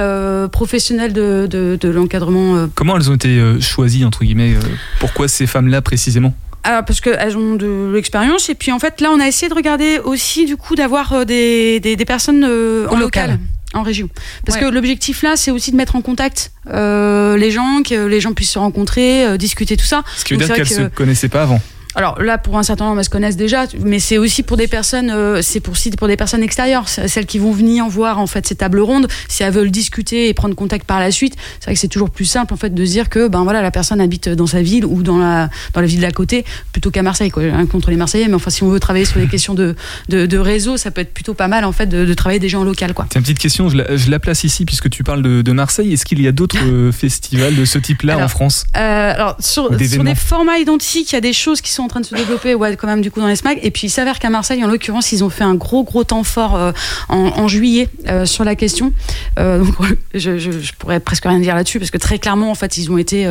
professionnelles 0.52 1.14
de, 1.14 1.48
de, 1.50 1.78
de 1.80 1.90
l'encadrement. 1.90 2.68
Comment 2.76 2.98
elles 2.98 3.10
ont 3.10 3.16
été 3.16 3.62
choisies 3.62 4.04
entre 4.06 4.24
guillemets 4.26 4.56
Pourquoi 5.00 5.28
ces 5.28 5.48
femmes-là 5.48 5.82
précisément? 5.82 6.34
Alors 6.66 6.84
parce 6.84 7.00
qu'elles 7.00 7.38
ont 7.38 7.56
de 7.56 7.92
l'expérience 7.94 8.50
et 8.50 8.56
puis 8.56 8.72
en 8.72 8.80
fait 8.80 9.00
là 9.02 9.12
on 9.12 9.20
a 9.20 9.28
essayé 9.28 9.50
de 9.50 9.54
regarder 9.54 10.00
aussi 10.00 10.46
du 10.46 10.58
coup 10.58 10.76
d'avoir 10.76 11.26
des, 11.26 11.80
des, 11.80 11.96
des, 11.96 12.06
personnes 12.06 12.44
en 12.44 12.98
local 12.98 13.40
en 13.76 13.84
région. 13.84 14.10
Parce 14.46 14.58
que 14.58 14.66
l'objectif 14.66 15.22
là, 15.22 15.36
c'est 15.36 15.52
aussi 15.52 15.72
de 15.72 15.76
mettre 15.76 15.96
en 15.96 16.02
contact 16.02 16.52
euh, 16.68 17.38
les 17.38 17.52
gens, 17.52 17.84
que 17.84 18.06
les 18.06 18.22
gens 18.22 18.34
puissent 18.34 18.52
se 18.52 18.60
rencontrer, 18.60 19.26
euh, 19.26 19.38
discuter, 19.38 19.78
tout 19.78 19.86
ça. 19.86 20.04
Ce 20.18 20.24
qui 20.24 20.34
veut 20.34 20.40
dire 20.40 20.56
qu'elles 20.56 20.62
ne 20.62 20.86
se 20.86 20.88
connaissaient 20.88 21.30
pas 21.30 21.44
avant. 21.44 21.62
Alors 21.96 22.22
là, 22.22 22.38
pour 22.38 22.58
un 22.58 22.64
certain 22.64 22.86
nombre, 22.86 23.00
elles 23.00 23.06
se 23.06 23.10
connaissent 23.10 23.38
déjà, 23.38 23.66
mais 23.80 24.00
c'est 24.00 24.18
aussi 24.18 24.44
pour 24.44 24.58
des 24.58 24.68
personnes, 24.68 25.10
euh, 25.10 25.42
c'est 25.42 25.62
pour, 25.62 25.76
pour 25.98 26.08
des 26.08 26.18
personnes 26.18 26.44
extérieures, 26.44 26.90
celles 26.90 27.26
qui 27.26 27.40
vont 27.40 27.52
venir 27.52 27.88
voir 27.88 28.20
en 28.20 28.28
fait 28.28 28.46
ces 28.46 28.56
tables 28.56 28.82
rondes, 28.82 29.08
si 29.30 29.44
elles 29.44 29.54
veulent 29.54 29.72
discuter 29.72 30.28
et 30.28 30.34
prendre 30.34 30.56
contact 30.56 30.86
par 30.86 31.00
la 31.00 31.12
suite. 31.12 31.36
C'est 31.60 31.66
vrai 31.66 31.74
que 31.74 31.80
c'est 31.80 31.88
toujours 31.88 32.10
plus 32.10 32.26
simple 32.26 32.54
en 32.54 32.58
fait 32.58 32.74
de 32.74 32.86
se 32.86 32.92
dire 32.92 33.10
que 33.10 33.30
ben 33.30 33.44
voilà, 33.44 33.62
la 33.62 33.72
personne 33.72 34.02
habite 34.02 34.28
dans 34.28 34.48
sa 34.48 34.62
ville 34.62 34.86
ou 34.86 35.04
dans 35.04 35.18
la 35.18 35.50
dans 35.74 35.82
la 35.82 35.88
ville 35.88 36.02
d'à 36.02 36.12
côté, 36.12 36.44
plutôt 36.74 36.92
qu'à 36.92 37.02
Marseille, 37.02 37.32
quoi. 37.32 37.44
Rien 37.44 37.66
contre 37.66 37.92
les 37.92 37.98
Marseillais, 37.98 38.28
mais 38.28 38.34
enfin 38.34 38.50
si 38.50 38.64
on 38.64 38.70
veut 38.70 38.80
travailler 38.80 39.06
sur 39.06 39.20
les 39.20 39.28
questions 39.28 39.54
de, 39.54 39.76
de, 40.10 40.38
réseau, 40.38 40.76
ça 40.76 40.92
peut 40.92 41.02
être 41.02 41.14
plutôt 41.14 41.34
pas 41.34 41.48
mal 41.48 41.64
en 41.64 41.72
fait 41.72 41.88
de, 41.88 42.14
travailler 42.14 42.40
des 42.40 42.50
gens 42.50 42.62
en 42.62 42.66
local, 42.66 42.94
quoi. 42.94 43.08
C'est 43.12 43.20
une 43.20 43.24
petite 43.24 43.40
question, 43.40 43.70
je 43.70 44.10
la, 44.10 44.20
place 44.20 44.44
ici 44.44 44.66
puisque 44.66 44.90
tu 44.90 45.04
parles 45.04 45.22
de, 45.22 45.52
Marseille. 45.52 45.94
Est-ce 45.94 46.04
qu'il 46.04 46.22
y 46.22 46.28
a 46.28 46.34
d'autres 46.34 46.58
euh, 46.66 46.92
festivals 46.92 47.56
de 47.56 47.64
ce 47.64 47.78
type-là 47.78 48.18
en 48.18 48.28
France? 48.28 48.66
euh, 48.76 49.14
Alors 49.14 49.38
sur, 49.40 49.68
sur, 49.68 50.04
des 50.04 50.16
formats 50.16 50.58
identiques, 50.58 51.12
il 51.12 51.16
y 51.16 51.18
a 51.18 51.22
des 51.22 51.32
choses 51.32 51.62
qui 51.62 51.72
sont 51.72 51.85
en 51.86 51.88
train 51.88 52.02
de 52.02 52.06
se 52.06 52.16
développer 52.16 52.56
quand 52.78 52.88
même 52.88 53.02
du 53.02 53.12
coup 53.12 53.20
dans 53.20 53.28
les 53.28 53.36
SMAG. 53.36 53.60
Et 53.62 53.72
puis 53.72 53.88
il 53.88 53.90
s'avère 53.90 54.20
qu'à 54.20 54.30
Marseille, 54.30 54.64
en 54.64 54.68
l'occurrence, 54.68 55.12
ils 55.12 55.24
ont 55.24 55.30
fait 55.30 55.44
un 55.44 55.56
gros 55.56 55.84
gros 55.84 56.04
temps 56.04 56.24
fort 56.24 56.56
euh, 56.56 56.72
en, 57.10 57.48
juillet 57.48 57.90
euh, 58.08 58.26
sur 58.26 58.44
la 58.44 58.56
question. 58.56 58.92
Euh, 59.40 59.64
donc 59.64 59.76
je, 60.14 60.74
pourrais 60.78 61.00
presque 61.00 61.26
rien 61.26 61.40
dire 61.40 61.56
là-dessus 61.56 61.80
parce 61.80 61.92
que 61.92 61.98
très 61.98 62.20
clairement 62.20 62.52
en 62.52 62.56
fait 62.56 62.78
ils 62.78 62.92
ont 62.92 62.98
été, 62.98 63.28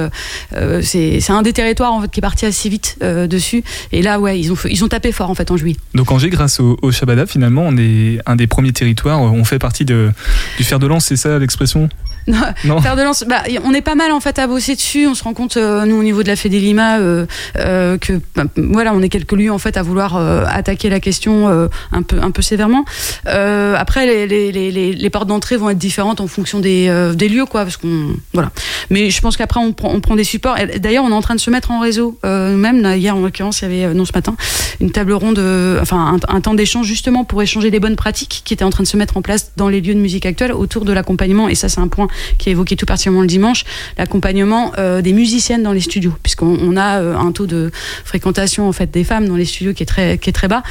c'est 0.83 1.31
un 1.31 1.43
des 1.43 1.53
territoires 1.53 2.05
qui 2.11 2.21
est 2.21 2.23
parti 2.23 2.47
assez 2.47 2.69
vite 2.69 2.99
dessus. 3.03 3.65
Et 3.93 4.03
là 4.03 4.21
ouais 4.21 4.39
ils 4.39 4.53
ont 4.53 4.57
ils 4.69 4.85
ont 4.85 4.89
tapé 4.89 5.13
fort 5.13 5.31
en 5.31 5.35
fait 5.35 5.51
en 5.51 5.57
juillet. 5.57 5.77
Donc 5.95 6.11
Angers, 6.11 6.31
grâce 6.31 6.61
au, 6.61 6.79
au 6.83 6.91
finalement, 7.27 7.65
on 7.67 7.77
est 7.77 8.19
un 8.27 8.37
des 8.37 8.47
premiers 8.47 8.73
territoires. 8.73 9.21
On 9.21 9.45
fait 9.45 9.59
partie 9.59 9.85
du 9.85 10.13
fer 10.61 10.79
de 10.79 10.87
lance, 10.87 11.07
c'est 11.07 11.17
ça 11.17 11.39
l'expression? 11.39 11.89
Non, 12.27 12.39
bah, 13.27 13.43
on 13.64 13.75
est 13.75 13.83
pas 13.83 13.95
mal 13.95 14.12
en 14.12 14.20
fait 14.20 14.39
à 14.39 14.47
bosser 14.47 14.75
dessus. 14.75 15.07
On 15.07 15.14
se 15.14 15.25
rend 15.25 15.35
compte, 15.35 15.57
euh, 15.57 15.85
nous 15.85 15.97
au 15.97 16.03
niveau 16.03 16.22
de 16.22 16.29
la 16.29 16.37
Fédé 16.37 16.61
Lima, 16.61 16.99
euh, 16.99 17.27
euh, 17.59 17.99
que 17.99 18.14
bah, 18.35 18.45
voilà, 18.57 18.95
on 18.95 19.03
est 19.03 19.09
quelques 19.09 19.33
lieux 19.33 19.53
en 19.53 19.59
fait 19.59 19.77
à 19.77 19.83
vouloir 19.83 20.16
attaquer 20.16 20.89
la 20.89 21.01
question 21.01 21.68
un 21.93 22.03
peu 22.03 22.18
un 22.20 22.31
peu 22.31 22.43
sévèrement. 22.43 22.85
après, 23.27 24.07
les, 24.07 24.27
les, 24.27 24.53
les, 24.53 24.93
les 24.93 25.11
portes 25.11 25.29
d'entrée 25.29 25.57
vont 25.57 25.70
être 25.70 25.79
différentes 25.79 26.20
en 26.20 26.27
fonction 26.27 26.61
des, 26.61 27.12
des 27.14 27.29
lieux, 27.29 27.47
quoi, 27.47 27.62
parce 27.64 27.77
qu'on 27.77 28.14
voilà. 28.33 28.51
Mais 28.91 29.11
je 29.11 29.20
pense 29.20 29.37
qu'après 29.37 29.61
on 29.61 29.72
prend, 29.72 29.91
on 29.93 30.01
prend 30.01 30.16
des 30.16 30.25
supports. 30.25 30.57
D'ailleurs, 30.79 31.05
on 31.05 31.11
est 31.11 31.14
en 31.14 31.22
train 31.22 31.35
de 31.35 31.41
se 31.41 31.51
mettre 31.51 31.70
en 31.70 31.81
réseau. 31.81 32.18
même 32.22 32.85
hier 32.97 33.16
en 33.16 33.20
l'occurrence, 33.20 33.62
il 33.62 33.70
y 33.70 33.83
avait 33.85 33.95
non 33.95 34.05
ce 34.05 34.12
matin 34.14 34.37
une 34.81 34.91
table 34.91 35.12
ronde, 35.12 35.41
enfin 35.81 36.18
un, 36.29 36.35
un 36.35 36.41
temps 36.41 36.55
d'échange 36.55 36.87
justement 36.87 37.25
pour 37.25 37.43
échanger 37.43 37.70
des 37.70 37.81
bonnes 37.81 37.97
pratiques 37.97 38.43
qui 38.45 38.55
étaient 38.55 38.64
en 38.64 38.70
train 38.70 38.83
de 38.83 38.89
se 38.89 38.97
mettre 38.97 39.16
en 39.16 39.22
place 39.22 39.53
dans 39.57 39.68
les 39.68 39.81
lieux 39.81 39.95
de 39.95 40.01
musique 40.01 40.27
actuels 40.27 40.53
autour 40.53 40.85
de 40.85 40.93
l'accompagnement. 40.93 41.49
Et 41.49 41.55
ça, 41.55 41.68
c'est 41.68 41.81
un 41.81 41.89
point 41.89 42.09
qui 42.39 42.49
est 42.49 42.53
évoqué 42.53 42.77
tout 42.77 42.87
particulièrement 42.87 43.23
le 43.23 43.27
dimanche, 43.27 43.65
l'accompagnement 43.99 44.73
euh, 44.79 45.03
des 45.03 45.12
musiciennes 45.12 45.62
dans 45.62 45.73
les 45.73 45.81
studios, 45.81 46.15
puisqu'on 46.23 46.77
a 46.77 47.01
euh, 47.01 47.17
un 47.17 47.33
taux 47.33 47.47
de 47.47 47.71
fréquentation 48.05 48.69
en 48.69 48.73
fait 48.73 48.91
des 48.91 49.05
femmes 49.05 49.29
dans 49.29 49.37
les 49.37 49.45
studios 49.45 49.73
qui 49.73 49.83
est 49.83 49.87
très 49.87 50.19
qui 50.19 50.31
est 50.31 50.33
très 50.33 50.49
bas. 50.49 50.62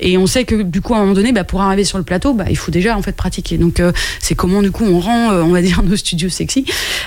Et 0.00 0.18
on 0.18 0.26
sait 0.26 0.44
que 0.44 0.62
du 0.62 0.80
coup 0.80 0.94
à 0.94 0.98
un 0.98 1.00
moment 1.00 1.14
donné, 1.14 1.32
bah, 1.32 1.44
pour 1.44 1.62
arriver 1.62 1.84
sur 1.84 1.98
le 1.98 2.04
plateau, 2.04 2.34
bah, 2.34 2.46
il 2.50 2.56
faut 2.56 2.72
déjà 2.72 2.96
en 2.96 3.02
fait 3.02 3.12
pratiquer. 3.12 3.56
Donc 3.56 3.80
euh, 3.80 3.92
c'est 4.20 4.34
comment 4.34 4.62
du 4.62 4.70
coup 4.70 4.84
on 4.84 4.98
rend, 5.00 5.30
on 5.30 5.50
va 5.50 5.62
dire, 5.62 5.82
nos 5.84 5.96
studios 5.96 6.28
sexy. 6.28 6.64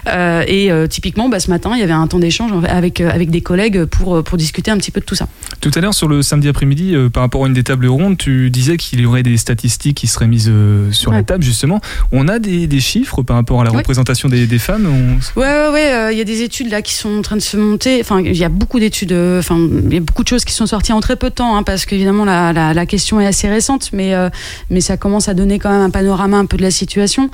et 0.08 0.70
typiquement, 0.90 1.30
bah, 1.30 1.40
ce 1.40 1.50
matin, 1.50 1.72
il 1.74 1.80
y 1.80 1.84
avait 1.84 1.94
un 1.94 2.08
temps 2.08 2.20
d'échange 2.20 2.52
avec 2.68 3.02
avec 3.02 3.30
des 3.30 3.42
collègues 3.42 3.86
pour 3.86 4.24
pour 4.24 4.38
discuter 4.38 4.72
un 4.72 4.78
petit 4.78 4.92
peu 4.92 5.02
de 5.02 5.06
tout 5.06 5.16
ça. 5.16 5.28
Tout 5.62 5.72
à 5.76 5.82
l'heure 5.82 5.94
sur 5.94 6.08
le 6.08 6.22
samedi 6.22 6.48
après-midi, 6.48 6.96
par 7.14 7.22
rapport 7.22 7.44
à 7.44 7.48
une 7.48 7.54
des 7.54 7.64
tables 7.64 7.88
rondes, 7.88 8.18
tu 8.18 8.50
disais 8.50 8.78
qu'il 8.78 9.02
y 9.02 9.06
aurait 9.06 9.24
des 9.24 9.38
statistiques 9.38 9.98
qui 9.98 10.08
seraient 10.08 10.28
mises 10.28 10.52
sur 10.92 11.12
la 11.12 11.24
table 11.24 11.44
justement. 11.44 11.82
On 12.12 12.28
a 12.28 12.40
des, 12.40 12.68
des 12.68 12.80
chiffres 12.80 13.24
par 13.24 13.36
rapport 13.36 13.62
à 13.62 13.64
la 13.64 13.72
représentation 13.78 14.30
des, 14.30 14.48
des 14.48 14.60
femmes 14.60 14.88
on... 14.88 15.40
Ouais, 15.40 15.46
ouais, 15.48 15.70
ouais. 15.74 15.92
Euh, 15.94 16.12
il 16.12 16.18
y 16.18 16.22
a 16.22 16.24
des 16.24 16.42
études 16.42 16.70
là 16.70 16.82
qui 16.82 16.94
sont 16.94 17.18
en 17.18 17.22
train 17.22 17.36
de 17.36 17.42
se 17.42 17.58
monter. 17.58 18.00
Enfin, 18.02 18.22
il 18.22 18.36
y 18.36 18.44
a 18.44 18.50
beaucoup 18.50 18.80
d'études. 18.80 19.12
Euh, 19.12 19.40
enfin, 19.40 19.58
il 19.58 19.94
y 19.94 19.98
a 19.98 20.02
beaucoup 20.02 20.24
de 20.24 20.28
choses 20.28 20.46
qui 20.46 20.54
sont 20.54 20.66
sorties 20.66 20.94
en 20.94 21.00
très 21.00 21.16
peu 21.16 21.30
de 21.30 21.36
temps, 21.36 21.56
hein, 21.56 21.64
parce 21.64 21.86
qu'évidemment 21.86 22.26
la, 22.26 22.54
la, 22.54 22.74
la, 22.74 22.86
question 22.86 23.20
est 23.20 23.26
assez 23.26 23.48
récente, 23.48 23.90
mais 23.94 24.14
euh, 24.14 24.30
mais 24.70 24.82
ça 24.82 24.98
commence 24.98 25.28
à 25.28 25.34
donner 25.34 25.60
quand 25.60 25.72
même 25.72 25.82
un 25.82 25.90
panorama 25.90 26.38
un 26.38 26.46
peu 26.46 26.58
de 26.58 26.62
la 26.62 26.72
situation. 26.72 27.30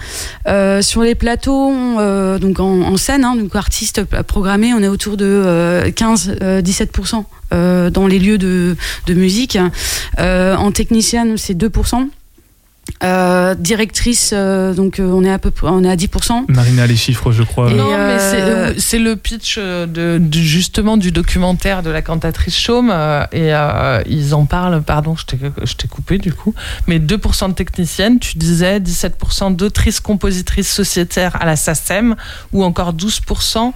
sur 0.81 1.01
les 1.01 1.15
plateaux, 1.15 1.71
donc 2.39 2.59
en, 2.59 2.97
scène, 2.97 3.23
hein, 3.23 3.35
donc 3.35 3.55
artistes 3.55 4.03
programmés, 4.23 4.73
on 4.73 4.81
est 4.81 4.87
autour 4.87 5.17
de 5.17 5.83
15-17% 5.87 7.23
dans 7.91 8.07
les 8.07 8.19
lieux 8.19 8.37
de, 8.37 8.75
de 9.07 9.13
musique. 9.13 9.57
en 10.17 10.71
technicienne, 10.71 11.37
c'est 11.37 11.57
2%. 11.57 12.07
Euh, 13.03 13.55
directrice, 13.55 14.31
euh, 14.33 14.73
donc 14.73 14.99
euh, 14.99 15.03
on 15.03 15.23
est 15.23 15.31
à 15.31 15.39
peu 15.39 15.51
on 15.63 15.83
est 15.83 15.89
à 15.89 15.95
10%. 15.95 16.45
Marina, 16.49 16.85
les 16.85 16.95
chiffres, 16.95 17.31
je 17.31 17.41
crois. 17.41 17.71
non, 17.71 17.89
mais 17.91 18.75
c'est 18.77 18.99
le 18.99 19.15
pitch 19.15 19.57
de, 19.57 20.21
justement 20.31 20.97
du 20.97 21.11
documentaire 21.11 21.81
de 21.81 21.89
la 21.89 22.01
cantatrice 22.01 22.57
Chaume 22.57 22.93
et 23.31 23.53
ils 24.07 24.35
en 24.35 24.45
parlent. 24.45 24.81
Pardon, 24.81 25.15
je 25.15 25.25
t'ai 25.75 25.87
coupé 25.87 26.17
du 26.17 26.33
coup. 26.33 26.53
Mais 26.87 26.99
2% 26.99 27.49
de 27.49 27.53
techniciennes, 27.53 28.19
tu 28.19 28.37
disais 28.37 28.79
17% 28.79 29.55
d'autrices, 29.55 29.99
compositrices 29.99 30.71
sociétaires 30.71 31.41
à 31.41 31.45
la 31.45 31.55
SACEM 31.55 32.15
ou 32.51 32.63
encore 32.63 32.93
12% 32.93 33.73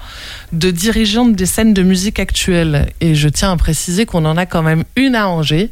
de 0.53 0.71
dirigeantes 0.71 1.35
des 1.35 1.45
scènes 1.45 1.73
de 1.73 1.83
musique 1.83 2.19
actuelle. 2.19 2.91
Et 3.01 3.15
je 3.15 3.29
tiens 3.29 3.51
à 3.51 3.57
préciser 3.57 4.05
qu'on 4.05 4.25
en 4.25 4.37
a 4.37 4.45
quand 4.45 4.63
même 4.63 4.83
une 4.95 5.15
à 5.15 5.27
Angers, 5.27 5.71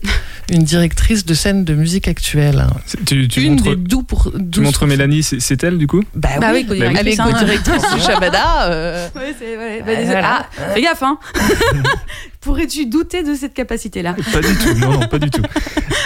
une 0.50 0.64
directrice 0.64 1.26
de 1.26 1.34
scène 1.34 1.66
de 1.66 1.74
musique 1.74 2.08
actuelle. 2.08 2.66
Tu, 3.06 3.23
tu 3.28 3.42
une 3.42 3.52
montres, 3.52 3.76
des 3.76 3.96
pour, 4.08 4.32
tu 4.52 4.62
montres 4.62 4.86
Mélanie, 4.86 5.24
c'est 5.24 5.64
elle 5.64 5.78
du 5.78 5.88
coup 5.88 6.02
Bah, 6.16 6.30
bah 6.40 6.52
oui, 6.54 6.66
oui 6.70 6.82
elle 6.82 7.08
est 7.08 7.18
co-directrice 7.18 7.94
du 7.94 8.02
Shabada. 8.02 8.70
Euh... 8.70 9.08
Oui, 9.16 9.34
c'est 9.38 9.56
vrai. 9.56 9.84
Bah, 9.86 9.92
voilà. 10.04 10.48
ah, 10.58 10.72
fais 10.74 10.82
gaffe, 10.82 11.04
hein 11.04 11.18
Pourrais-tu 12.44 12.86
douter 12.88 13.24
de 13.24 13.36
cette 13.36 13.54
capacité-là 13.54 14.16
Pas 14.34 14.42
du 14.42 14.54
tout, 14.56 14.74
non, 14.80 14.92
non, 14.92 15.08
pas 15.08 15.18
du 15.18 15.30
tout. 15.30 15.42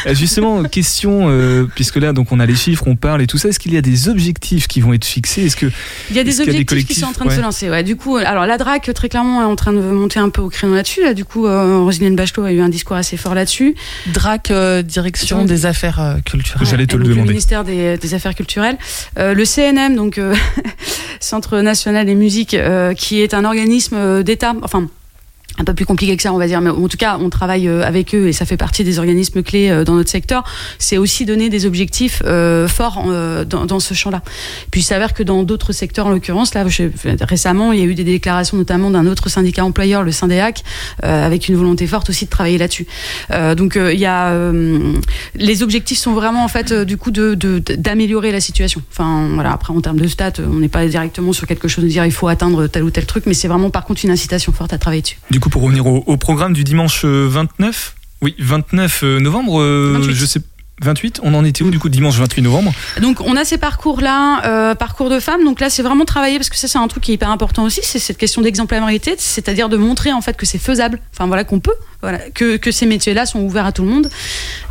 Euh, 0.05 0.13
justement, 0.13 0.63
question, 0.63 1.25
euh, 1.29 1.65
puisque 1.73 1.95
là, 1.95 2.13
donc 2.13 2.31
on 2.31 2.39
a 2.39 2.45
les 2.45 2.55
chiffres, 2.55 2.83
on 2.85 2.95
parle 2.95 3.23
et 3.23 3.27
tout 3.27 3.39
ça, 3.39 3.49
est-ce 3.49 3.59
qu'il 3.59 3.73
y 3.73 3.77
a 3.77 3.81
des 3.81 4.07
objectifs 4.07 4.67
qui 4.67 4.79
vont 4.79 4.93
être 4.93 5.05
fixés? 5.05 5.45
Est-ce 5.45 5.55
que 5.55 5.65
il 6.11 6.15
y 6.15 6.19
a 6.19 6.23
des 6.23 6.39
objectifs 6.39 6.85
qui 6.85 6.93
sont 6.93 7.07
en 7.07 7.11
train 7.11 7.25
de 7.25 7.31
se 7.31 7.41
lancer 7.41 7.71
Ouais. 7.71 7.81
Du 7.81 7.95
coup, 7.95 8.17
alors 8.17 8.45
la 8.45 8.57
DRAC 8.57 8.93
très 8.93 9.09
clairement 9.09 9.41
est 9.41 9.45
en 9.45 9.55
train 9.55 9.73
de 9.73 9.79
monter 9.79 10.19
un 10.19 10.29
peu 10.29 10.41
au 10.41 10.49
créneau 10.49 10.75
là-dessus. 10.75 11.01
Là, 11.01 11.15
du 11.15 11.25
coup, 11.25 11.47
euh, 11.47 11.79
Roselyne 11.79 12.15
Bachelot 12.15 12.43
a 12.43 12.51
eu 12.51 12.61
un 12.61 12.69
discours 12.69 12.95
assez 12.95 13.17
fort 13.17 13.33
là-dessus. 13.33 13.75
DRAC, 14.13 14.51
euh, 14.51 14.83
direction 14.83 15.43
des 15.43 15.65
affaires 15.65 16.17
culturelles. 16.23 16.67
J'allais 16.67 16.85
te 16.85 16.95
le 16.95 17.03
demander. 17.03 17.21
Le 17.21 17.27
ministère 17.29 17.63
des, 17.63 17.97
des 17.97 18.13
Affaires 18.13 18.35
culturelles, 18.35 18.77
le 19.17 19.43
CNM, 19.43 19.95
donc 19.95 20.19
Centre 21.19 21.59
national 21.61 22.05
des 22.05 22.15
musiques, 22.15 22.55
qui 22.95 23.21
est 23.21 23.33
un 23.33 23.43
organisme 23.43 24.23
d'État, 24.23 24.53
enfin 24.61 24.87
un 25.57 25.63
peu 25.63 25.73
plus 25.73 25.85
compliqué 25.85 26.15
que 26.15 26.23
ça, 26.23 26.33
on 26.33 26.37
va 26.37 26.47
dire, 26.47 26.61
mais 26.61 26.69
en 26.69 26.87
tout 26.87 26.97
cas, 26.97 27.17
on 27.19 27.29
travaille 27.29 27.67
euh, 27.67 27.83
avec 27.83 28.13
eux 28.13 28.27
et 28.27 28.33
ça 28.33 28.45
fait 28.45 28.57
partie 28.57 28.83
des 28.83 28.99
organismes 28.99 29.41
clés 29.41 29.69
euh, 29.69 29.83
dans 29.83 29.95
notre 29.95 30.09
secteur. 30.09 30.43
C'est 30.77 30.97
aussi 30.97 31.25
donner 31.25 31.49
des 31.49 31.65
objectifs 31.65 32.21
euh, 32.25 32.67
forts 32.67 33.05
dans, 33.47 33.65
dans, 33.65 33.79
ce 33.79 33.93
champ-là. 33.93 34.21
Puis 34.71 34.81
il 34.81 34.83
s'avère 34.83 35.13
que 35.13 35.23
dans 35.23 35.43
d'autres 35.43 35.71
secteurs, 35.71 36.07
en 36.07 36.11
l'occurrence, 36.11 36.53
là, 36.53 36.65
récemment, 37.21 37.71
il 37.71 37.79
y 37.79 37.81
a 37.81 37.85
eu 37.85 37.95
des 37.95 38.03
déclarations 38.03 38.57
notamment 38.57 38.89
d'un 38.89 39.05
autre 39.05 39.29
syndicat 39.29 39.63
employeur, 39.63 40.03
le 40.03 40.11
Syndéac, 40.11 40.63
avec 41.01 41.47
une 41.47 41.55
volonté 41.55 41.87
forte 41.87 42.09
aussi 42.09 42.25
de 42.25 42.29
travailler 42.29 42.57
là-dessus. 42.57 42.87
donc 43.55 43.77
il 43.77 43.99
y 43.99 44.05
a 44.05 44.33
les 45.35 45.63
objectifs 45.63 45.99
sont 45.99 46.13
vraiment 46.13 46.43
en 46.43 46.47
fait 46.47 46.73
du 46.73 46.97
coup 46.97 47.11
de 47.11 47.35
d'améliorer 47.77 48.31
la 48.31 48.41
situation. 48.41 48.81
Enfin 48.91 49.29
voilà, 49.33 49.51
après 49.53 49.73
en 49.73 49.81
termes 49.81 49.99
de 49.99 50.07
stats, 50.07 50.33
on 50.39 50.59
n'est 50.59 50.67
pas 50.69 50.85
directement 50.87 51.33
sur 51.33 51.47
quelque 51.47 51.67
chose 51.67 51.83
de 51.83 51.89
dire 51.89 52.05
il 52.05 52.11
faut 52.11 52.27
atteindre 52.27 52.67
tel 52.67 52.83
ou 52.83 52.89
tel 52.89 53.05
truc, 53.05 53.25
mais 53.25 53.33
c'est 53.33 53.47
vraiment 53.47 53.69
par 53.69 53.85
contre 53.85 54.03
une 54.03 54.11
incitation 54.11 54.51
forte 54.51 54.73
à 54.73 54.77
travailler 54.77 55.01
dessus. 55.01 55.17
Du 55.29 55.39
coup, 55.39 55.46
pour 55.49 55.63
revenir 55.63 55.85
au, 55.87 56.17
programme 56.17 56.53
du 56.53 56.63
dimanche 56.63 57.05
29, 57.05 57.95
euh, 57.95 58.25
oui, 58.25 58.35
29 58.39 59.01
euh, 59.03 59.19
novembre, 59.19 59.61
euh, 59.61 60.01
je 60.01 60.25
sais 60.25 60.41
28, 60.81 61.21
on 61.23 61.33
en 61.33 61.43
était 61.43 61.63
où 61.63 61.71
du 61.71 61.79
coup 61.79 61.89
dimanche 61.89 62.17
28 62.17 62.41
novembre 62.43 62.71
Donc 63.01 63.21
on 63.21 63.35
a 63.35 63.43
ces 63.45 63.57
parcours 63.57 64.01
là, 64.01 64.75
parcours 64.75 65.09
de 65.09 65.19
femmes. 65.19 65.43
Donc 65.43 65.59
là 65.59 65.69
c'est 65.69 65.83
vraiment 65.83 66.05
travailler 66.05 66.37
parce 66.37 66.49
que 66.49 66.57
ça 66.57 66.67
c'est 66.67 66.77
un 66.77 66.87
truc 66.87 67.03
qui 67.03 67.11
est 67.11 67.15
hyper 67.15 67.31
important 67.31 67.63
aussi, 67.63 67.81
c'est 67.83 67.99
cette 67.99 68.17
question 68.17 68.41
d'exemplarité, 68.41 69.15
c'est-à-dire 69.17 69.69
de 69.69 69.77
montrer 69.77 70.13
en 70.13 70.21
fait 70.21 70.37
que 70.37 70.45
c'est 70.45 70.57
faisable. 70.59 70.99
Enfin 71.13 71.27
voilà 71.27 71.43
qu'on 71.43 71.59
peut 71.59 71.75
voilà, 72.01 72.19
que, 72.19 72.57
que 72.57 72.71
ces 72.71 72.85
métiers-là 72.85 73.25
sont 73.25 73.39
ouverts 73.39 73.65
à 73.65 73.71
tout 73.71 73.81
le 73.81 73.89
monde. 73.89 74.09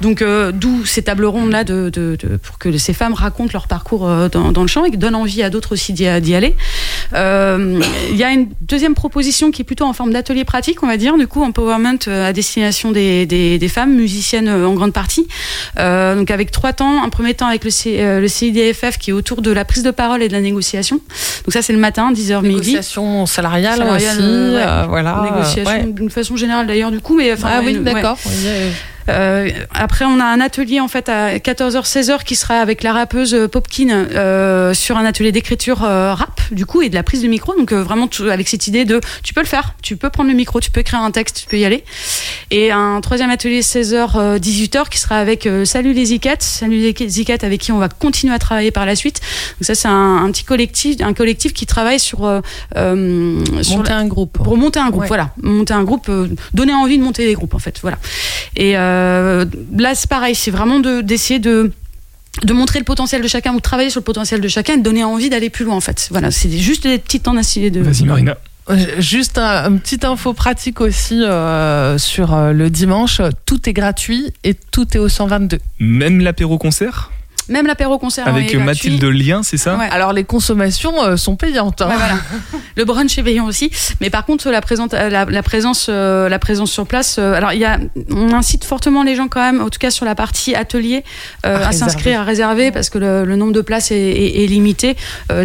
Donc, 0.00 0.22
euh, 0.22 0.52
d'où 0.52 0.84
ces 0.84 1.02
tables 1.02 1.24
rondes-là 1.24 1.64
de, 1.64 1.90
de, 1.92 2.16
de, 2.16 2.36
pour 2.36 2.59
que 2.59 2.76
ces 2.78 2.92
femmes 2.92 3.14
racontent 3.14 3.50
leur 3.52 3.66
parcours 3.66 4.09
euh, 4.09 4.28
dans, 4.28 4.62
le 4.62 4.68
champ 4.68 4.84
et 4.84 4.92
que 4.92 4.96
donnent 4.96 5.16
envie 5.16 5.42
à 5.42 5.50
d'autres 5.50 5.72
aussi 5.72 5.92
d'y 5.92 6.07
aller. 6.07 6.54
Euh, 7.14 7.80
il 8.11 8.16
y 8.16 8.22
a 8.22 8.30
une 8.30 8.48
deuxième 8.62 8.94
proposition 8.94 9.50
qui 9.50 9.62
est 9.62 9.64
plutôt 9.64 9.86
en 9.86 9.92
forme 9.92 10.12
d'atelier 10.12 10.44
pratique, 10.44 10.84
on 10.84 10.86
va 10.86 10.96
dire, 10.96 11.18
du 11.18 11.26
coup, 11.26 11.42
empowerment 11.42 11.98
à 12.07 12.32
destination 12.32 12.92
des, 12.92 13.26
des, 13.26 13.59
des 13.59 13.68
femmes, 13.68 13.94
musiciennes 13.94 14.48
en 14.48 14.74
grande 14.74 14.92
partie. 14.92 15.26
Donc, 16.14 16.30
avec 16.30 16.51
trois 16.51 16.72
temps. 16.72 17.03
Un 17.03 17.09
premier 17.09 17.34
temps 17.34 17.47
avec 17.47 17.64
le, 17.64 17.70
C, 17.70 17.99
le 17.99 18.28
CIDFF 18.28 18.99
qui 18.99 19.11
est 19.11 19.12
autour 19.12 19.42
de 19.42 19.51
la 19.51 19.64
prise 19.64 19.82
de 19.82 19.90
parole 19.90 20.22
et 20.22 20.28
de 20.28 20.32
la 20.32 20.40
négociation. 20.40 20.97
Donc, 21.44 21.53
ça, 21.53 21.62
c'est 21.62 21.72
le 21.72 21.78
matin, 21.78 22.12
10h 22.12 22.42
midi. 22.42 22.70
Négociation 22.72 23.26
salariale, 23.26 23.82
aussi. 23.82 24.05
voilà. 24.88 25.30
Négociation 25.30 25.86
d'une 25.88 26.11
façon 26.11 26.36
générale 26.36 26.66
d'ailleurs, 26.66 26.90
du 26.90 27.01
coup 27.01 27.16
mais 27.16 27.32
enfin, 27.32 27.49
ah 27.51 27.61
oui, 27.64 27.78
d'accord. 27.80 28.18
Euh, 29.09 29.50
après, 29.74 30.04
on 30.04 30.20
a 30.20 30.24
un 30.24 30.40
atelier 30.40 30.80
en 30.80 30.88
fait 30.88 31.09
à 31.09 31.38
14h, 31.38 31.84
16h 31.84 32.24
qui 32.24 32.36
sera 32.36 32.61
avec 32.61 32.82
la 32.82 32.92
rappeuse 32.92 33.34
euh, 33.34 33.48
Popkin 33.48 33.88
euh, 33.88 34.74
sur 34.74 34.96
un 34.96 35.04
atelier 35.04 35.32
d'écriture 35.32 35.84
euh, 35.84 36.14
rap, 36.14 36.40
du 36.50 36.66
coup, 36.66 36.82
et 36.82 36.88
de 36.88 36.94
la 36.94 37.02
prise 37.02 37.22
de 37.22 37.28
micro. 37.28 37.54
Donc 37.57 37.72
euh, 37.72 37.82
vraiment 37.82 38.09
avec 38.30 38.48
cette 38.48 38.66
idée 38.66 38.84
de 38.84 39.00
tu 39.22 39.34
peux 39.34 39.40
le 39.40 39.46
faire, 39.46 39.74
tu 39.82 39.96
peux 39.96 40.11
prendre 40.11 40.30
le 40.30 40.36
micro, 40.36 40.61
tu 40.61 40.70
peux 40.70 40.80
écrire 40.80 41.00
un 41.00 41.11
texte, 41.11 41.40
tu 41.40 41.46
peux 41.46 41.59
y 41.59 41.64
aller. 41.64 41.84
Et 42.50 42.70
un 42.70 43.00
troisième 43.00 43.30
atelier 43.30 43.61
16h, 43.61 44.38
18h 44.38 44.88
qui 44.88 44.98
sera 44.98 45.18
avec 45.18 45.48
Salut 45.64 45.92
les 45.92 46.07
Zicat, 46.07 46.36
Salut 46.40 46.78
les 46.78 47.09
Zicat 47.09 47.38
avec 47.42 47.61
qui 47.61 47.72
on 47.72 47.78
va 47.78 47.88
continuer 47.88 48.34
à 48.34 48.38
travailler 48.38 48.70
par 48.70 48.86
la 48.86 48.96
suite. 48.96 49.20
Donc 49.61 49.66
ça, 49.66 49.74
c'est 49.74 49.88
un, 49.88 50.24
un, 50.24 50.30
petit 50.30 50.44
collectif, 50.44 50.96
un 51.00 51.14
collectif 51.14 51.52
qui 51.52 51.66
travaille 51.66 51.98
sur, 51.98 52.18
sur 52.74 53.76
monter 53.76 53.92
un 53.92 54.07
groupe. 54.07 54.38
Pour 54.38 54.57
monter 54.57 54.80
un 54.80 54.90
groupe, 54.90 55.07
voilà, 55.07 55.30
monter 55.42 55.74
un 55.74 55.84
groupe, 55.84 56.11
donner 56.54 56.74
envie 56.74 56.98
de 56.98 57.02
monter 57.02 57.26
des 57.26 57.34
groupes 57.34 57.54
en 57.54 57.59
fait, 57.59 57.78
voilà. 57.82 57.98
Et 58.57 58.76
là, 59.76 59.94
c'est 59.94 60.09
pareil, 60.09 60.34
c'est 60.34 60.51
vraiment 60.51 60.80
d'essayer 60.80 61.38
de, 61.38 61.72
de 62.42 62.53
montrer 62.53 62.78
le 62.78 62.84
potentiel 62.84 63.22
de 63.22 63.28
chacun 63.28 63.53
ou 63.53 63.57
de 63.57 63.62
travailler 63.62 63.90
sur 63.90 64.01
le 64.01 64.05
potentiel 64.05 64.40
de 64.40 64.49
chacun 64.49 64.74
et 64.74 64.78
de 64.78 64.82
donner 64.82 65.05
envie 65.05 65.30
d'aller 65.30 65.51
plus 65.51 65.64
loin 65.64 65.76
en 65.76 65.80
fait. 65.80 66.09
Voilà, 66.11 66.30
c'est 66.30 66.51
juste 66.51 66.84
des 66.84 66.99
petites 66.99 67.24
temps 67.24 67.34
de. 67.34 67.80
Vas-y 67.80 68.05
Marina. 68.05 68.36
Euh, 68.68 68.76
juste 68.99 69.38
un, 69.38 69.70
une 69.70 69.78
petite 69.78 70.05
info 70.05 70.32
pratique 70.32 70.80
aussi 70.80 71.22
euh, 71.22 71.99
sur 71.99 72.34
le 72.36 72.68
dimanche. 72.68 73.20
Tout 73.47 73.68
est 73.68 73.72
gratuit 73.72 74.32
et 74.42 74.55
tout 74.55 74.97
est 74.97 74.99
au 74.99 75.09
122. 75.09 75.61
Même 75.78 76.20
l'apéro 76.20 76.59
concert? 76.59 77.12
Même 77.49 77.66
l'apéro 77.66 77.99
concert. 77.99 78.26
Avec 78.26 78.55
Mathilde 78.55 79.05
Lien, 79.05 79.42
c'est 79.42 79.57
ça 79.57 79.78
Alors 79.90 80.12
les 80.12 80.24
consommations 80.24 81.03
euh, 81.03 81.16
sont 81.16 81.36
payantes. 81.36 81.82
Hein. 81.82 81.90
voilà. 81.97 82.16
Le 82.76 82.84
brunch 82.84 83.16
est 83.18 83.22
payant 83.22 83.47
aussi, 83.47 83.70
mais 84.01 84.11
par 84.11 84.24
contre 84.24 84.51
la, 84.51 84.61
présence, 84.61 84.92
la, 84.92 85.42
présence, 85.42 85.88
la 85.88 86.38
présence 86.38 86.70
sur 86.70 86.86
place. 86.86 87.18
alors 87.18 87.53
il 87.53 87.61
y 87.61 87.64
a, 87.64 87.78
on 88.11 88.32
incite 88.32 88.64
fortement 88.64 89.03
les 89.03 89.14
gens 89.14 89.28
quand 89.28 89.40
même, 89.40 89.61
en 89.61 89.70
tout 89.70 89.78
cas 89.78 89.90
sur 89.90 90.05
la 90.05 90.14
partie 90.14 90.55
atelier, 90.55 91.05
à, 91.42 91.72
s'inscrire, 91.72 92.20
à 92.20 92.24
réserver, 92.24 92.70
parce 92.70 92.90
que 92.90 92.99
le, 92.99 93.36
nombre 93.36 93.53
de 93.53 93.61
places 93.61 93.90
est, 93.90 94.47
limité. 94.49 94.97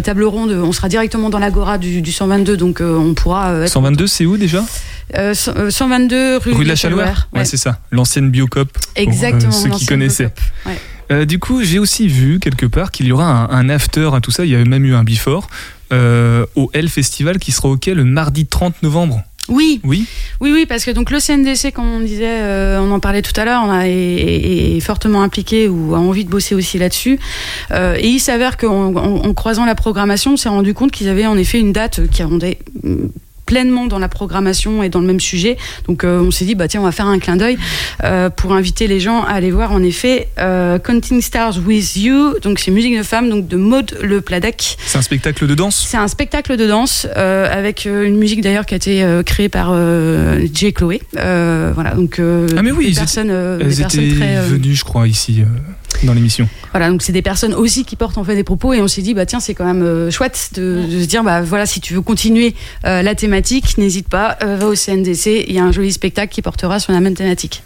table 0.02 0.24
ronde, 0.24 0.50
on 0.52 0.72
sera 0.72 0.88
directement 0.88 1.30
dans 1.30 1.38
l'agora 1.38 1.78
du, 1.78 2.12
122, 2.12 2.56
donc 2.56 2.80
on 2.80 3.14
pourra. 3.14 3.66
122, 3.66 4.06
c'est 4.06 4.26
où 4.26 4.36
déjà 4.36 4.64
122 5.14 6.38
rue, 6.38 6.52
rue 6.52 6.64
de 6.64 6.68
la 6.68 6.76
Chalouère. 6.76 7.28
Ouais, 7.34 7.44
c'est 7.44 7.56
ça. 7.56 7.78
L'ancienne 7.90 8.30
Biocop. 8.30 8.68
Exactement. 8.96 9.52
ceux 9.52 9.70
qui 9.70 9.86
connaissaient. 9.86 10.30
Euh, 11.10 11.24
du 11.24 11.38
coup, 11.38 11.62
j'ai 11.62 11.78
aussi 11.78 12.08
vu 12.08 12.38
quelque 12.38 12.66
part 12.66 12.90
qu'il 12.90 13.06
y 13.06 13.12
aura 13.12 13.52
un, 13.52 13.68
after 13.68 14.10
à 14.14 14.20
tout 14.20 14.30
ça. 14.30 14.44
Il 14.44 14.50
y 14.50 14.56
a 14.56 14.64
même 14.64 14.84
eu 14.84 14.94
un 14.94 15.04
before 15.04 15.48
euh, 15.92 16.46
au 16.54 16.70
L 16.72 16.88
Festival 16.88 17.38
qui 17.38 17.52
sera 17.52 17.68
ok 17.68 17.86
le 17.86 18.04
mardi 18.04 18.46
30 18.46 18.82
novembre. 18.82 19.22
Oui. 19.48 19.80
Oui. 19.82 20.06
Oui, 20.40 20.52
oui, 20.52 20.66
parce 20.66 20.84
que 20.84 20.92
donc 20.92 21.10
le 21.10 21.18
CNDC, 21.18 21.72
comme 21.72 21.88
on 21.88 22.00
disait, 22.00 22.40
euh, 22.42 22.80
on 22.80 22.92
en 22.92 23.00
parlait 23.00 23.22
tout 23.22 23.38
à 23.40 23.44
l'heure, 23.44 23.62
on 23.66 23.70
a 23.70 23.88
est, 23.88 24.78
fortement 24.80 25.22
impliqué 25.22 25.68
ou 25.68 25.94
a 25.94 25.98
envie 25.98 26.24
de 26.24 26.30
bosser 26.30 26.54
aussi 26.54 26.78
là-dessus. 26.78 27.18
et 27.72 28.08
il 28.08 28.20
s'avère 28.20 28.56
qu'en 28.56 29.34
croisant 29.34 29.64
la 29.64 29.74
programmation, 29.74 30.34
on 30.34 30.36
s'est 30.36 30.48
rendu 30.48 30.74
compte 30.74 30.92
qu'ils 30.92 31.08
avaient 31.08 31.26
en 31.26 31.36
effet 31.36 31.58
une 31.58 31.72
date 31.72 32.08
qui 32.10 32.22
rendait 32.22 32.58
pleinement 33.46 33.86
dans 33.86 33.98
la 33.98 34.08
programmation 34.08 34.82
et 34.82 34.88
dans 34.88 35.00
le 35.00 35.06
même 35.06 35.20
sujet. 35.20 35.56
Donc 35.86 36.04
euh, 36.04 36.20
on 36.20 36.30
s'est 36.30 36.44
dit, 36.44 36.54
bah 36.54 36.68
tiens, 36.68 36.80
on 36.80 36.84
va 36.84 36.92
faire 36.92 37.06
un 37.06 37.18
clin 37.18 37.36
d'œil 37.36 37.58
euh, 38.04 38.30
pour 38.30 38.52
inviter 38.52 38.86
les 38.86 39.00
gens 39.00 39.22
à 39.22 39.32
aller 39.32 39.50
voir 39.50 39.72
en 39.72 39.82
effet 39.82 40.28
euh, 40.38 40.78
Counting 40.78 41.20
Stars 41.20 41.58
with 41.66 41.96
You. 41.96 42.38
Donc 42.42 42.58
c'est 42.58 42.70
musique 42.70 42.96
de 42.96 43.02
femme, 43.02 43.28
donc 43.28 43.48
de 43.48 43.56
Maud 43.56 43.96
Le 44.02 44.20
Pladec. 44.20 44.76
C'est 44.84 44.98
un 44.98 45.02
spectacle 45.02 45.46
de 45.46 45.54
danse? 45.54 45.86
C'est 45.88 45.96
un 45.96 46.08
spectacle 46.08 46.56
de 46.56 46.66
danse 46.66 47.06
avec 47.14 47.84
une 47.84 48.16
musique 48.16 48.40
d'ailleurs 48.40 48.66
qui 48.66 48.74
a 48.74 48.76
été 48.76 49.04
créée 49.24 49.48
par 49.48 49.74
J. 50.52 50.72
Chloé. 50.72 51.02
voilà, 51.14 51.94
donc 51.94 52.20
ah 52.20 52.62
mais 52.62 52.70
oui, 52.70 52.90
des 52.90 52.94
personnes, 52.94 53.30
elles 53.30 53.80
étaient 53.80 53.98
venues, 53.98 54.74
je 54.74 54.84
crois, 54.84 55.08
ici 55.08 55.42
dans 56.04 56.14
l'émission. 56.14 56.48
Voilà, 56.72 56.88
donc 56.88 57.02
c'est 57.02 57.12
des 57.12 57.22
personnes 57.22 57.54
aussi 57.54 57.84
qui 57.84 57.96
portent 57.96 58.18
en 58.18 58.24
fait 58.24 58.34
des 58.34 58.44
propos 58.44 58.72
et 58.72 58.80
on 58.80 58.88
s'est 58.88 59.02
dit 59.02 59.14
bah 59.14 59.26
tiens 59.26 59.40
c'est 59.40 59.54
quand 59.54 59.64
même 59.64 60.10
chouette 60.10 60.50
de, 60.54 60.82
se 60.88 61.06
dire 61.06 61.22
bah 61.22 61.42
voilà 61.42 61.66
si 61.66 61.80
tu 61.80 61.94
veux 61.94 62.00
continuer 62.00 62.54
la 62.82 63.14
thématique 63.14 63.76
n'hésite 63.78 64.08
pas, 64.08 64.38
euh, 64.42 64.56
va 64.56 64.66
au 64.66 64.74
CNDC, 64.74 65.44
il 65.48 65.54
y 65.54 65.58
a 65.58 65.64
un 65.64 65.72
joli 65.72 65.92
spectacle 65.92 66.32
qui 66.32 66.42
portera 66.42 66.78
sur 66.78 66.92
la 66.92 67.00
même 67.00 67.14
thématique. 67.14 67.62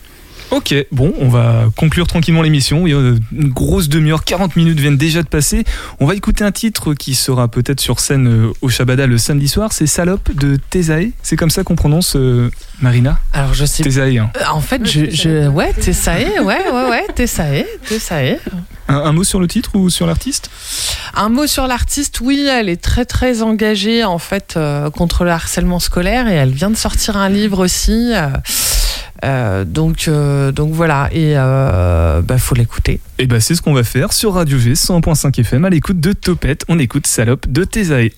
Ok, 0.51 0.74
bon, 0.92 1.12
on 1.18 1.28
va 1.28 1.64
conclure 1.76 2.07
tranquillement 2.07 2.42
l'émission. 2.42 2.86
Une 2.86 3.18
grosse 3.32 3.88
demi-heure, 3.88 4.24
40 4.24 4.57
minutes 4.57 4.78
viennent 4.78 4.97
déjà 4.97 5.22
de 5.22 5.28
passer. 5.28 5.64
On 5.99 6.07
va 6.07 6.14
écouter 6.14 6.44
un 6.44 6.53
titre 6.53 6.94
qui 6.94 7.14
sera 7.14 7.49
peut-être 7.49 7.80
sur 7.80 8.01
scène 8.01 8.28
euh, 8.28 8.53
au 8.62 8.68
Shabada 8.68 9.07
le 9.07 9.18
samedi 9.18 9.49
soir. 9.49 9.72
C'est 9.72 9.86
Salope 9.86 10.34
de 10.34 10.59
Tesae. 10.70 11.11
C'est 11.22 11.36
comme 11.36 11.51
ça 11.51 11.64
qu'on 11.64 11.74
prononce 11.74 12.14
euh, 12.16 12.51
Marina 12.80 13.18
Alors 13.32 13.55
je 13.55 13.64
sais. 13.64 13.82
Tesae. 13.82 14.18
Hein. 14.18 14.30
en 14.53 14.61
fait, 14.61 14.86
je, 14.86 15.11
je, 15.11 15.49
ouais, 15.49 15.72
Tesae, 15.72 16.40
ouais, 16.40 16.70
ouais, 16.70 16.90
ouais, 16.90 17.07
Tesae, 17.14 17.64
Tesae. 17.88 18.38
Un, 18.88 19.12
mot 19.12 19.24
sur 19.24 19.40
le 19.40 19.49
titre 19.49 19.70
ou 19.74 19.90
sur 19.90 20.07
l'artiste? 20.07 20.49
Un 21.14 21.28
mot 21.28 21.47
sur 21.47 21.66
l'artiste, 21.66 22.20
oui, 22.20 22.47
elle 22.49 22.68
est 22.68 22.80
très 22.80 23.05
très 23.05 23.42
engagée 23.42 24.05
en 24.05 24.18
fait 24.18 24.55
euh, 24.57 24.90
contre 24.90 25.24
le 25.24 25.30
harcèlement 25.30 25.80
scolaire 25.80 26.28
et 26.28 26.34
elle 26.34 26.53
vient 26.53 26.70
de 26.70 26.76
sortir 26.76 27.16
un 27.16 27.28
livre 27.28 27.64
aussi. 27.64 28.12
Euh, 28.14 28.28
euh, 28.28 28.38
donc, 29.67 30.09
donc 30.55 30.73
voilà, 30.73 31.09
et 31.12 31.35
bah, 31.35 32.39
faut 32.39 32.55
l'écouter. 32.55 33.01
Et 33.19 33.27
bah 33.27 33.41
c'est 33.41 33.55
ce 33.55 33.62
qu'on 33.62 33.73
va 33.73 33.85
faire 33.85 34.12
sur 34.12 34.35
Radio 34.35 34.59
G 34.59 34.75
100.5 34.75 35.41
FM 35.41 35.64
à 35.64 35.71
l'écoute 35.71 36.01
de 36.01 36.12
Topette. 36.12 36.64
On 36.69 36.79
écoute 36.79 37.07
Salope 37.07 37.51
de 37.51 37.64
Tesae. 37.64 38.11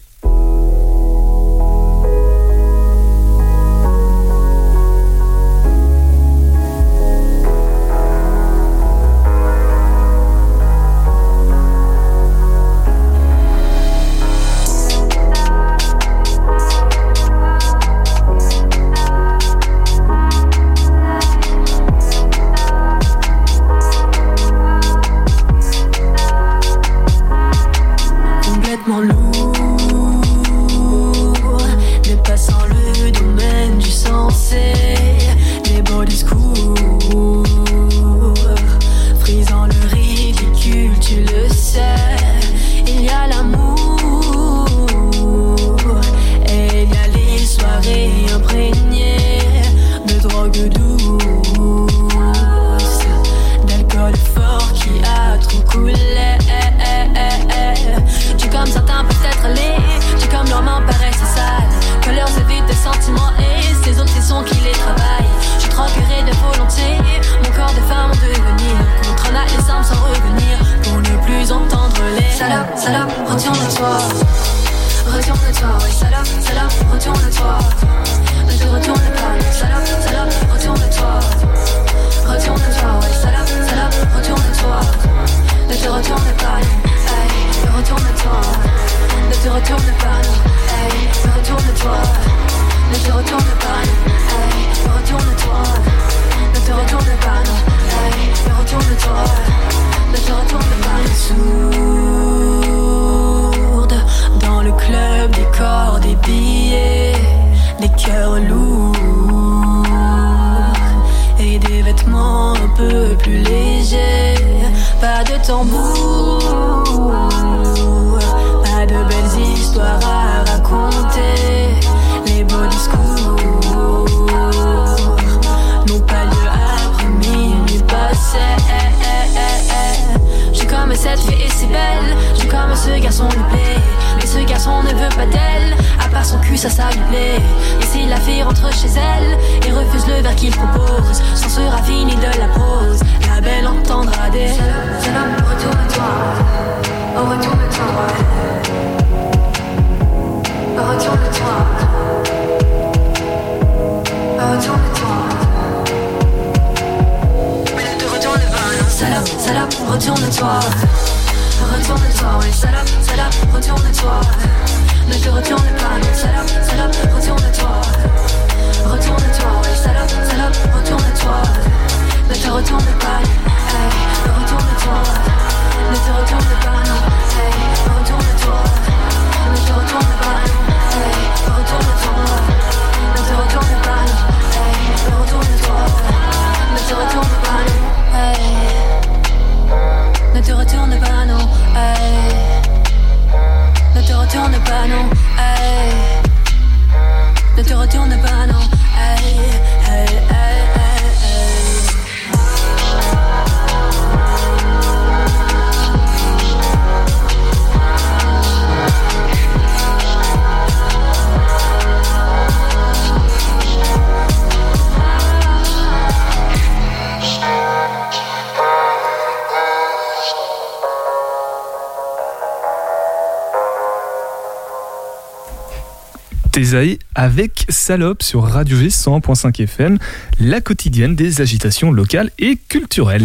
Avec 227.14 227.64
Salope 227.70 228.22
sur 228.22 228.42
Radio 228.42 228.76
G 228.76 228.88
100.5 228.88 229.62
FM, 229.62 229.98
la 230.38 230.60
quotidienne 230.60 231.16
des 231.16 231.40
agitations 231.40 231.90
locales 231.90 232.30
et 232.38 232.58
culturelles. 232.68 233.24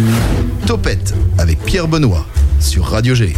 Topette 0.66 1.14
avec 1.36 1.58
Pierre 1.58 1.86
Benoît 1.86 2.24
sur 2.58 2.86
Radio 2.86 3.14
G. 3.14 3.34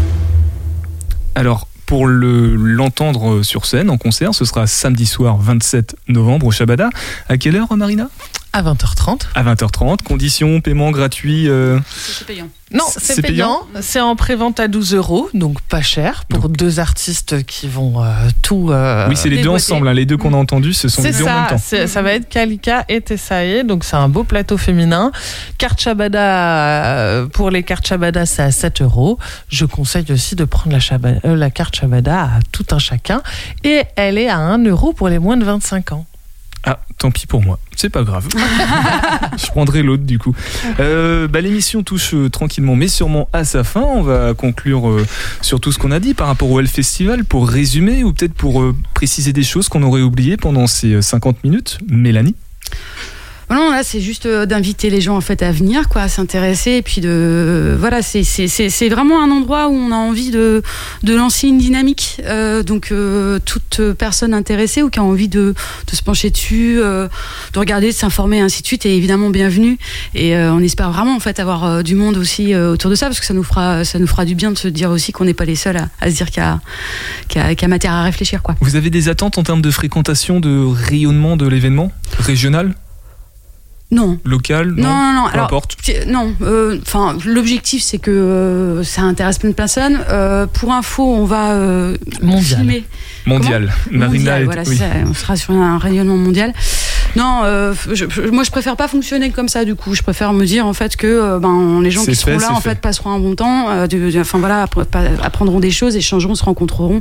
Alors, 1.34 1.66
pour 1.86 2.06
l'entendre 2.06 3.42
sur 3.42 3.66
scène 3.66 3.90
en 3.90 3.96
concert, 3.96 4.32
ce 4.32 4.44
sera 4.44 4.68
samedi 4.68 5.06
soir 5.06 5.38
27 5.38 5.96
novembre 6.06 6.46
au 6.46 6.50
Shabada. 6.52 6.88
À 7.28 7.36
quelle 7.36 7.56
heure, 7.56 7.76
Marina? 7.76 8.08
À 8.56 8.62
20h30. 8.62 9.20
À 9.34 9.44
20h30. 9.44 10.02
Conditions, 10.02 10.62
paiement 10.62 10.90
gratuit 10.90 11.46
euh, 11.46 11.78
C'est 11.94 12.26
payant. 12.26 12.48
Non, 12.72 12.84
c'est 12.88 13.20
payant. 13.20 13.60
C'est 13.82 14.00
en 14.00 14.16
prévente 14.16 14.58
à 14.60 14.66
12 14.66 14.94
euros, 14.94 15.28
donc 15.34 15.60
pas 15.60 15.82
cher 15.82 16.24
pour 16.24 16.48
deux 16.48 16.80
artistes 16.80 17.44
qui 17.44 17.68
vont 17.68 18.02
euh, 18.02 18.08
tout. 18.40 18.70
Euh, 18.70 19.06
oui, 19.10 19.16
c'est 19.16 19.28
les 19.28 19.42
deux 19.42 19.50
ensemble. 19.50 19.88
Hein. 19.88 19.92
les 19.92 20.06
deux 20.06 20.16
qu'on 20.16 20.32
a 20.32 20.38
entendus, 20.38 20.72
ce 20.72 20.88
sont 20.88 21.02
les 21.02 21.12
deux 21.12 21.24
ça, 21.24 21.36
en 21.36 21.40
même 21.40 21.48
temps. 21.50 21.86
Ça 21.86 22.02
va 22.02 22.12
être 22.14 22.30
Kalika 22.30 22.86
et 22.88 23.02
Tessae, 23.02 23.62
donc 23.62 23.84
c'est 23.84 23.96
un 23.96 24.08
beau 24.08 24.24
plateau 24.24 24.56
féminin. 24.56 25.12
Carte 25.58 25.78
Chabada, 25.78 27.26
pour 27.34 27.50
les 27.50 27.62
cartes 27.62 27.86
Chabada, 27.86 28.24
c'est 28.24 28.42
à 28.42 28.50
7 28.50 28.80
euros. 28.80 29.18
Je 29.48 29.66
conseille 29.66 30.10
aussi 30.10 30.34
de 30.34 30.44
prendre 30.44 30.74
la, 30.74 31.34
la 31.34 31.50
carte 31.50 31.76
Chabada 31.76 32.22
à 32.22 32.38
tout 32.52 32.66
un 32.70 32.78
chacun. 32.78 33.22
Et 33.64 33.82
elle 33.96 34.16
est 34.16 34.28
à 34.28 34.38
1 34.38 34.64
euro 34.64 34.94
pour 34.94 35.10
les 35.10 35.18
moins 35.18 35.36
de 35.36 35.44
25 35.44 35.92
ans. 35.92 36.06
Ah, 36.68 36.80
tant 36.98 37.12
pis 37.12 37.28
pour 37.28 37.42
moi. 37.42 37.60
C'est 37.76 37.90
pas 37.90 38.02
grave. 38.02 38.26
je 39.38 39.46
prendrai 39.46 39.84
l'autre 39.84 40.02
du 40.02 40.18
coup. 40.18 40.34
Euh, 40.80 41.28
bah, 41.28 41.40
l'émission 41.40 41.84
touche 41.84 42.12
euh, 42.14 42.28
tranquillement 42.28 42.74
mais 42.74 42.88
sûrement 42.88 43.28
à 43.32 43.44
sa 43.44 43.62
fin. 43.62 43.82
On 43.82 44.02
va 44.02 44.34
conclure 44.34 44.88
euh, 44.88 45.06
sur 45.42 45.60
tout 45.60 45.70
ce 45.70 45.78
qu'on 45.78 45.92
a 45.92 46.00
dit 46.00 46.12
par 46.12 46.26
rapport 46.26 46.50
au 46.50 46.58
Hell 46.58 46.66
Festival 46.66 47.24
pour 47.24 47.48
résumer 47.48 48.02
ou 48.02 48.12
peut-être 48.12 48.34
pour 48.34 48.64
préciser 48.94 49.32
des 49.32 49.44
choses 49.44 49.68
qu'on 49.68 49.84
aurait 49.84 50.02
oubliées 50.02 50.36
pendant 50.36 50.66
ces 50.66 51.00
50 51.00 51.44
minutes. 51.44 51.78
Mélanie? 51.88 52.34
Non, 53.54 53.70
là, 53.70 53.82
c'est 53.84 54.00
juste 54.00 54.26
euh, 54.26 54.44
d'inviter 54.44 54.90
les 54.90 55.00
gens 55.00 55.16
en 55.16 55.20
fait 55.20 55.40
à 55.42 55.52
venir, 55.52 55.88
quoi, 55.88 56.02
à 56.02 56.08
s'intéresser, 56.08 56.72
et 56.72 56.82
puis 56.82 57.00
de, 57.00 57.76
voilà, 57.78 58.02
c'est 58.02 58.88
vraiment 58.88 59.22
un 59.22 59.30
endroit 59.30 59.68
où 59.68 59.72
on 59.72 59.92
a 59.92 59.96
envie 59.96 60.30
de 60.30 60.62
de 61.04 61.14
lancer 61.14 61.46
une 61.46 61.58
dynamique. 61.58 62.20
Euh, 62.24 62.62
donc 62.62 62.88
euh, 62.90 63.38
toute 63.44 63.80
personne 63.98 64.34
intéressée 64.34 64.82
ou 64.82 64.90
qui 64.90 64.98
a 64.98 65.04
envie 65.04 65.28
de, 65.28 65.54
de 65.86 65.96
se 65.96 66.02
pencher 66.02 66.30
dessus, 66.30 66.78
euh, 66.80 67.08
de 67.52 67.58
regarder, 67.58 67.88
de 67.88 67.92
s'informer, 67.92 68.40
ainsi 68.40 68.62
de 68.62 68.66
suite, 68.66 68.84
est 68.84 68.96
évidemment 68.96 69.30
bienvenue. 69.30 69.78
Et 70.14 70.36
euh, 70.36 70.52
on 70.52 70.60
espère 70.60 70.90
vraiment 70.90 71.14
en 71.14 71.20
fait 71.20 71.38
avoir 71.38 71.84
du 71.84 71.94
monde 71.94 72.16
aussi 72.16 72.54
autour 72.54 72.90
de 72.90 72.96
ça, 72.96 73.06
parce 73.06 73.20
que 73.20 73.26
ça 73.26 73.34
nous 73.34 73.44
fera 73.44 73.84
ça 73.84 73.98
nous 73.98 74.06
fera 74.06 74.24
du 74.24 74.34
bien 74.34 74.50
de 74.50 74.58
se 74.58 74.68
dire 74.68 74.90
aussi 74.90 75.12
qu'on 75.12 75.24
n'est 75.24 75.34
pas 75.34 75.44
les 75.44 75.56
seuls 75.56 75.76
à, 75.76 75.88
à 76.00 76.10
se 76.10 76.16
dire 76.16 76.30
qu'il 76.30 76.42
y 76.42 76.46
a 76.46 76.60
qu'il 77.28 77.40
y, 77.40 77.64
a 77.64 77.68
matière 77.68 77.92
à 77.92 78.02
réfléchir, 78.02 78.42
quoi. 78.42 78.56
Vous 78.60 78.76
avez 78.76 78.90
des 78.90 79.08
attentes 79.08 79.38
en 79.38 79.42
termes 79.42 79.62
de 79.62 79.70
fréquentation, 79.70 80.40
de 80.40 80.64
rayonnement 80.66 81.36
de 81.36 81.46
l'événement 81.46 81.92
régional? 82.18 82.74
Non. 83.92 84.18
Local 84.24 84.72
Non, 84.72 84.88
non, 84.88 85.12
non. 85.12 85.28
Peu 85.32 85.38
importe. 85.38 85.76
Non. 86.08 86.34
Euh, 86.42 86.78
enfin, 86.82 87.16
l'objectif 87.24 87.82
c'est 87.82 87.98
que 87.98 88.10
euh, 88.10 88.84
ça 88.84 89.02
intéresse 89.02 89.38
plein 89.38 89.50
de 89.50 89.54
personnes. 89.54 90.00
Euh, 90.08 90.46
pour 90.46 90.72
info, 90.72 91.04
on 91.04 91.24
va 91.24 91.56
mondial. 92.20 92.60
filmer. 92.60 92.84
Mondial. 93.26 93.72
Marina. 93.90 94.42
voilà, 94.42 94.62
on 95.06 95.14
sera 95.14 95.36
sur 95.36 95.54
un 95.54 95.78
rayonnement 95.78 96.16
mondial. 96.16 96.52
Non, 97.16 97.40
euh, 97.44 97.74
moi 98.30 98.44
je 98.44 98.50
préfère 98.50 98.76
pas 98.76 98.88
fonctionner 98.88 99.30
comme 99.30 99.48
ça 99.48 99.64
du 99.64 99.74
coup. 99.74 99.94
Je 99.94 100.02
préfère 100.02 100.32
me 100.32 100.44
dire 100.44 100.66
en 100.66 100.74
fait 100.74 100.96
que 100.96 101.06
euh, 101.06 101.38
ben 101.38 101.80
les 101.82 101.90
gens 101.90 102.04
qui 102.04 102.14
seront 102.14 102.38
là 102.38 102.52
en 102.52 102.60
fait. 102.60 102.78
passeront 102.78 103.10
un 103.10 103.18
bon 103.18 103.34
temps. 103.34 103.70
Euh, 103.70 104.20
enfin 104.20 104.38
voilà, 104.38 104.66
apprendront 105.22 105.58
des 105.58 105.70
choses, 105.70 105.96
échangeront, 105.96 106.34
se 106.34 106.44
rencontreront 106.44 107.00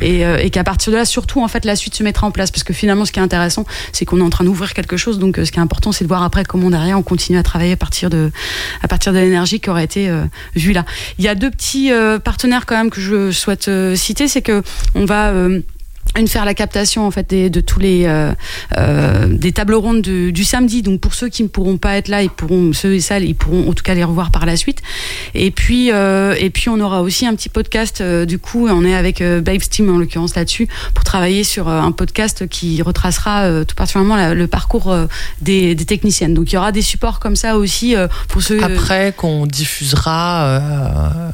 et, 0.00 0.20
et 0.20 0.50
qu'à 0.50 0.64
partir 0.64 0.92
de 0.92 0.98
là 0.98 1.04
surtout 1.04 1.42
en 1.42 1.48
fait 1.48 1.64
la 1.64 1.76
suite 1.76 1.94
se 1.94 2.02
mettra 2.02 2.26
en 2.26 2.30
place 2.30 2.50
parce 2.50 2.62
que 2.62 2.74
finalement 2.74 3.04
ce 3.04 3.12
qui 3.12 3.20
est 3.20 3.22
intéressant 3.22 3.64
c'est 3.92 4.04
qu'on 4.04 4.20
est 4.20 4.24
en 4.24 4.30
train 4.30 4.44
d'ouvrir 4.44 4.74
quelque 4.74 4.96
chose. 4.96 5.18
Donc 5.18 5.36
ce 5.42 5.50
qui 5.50 5.58
est 5.58 5.62
important 5.62 5.92
c'est 5.92 6.04
de 6.04 6.08
voir 6.08 6.22
après 6.22 6.44
comment 6.44 6.68
derrière 6.68 6.98
on 6.98 7.02
continue 7.02 7.38
à 7.38 7.42
travailler 7.42 7.72
à 7.72 7.76
partir 7.76 8.10
de 8.10 8.30
à 8.82 8.88
partir 8.88 9.12
de 9.12 9.18
l'énergie 9.18 9.60
qui 9.60 9.70
aurait 9.70 9.84
été 9.84 10.10
vue 10.54 10.72
là. 10.72 10.84
Il 11.18 11.24
y 11.24 11.28
a 11.28 11.34
deux 11.34 11.50
petits 11.50 11.90
partenaires 12.22 12.66
quand 12.66 12.76
même 12.76 12.90
que 12.90 13.00
je 13.00 13.30
souhaite 13.30 13.70
citer, 13.94 14.28
c'est 14.28 14.42
que 14.42 14.62
on 14.94 15.06
va 15.06 15.32
une 16.18 16.28
faire 16.28 16.44
la 16.44 16.54
captation 16.54 17.06
en 17.06 17.10
fait 17.10 17.28
des, 17.28 17.50
de 17.50 17.60
tous 17.60 17.80
les 17.80 18.04
euh, 18.06 18.32
euh, 18.78 19.26
des 19.28 19.52
tables 19.52 19.74
rondes 19.74 20.02
du, 20.02 20.44
samedi. 20.44 20.82
Donc 20.82 21.00
pour 21.00 21.14
ceux 21.14 21.28
qui 21.28 21.42
ne 21.42 21.48
pourront 21.48 21.76
pas 21.76 21.96
être 21.96 22.08
là 22.08 22.22
ils 22.22 22.30
pourront 22.30 22.72
ceux 22.72 22.94
et 22.94 23.00
celles 23.00 23.24
ils 23.24 23.34
pourront 23.34 23.68
en 23.68 23.72
tout 23.72 23.82
cas 23.82 23.94
les 23.94 24.04
revoir 24.04 24.30
par 24.30 24.46
la 24.46 24.56
suite. 24.56 24.80
Et 25.34 25.50
puis 25.50 25.90
euh, 25.90 26.34
et 26.38 26.50
puis 26.50 26.68
on 26.68 26.78
aura 26.80 27.02
aussi 27.02 27.26
un 27.26 27.34
petit 27.34 27.48
podcast 27.48 28.02
du 28.02 28.38
coup 28.38 28.68
on 28.68 28.84
est 28.84 28.94
avec 28.94 29.20
euh, 29.20 29.40
Babes 29.40 29.60
Team 29.60 29.90
en 29.90 29.98
l'occurrence 29.98 30.36
là-dessus 30.36 30.68
pour 30.94 31.04
travailler 31.04 31.44
sur 31.44 31.68
un 31.68 31.92
podcast 31.92 32.48
qui 32.48 32.80
retracera 32.82 33.64
tout 33.64 33.74
particulièrement 33.74 34.32
le 34.34 34.46
parcours 34.46 34.94
des, 35.40 35.74
des, 35.74 35.84
techniciennes. 35.84 36.34
Donc 36.34 36.52
il 36.52 36.54
y 36.54 36.58
aura 36.58 36.72
des 36.72 36.82
supports 36.82 37.18
comme 37.20 37.36
ça 37.36 37.56
aussi 37.56 37.94
pour 38.28 38.42
ceux 38.42 38.62
après 38.62 39.12
qu'on 39.16 39.46
diffusera 39.46 41.32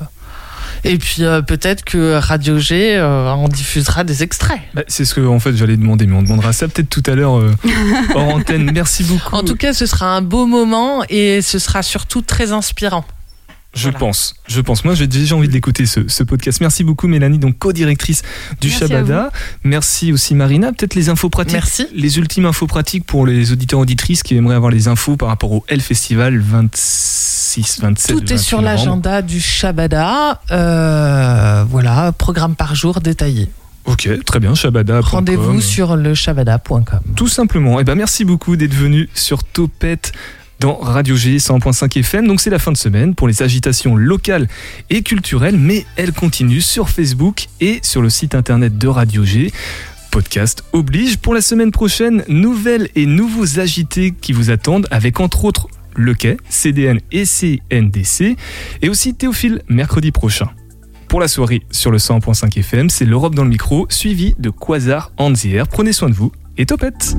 et 0.85 0.99
puis 0.99 1.25
euh, 1.25 1.43
peut-être 1.43 1.85
que 1.85 2.19
Radio 2.19 2.59
G 2.59 2.97
euh, 2.97 3.29
en 3.31 3.49
diffusera 3.49 4.05
des 4.05 4.23
extraits. 4.23 4.61
Bah, 4.75 4.83
c'est 4.89 5.05
ce 5.05 5.15
que 5.15 5.27
en 5.27 5.39
fait 5.39 5.55
j'allais 5.57 5.77
demander, 5.77 6.07
mais 6.07 6.17
on 6.17 6.23
demandera 6.23 6.53
ça 6.53 6.69
peut-être 6.69 6.89
tout 6.89 7.03
à 7.07 7.15
l'heure 7.15 7.39
euh, 7.39 7.55
hors 8.15 8.35
antenne. 8.35 8.71
Merci 8.73 9.05
beaucoup. 9.05 9.35
En 9.35 9.43
tout 9.43 9.57
cas, 9.57 9.73
ce 9.73 9.87
sera 9.87 10.17
un 10.17 10.23
beau 10.23 10.47
moment 10.47 11.03
et 11.09 11.43
ce 11.43 11.59
sera 11.59 11.83
surtout 11.83 12.23
très 12.23 12.53
inspirant. 12.53 13.05
Je 13.73 13.89
pense, 13.89 14.35
je 14.49 14.61
pense. 14.61 14.85
Moi, 14.85 14.95
j'ai 14.95 15.07
déjà 15.07 15.37
envie 15.37 15.49
d'écouter 15.49 15.87
ce, 15.87 16.09
ce, 16.09 16.25
podcast. 16.25 16.61
Merci 16.61 16.83
beaucoup, 16.83 17.07
Mélanie, 17.07 17.39
donc 17.39 17.57
co-directrice 17.59 18.23
du 18.61 18.69
Merci 18.69 18.81
Shabada. 18.81 19.31
Merci 19.63 20.13
aussi, 20.13 20.35
Marina. 20.35 20.73
Peut-être 20.73 20.97
les 20.97 21.09
infos 21.09 21.31
pratiques. 21.31 21.53
Merci. 21.53 21.87
Les 21.95 22.19
ultimes 22.19 22.47
infos 22.47 22.67
pratiques 22.67 23.07
pour 23.07 23.27
les 23.27 23.53
auditeurs 23.53 23.79
auditrices 23.79 24.25
qui 24.25 24.35
aimeraient 24.35 24.57
avoir 24.57 24.73
les 24.73 24.89
infos 24.89 25.17
par 25.17 25.29
rapport 25.29 25.53
au 25.53 25.65
L 25.69 25.81
Festival 25.81 26.39
26, 26.39 27.81
27. 27.81 28.17
Tout 28.17 28.33
est 28.33 28.39
sur 28.39 28.61
l'agenda 28.61 29.23
du 29.23 29.41
Shabada. 29.41 30.41
Euh, 30.51 31.65
voilà, 31.69 32.11
programme 32.11 32.57
par 32.57 32.75
jour 32.75 33.01
détaillé. 33.01 33.49
Ok, 33.85 34.09
très 34.25 34.41
bien, 34.41 34.55
Shabada. 34.55 35.01
Rendez-vous 35.01 35.61
sur 35.61 35.97
le 35.97 36.15
shabada.com. 36.15 36.83
Tout 37.17 37.29
simplement. 37.29 37.79
Et 37.79 37.83
eh 37.83 37.85
ben, 37.85 37.95
merci 37.95 38.25
beaucoup 38.25 38.57
d'être 38.57 38.75
venu 38.75 39.09
sur 39.15 39.45
Topette 39.45 40.13
dans 40.61 40.77
Radio 40.77 41.17
G 41.17 41.39
100.5 41.39 41.99
FM. 41.99 42.27
Donc 42.27 42.41
c'est 42.41 42.51
la 42.51 42.59
fin 42.59 42.71
de 42.71 42.77
semaine 42.77 43.15
pour 43.15 43.27
les 43.27 43.43
agitations 43.43 43.97
locales 43.97 44.47
et 44.91 45.03
culturelles, 45.03 45.57
mais 45.59 45.87
elles 45.97 46.13
continuent 46.13 46.61
sur 46.61 46.91
Facebook 46.91 47.47
et 47.61 47.81
sur 47.83 48.03
le 48.03 48.11
site 48.11 48.35
internet 48.35 48.79
de 48.79 48.87
Radio 48.87 49.25
G. 49.25 49.51
Podcast 50.13 50.65
oblige 50.73 51.17
pour 51.19 51.35
la 51.35 51.41
semaine 51.41 51.71
prochaine, 51.71 52.25
nouvelles 52.29 52.89
et 52.95 53.07
nouveaux 53.07 53.59
agités 53.59 54.13
qui 54.13 54.33
vous 54.33 54.51
attendent 54.51 54.87
avec 54.91 55.19
entre 55.21 55.45
autres 55.45 55.69
le 55.97 56.15
quai, 56.15 56.37
CDN 56.49 57.01
et 57.11 57.25
CNDC 57.25 58.37
et 58.83 58.89
aussi 58.89 59.15
Théophile 59.15 59.63
mercredi 59.69 60.13
prochain. 60.13 60.51
Pour 61.09 61.21
la 61.21 61.27
soirée 61.27 61.63
sur 61.73 61.91
le 61.91 61.99
100.5 61.99 62.57
FM, 62.59 62.91
c'est 62.91 63.05
l'Europe 63.05 63.35
dans 63.35 63.43
le 63.43 63.51
micro, 63.51 63.87
suivi 63.89 64.35
de 64.39 64.51
Quasar 64.51 65.11
Anzier. 65.17 65.65
Prenez 65.69 65.93
soin 65.93 66.09
de 66.09 66.15
vous 66.15 66.31
et 66.57 66.67
topette 66.67 67.17